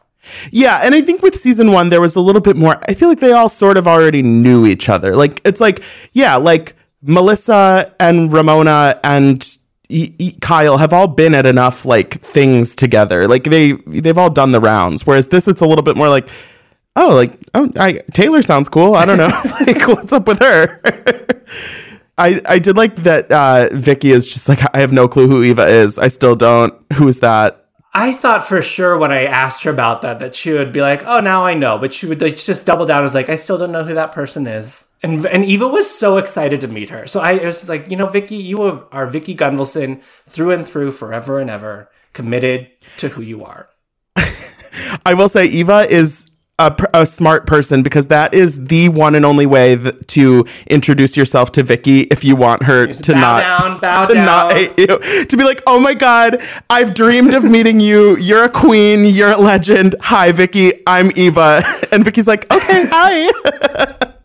Yeah, 0.51 0.81
and 0.83 0.93
I 0.93 1.01
think 1.01 1.21
with 1.21 1.35
season 1.35 1.71
one 1.71 1.89
there 1.89 2.01
was 2.01 2.15
a 2.15 2.21
little 2.21 2.41
bit 2.41 2.55
more. 2.55 2.79
I 2.87 2.93
feel 2.93 3.09
like 3.09 3.19
they 3.19 3.31
all 3.31 3.49
sort 3.49 3.77
of 3.77 3.87
already 3.87 4.21
knew 4.21 4.65
each 4.65 4.89
other. 4.89 5.15
Like 5.15 5.41
it's 5.45 5.61
like 5.61 5.81
yeah, 6.13 6.35
like 6.35 6.75
Melissa 7.01 7.95
and 7.99 8.31
Ramona 8.31 8.99
and 9.03 9.57
E- 9.89 10.13
E- 10.19 10.37
Kyle 10.39 10.77
have 10.77 10.93
all 10.93 11.07
been 11.07 11.33
at 11.33 11.45
enough 11.45 11.83
like 11.83 12.21
things 12.21 12.75
together. 12.75 13.27
Like 13.27 13.45
they 13.45 13.73
they've 13.87 14.17
all 14.17 14.29
done 14.29 14.51
the 14.51 14.59
rounds. 14.59 15.05
Whereas 15.05 15.29
this, 15.29 15.47
it's 15.47 15.61
a 15.61 15.65
little 15.65 15.83
bit 15.83 15.97
more 15.97 16.09
like 16.09 16.29
oh, 16.95 17.15
like 17.15 17.37
oh, 17.55 17.71
I, 17.77 17.93
Taylor 18.13 18.41
sounds 18.41 18.69
cool. 18.69 18.95
I 18.95 19.05
don't 19.05 19.17
know, 19.17 19.27
like 19.67 19.87
what's 19.87 20.13
up 20.13 20.27
with 20.27 20.39
her. 20.39 20.79
I, 22.17 22.41
I 22.45 22.59
did 22.59 22.75
like 22.75 22.97
that 23.03 23.31
uh, 23.31 23.69
Vicki 23.71 24.11
is 24.11 24.27
just 24.27 24.49
like 24.49 24.59
I 24.75 24.79
have 24.79 24.91
no 24.91 25.07
clue 25.07 25.27
who 25.27 25.41
Eva 25.41 25.67
is. 25.67 25.97
I 25.97 26.09
still 26.09 26.35
don't. 26.35 26.73
Who 26.93 27.07
is 27.07 27.21
that? 27.21 27.65
I 27.93 28.13
thought 28.13 28.47
for 28.47 28.61
sure 28.61 28.97
when 28.97 29.11
I 29.11 29.23
asked 29.23 29.63
her 29.63 29.71
about 29.71 30.03
that 30.03 30.19
that 30.19 30.35
she 30.35 30.51
would 30.51 30.71
be 30.71 30.81
like, 30.81 31.03
"Oh, 31.05 31.21
now 31.21 31.45
I 31.45 31.53
know," 31.53 31.77
but 31.77 31.93
she 31.93 32.05
would 32.05 32.21
like, 32.21 32.35
just 32.37 32.65
double 32.65 32.85
down. 32.85 33.03
as 33.03 33.15
like, 33.15 33.29
"I 33.29 33.35
still 33.35 33.57
don't 33.57 33.71
know 33.71 33.83
who 33.83 33.95
that 33.95 34.11
person 34.11 34.45
is." 34.45 34.88
And 35.01 35.25
and 35.25 35.45
Eva 35.45 35.67
was 35.67 35.89
so 35.89 36.17
excited 36.17 36.61
to 36.61 36.67
meet 36.67 36.89
her. 36.89 37.07
So 37.07 37.21
I 37.21 37.33
was 37.33 37.57
just 37.57 37.69
like, 37.69 37.89
you 37.89 37.95
know, 37.95 38.07
Vicki, 38.07 38.35
you 38.35 38.61
are, 38.91 39.07
Vicki 39.07 39.35
Gunvalson 39.35 40.01
through 40.03 40.51
and 40.51 40.67
through, 40.67 40.91
forever 40.91 41.39
and 41.39 41.49
ever, 41.49 41.89
committed 42.13 42.69
to 42.97 43.09
who 43.09 43.21
you 43.21 43.45
are. 43.45 43.69
I 45.05 45.13
will 45.13 45.29
say 45.29 45.45
Eva 45.45 45.87
is 45.89 46.29
a, 46.59 46.75
a 46.93 47.05
smart 47.05 47.47
person 47.47 47.81
because 47.81 48.07
that 48.07 48.33
is 48.33 48.65
the 48.65 48.89
one 48.89 49.15
and 49.15 49.25
only 49.25 49.45
way 49.45 49.77
to 50.07 50.45
introduce 50.67 51.15
yourself 51.15 51.53
to 51.53 51.63
Vicki 51.63 52.01
if 52.01 52.23
you 52.25 52.35
want 52.35 52.63
her 52.63 52.87
to 52.87 53.13
bow 53.13 53.19
not 53.19 53.41
down, 53.41 53.79
bow 53.79 54.03
to 54.03 54.13
not 54.13 54.51
hate 54.51 54.77
you. 54.77 55.25
To 55.25 55.37
be 55.37 55.45
like, 55.45 55.61
oh 55.65 55.79
my 55.79 55.93
god, 55.93 56.41
I've 56.69 56.93
dreamed 56.93 57.33
of 57.33 57.45
meeting 57.45 57.79
you. 57.79 58.17
You're 58.17 58.43
a 58.43 58.49
queen. 58.49 59.05
You're 59.05 59.31
a 59.31 59.37
legend. 59.37 59.95
Hi, 60.01 60.33
Vicki. 60.33 60.73
I'm 60.85 61.11
Eva. 61.15 61.63
And 61.91 62.05
Vicki's 62.05 62.27
like, 62.27 62.51
okay, 62.53 62.85
hi. 62.87 64.11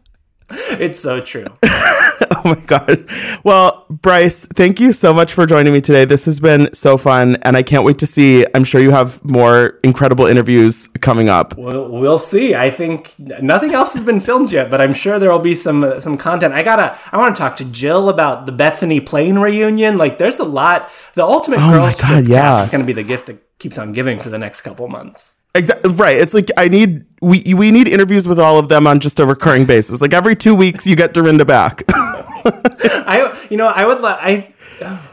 It's 0.80 1.00
so 1.00 1.20
true. 1.20 1.44
oh 1.64 2.42
my 2.44 2.54
god. 2.66 3.08
Well, 3.44 3.86
Brice, 3.90 4.46
thank 4.46 4.80
you 4.80 4.92
so 4.92 5.12
much 5.14 5.32
for 5.32 5.46
joining 5.46 5.72
me 5.72 5.80
today. 5.80 6.04
This 6.04 6.24
has 6.26 6.40
been 6.40 6.72
so 6.74 6.96
fun, 6.96 7.36
and 7.42 7.56
I 7.56 7.62
can't 7.62 7.84
wait 7.84 7.98
to 7.98 8.06
see. 8.06 8.46
I'm 8.54 8.64
sure 8.64 8.80
you 8.80 8.90
have 8.90 9.24
more 9.24 9.78
incredible 9.82 10.26
interviews 10.26 10.88
coming 11.00 11.28
up. 11.28 11.56
We'll, 11.56 11.88
we'll 11.90 12.18
see. 12.18 12.54
I 12.54 12.70
think 12.70 13.14
nothing 13.18 13.74
else 13.74 13.94
has 13.94 14.04
been 14.04 14.20
filmed 14.20 14.52
yet, 14.52 14.70
but 14.70 14.80
I'm 14.80 14.92
sure 14.94 15.18
there 15.18 15.30
will 15.30 15.38
be 15.38 15.54
some 15.54 15.84
uh, 15.84 16.00
some 16.00 16.16
content. 16.16 16.54
I 16.54 16.62
gotta. 16.62 16.98
I 17.12 17.18
want 17.18 17.34
to 17.36 17.40
talk 17.40 17.56
to 17.56 17.64
Jill 17.64 18.08
about 18.08 18.46
the 18.46 18.52
Bethenny 18.52 19.04
Plain 19.04 19.38
reunion. 19.38 19.96
Like, 19.96 20.18
there's 20.18 20.38
a 20.40 20.44
lot. 20.44 20.90
The 21.14 21.24
ultimate 21.24 21.60
Oh 21.60 21.78
my 21.78 21.94
God, 22.00 22.26
yeah. 22.26 22.62
is 22.62 22.68
going 22.68 22.80
to 22.82 22.86
be 22.86 22.92
the 22.92 23.02
gift 23.02 23.26
that 23.26 23.58
keeps 23.58 23.78
on 23.78 23.92
giving 23.92 24.18
for 24.20 24.30
the 24.30 24.38
next 24.38 24.62
couple 24.62 24.88
months. 24.88 25.36
Exactly 25.56 25.92
right. 25.92 26.16
It's 26.16 26.34
like 26.34 26.50
I 26.56 26.68
need 26.68 27.04
we 27.22 27.54
we 27.54 27.70
need 27.70 27.86
interviews 27.86 28.26
with 28.26 28.40
all 28.40 28.58
of 28.58 28.68
them 28.68 28.86
on 28.88 28.98
just 28.98 29.20
a 29.20 29.26
recurring 29.26 29.66
basis. 29.66 30.00
Like 30.00 30.12
every 30.12 30.34
two 30.34 30.54
weeks, 30.54 30.84
you 30.86 30.96
get 30.96 31.14
Dorinda 31.14 31.44
back. 31.44 31.82
I, 31.88 33.46
you 33.50 33.56
know, 33.56 33.68
I 33.68 33.86
would. 33.86 34.00
li- 34.00 34.08
I 34.08 34.52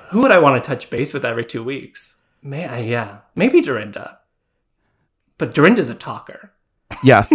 who 0.09 0.21
would 0.21 0.31
I 0.31 0.39
want 0.39 0.61
to 0.61 0.67
touch 0.67 0.89
base 0.89 1.13
with 1.13 1.23
every 1.23 1.45
two 1.45 1.63
weeks? 1.63 2.21
May 2.41 2.65
I? 2.65 2.79
Yeah, 2.79 3.19
maybe 3.35 3.61
Dorinda. 3.61 4.19
But 5.37 5.53
Dorinda's 5.53 5.89
a 5.89 5.95
talker. 5.95 6.51
yes, 7.03 7.31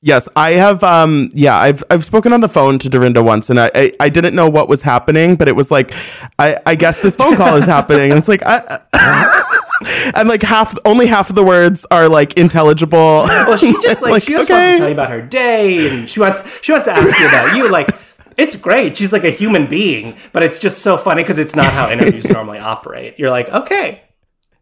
yes. 0.00 0.28
I 0.36 0.52
have. 0.52 0.84
Um. 0.84 1.30
Yeah. 1.34 1.56
I've 1.58 1.82
I've 1.90 2.04
spoken 2.04 2.32
on 2.32 2.40
the 2.40 2.48
phone 2.48 2.78
to 2.78 2.88
Dorinda 2.88 3.20
once, 3.22 3.50
and 3.50 3.58
I 3.58 3.70
I, 3.74 3.92
I 3.98 4.08
didn't 4.10 4.36
know 4.36 4.48
what 4.48 4.68
was 4.68 4.82
happening, 4.82 5.34
but 5.34 5.48
it 5.48 5.56
was 5.56 5.72
like, 5.72 5.92
I 6.38 6.56
I 6.64 6.76
guess 6.76 7.00
this 7.00 7.16
phone 7.16 7.34
call 7.36 7.56
is 7.56 7.64
happening, 7.64 8.10
and 8.12 8.18
it's 8.18 8.28
like 8.28 8.42
I. 8.46 9.54
And 10.14 10.28
like 10.28 10.42
half, 10.42 10.74
only 10.84 11.06
half 11.06 11.28
of 11.30 11.36
the 11.36 11.44
words 11.44 11.86
are 11.90 12.08
like 12.08 12.34
intelligible. 12.34 12.98
Well, 12.98 13.56
she 13.56 13.72
just 13.82 14.02
like, 14.02 14.12
Like, 14.12 14.22
she 14.22 14.32
just 14.32 14.50
wants 14.50 14.68
to 14.68 14.76
tell 14.76 14.88
you 14.88 14.94
about 14.94 15.10
her 15.10 15.22
day, 15.22 15.88
and 15.88 16.08
she 16.10 16.20
wants 16.20 16.62
she 16.62 16.72
wants 16.72 16.86
to 16.86 16.92
ask 16.92 17.18
you 17.18 17.28
about 17.28 17.56
you. 17.56 17.70
Like, 17.70 17.88
it's 18.36 18.56
great. 18.56 18.96
She's 18.96 19.12
like 19.12 19.24
a 19.24 19.30
human 19.30 19.66
being, 19.66 20.16
but 20.32 20.42
it's 20.42 20.58
just 20.58 20.82
so 20.82 20.96
funny 20.96 21.22
because 21.22 21.38
it's 21.38 21.54
not 21.54 21.72
how 21.72 21.90
interviews 21.90 22.28
normally 22.28 22.58
operate. 22.58 23.18
You're 23.18 23.30
like, 23.30 23.48
okay, 23.50 24.00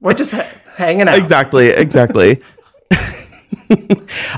we're 0.01 0.15
just 0.15 0.33
ha- 0.35 0.51
hanging 0.77 1.09
out. 1.09 1.17
exactly, 1.19 1.69
exactly. 1.69 2.43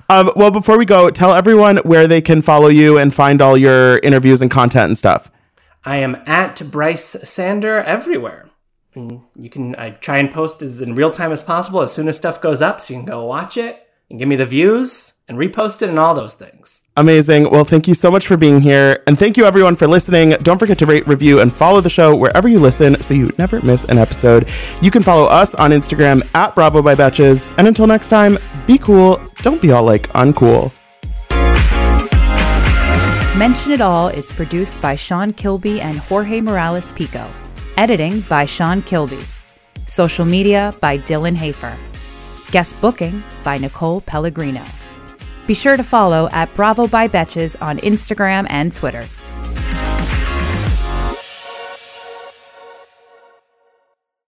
um, 0.08 0.30
well, 0.36 0.50
before 0.50 0.78
we 0.78 0.84
go, 0.84 1.10
tell 1.10 1.32
everyone 1.34 1.78
where 1.78 2.06
they 2.06 2.20
can 2.20 2.42
follow 2.42 2.68
you 2.68 2.98
and 2.98 3.14
find 3.14 3.40
all 3.42 3.56
your 3.56 3.98
interviews 3.98 4.42
and 4.42 4.50
content 4.50 4.88
and 4.88 4.98
stuff. 4.98 5.30
I 5.84 5.96
am 5.96 6.16
at 6.26 6.60
Brice 6.70 7.16
Sander 7.22 7.78
everywhere. 7.78 8.47
And 8.98 9.22
you 9.36 9.48
can 9.48 9.74
I 9.76 9.90
try 9.90 10.18
and 10.18 10.30
post 10.30 10.60
as 10.60 10.82
in 10.82 10.94
real 10.94 11.10
time 11.10 11.32
as 11.32 11.42
possible 11.42 11.80
as 11.80 11.92
soon 11.92 12.08
as 12.08 12.16
stuff 12.16 12.40
goes 12.40 12.60
up, 12.60 12.80
so 12.80 12.92
you 12.92 13.00
can 13.00 13.06
go 13.06 13.24
watch 13.24 13.56
it 13.56 13.86
and 14.10 14.18
give 14.18 14.28
me 14.28 14.36
the 14.36 14.46
views 14.46 15.22
and 15.28 15.38
repost 15.38 15.82
it 15.82 15.88
and 15.88 15.98
all 15.98 16.14
those 16.14 16.34
things. 16.34 16.82
Amazing. 16.96 17.50
Well, 17.50 17.64
thank 17.64 17.86
you 17.86 17.94
so 17.94 18.10
much 18.10 18.26
for 18.26 18.36
being 18.36 18.60
here. 18.60 19.02
And 19.06 19.18
thank 19.18 19.36
you 19.36 19.44
everyone 19.44 19.76
for 19.76 19.86
listening. 19.86 20.30
Don't 20.42 20.58
forget 20.58 20.78
to 20.78 20.86
rate, 20.86 21.06
review, 21.06 21.40
and 21.40 21.52
follow 21.52 21.80
the 21.80 21.90
show 21.90 22.16
wherever 22.16 22.48
you 22.48 22.58
listen 22.58 23.00
so 23.02 23.14
you 23.14 23.30
never 23.38 23.60
miss 23.60 23.84
an 23.84 23.98
episode. 23.98 24.48
You 24.80 24.90
can 24.90 25.02
follow 25.02 25.26
us 25.26 25.54
on 25.54 25.70
Instagram 25.70 26.26
at 26.34 26.54
Bravo 26.54 26.82
by 26.82 26.94
Betches. 26.94 27.54
And 27.58 27.68
until 27.68 27.86
next 27.86 28.08
time, 28.08 28.38
be 28.66 28.78
cool. 28.78 29.22
Don't 29.42 29.62
be 29.62 29.70
all 29.70 29.84
like 29.84 30.08
uncool. 30.08 30.72
Mention 33.38 33.70
It 33.70 33.80
All 33.80 34.08
is 34.08 34.32
produced 34.32 34.80
by 34.80 34.96
Sean 34.96 35.32
Kilby 35.32 35.80
and 35.80 35.98
Jorge 35.98 36.40
Morales 36.40 36.90
Pico. 36.90 37.30
Editing 37.78 38.22
by 38.22 38.44
Sean 38.44 38.82
Kilby. 38.82 39.20
Social 39.86 40.24
media 40.24 40.74
by 40.80 40.98
Dylan 40.98 41.36
Hafer. 41.36 41.76
Guest 42.50 42.80
booking 42.80 43.22
by 43.44 43.56
Nicole 43.56 44.00
Pellegrino. 44.00 44.64
Be 45.46 45.54
sure 45.54 45.76
to 45.76 45.84
follow 45.84 46.28
at 46.32 46.52
Bravo 46.56 46.88
by 46.88 47.06
Betches 47.06 47.54
on 47.62 47.78
Instagram 47.78 48.48
and 48.50 48.72
Twitter. 48.72 49.06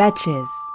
Betches. 0.00 0.69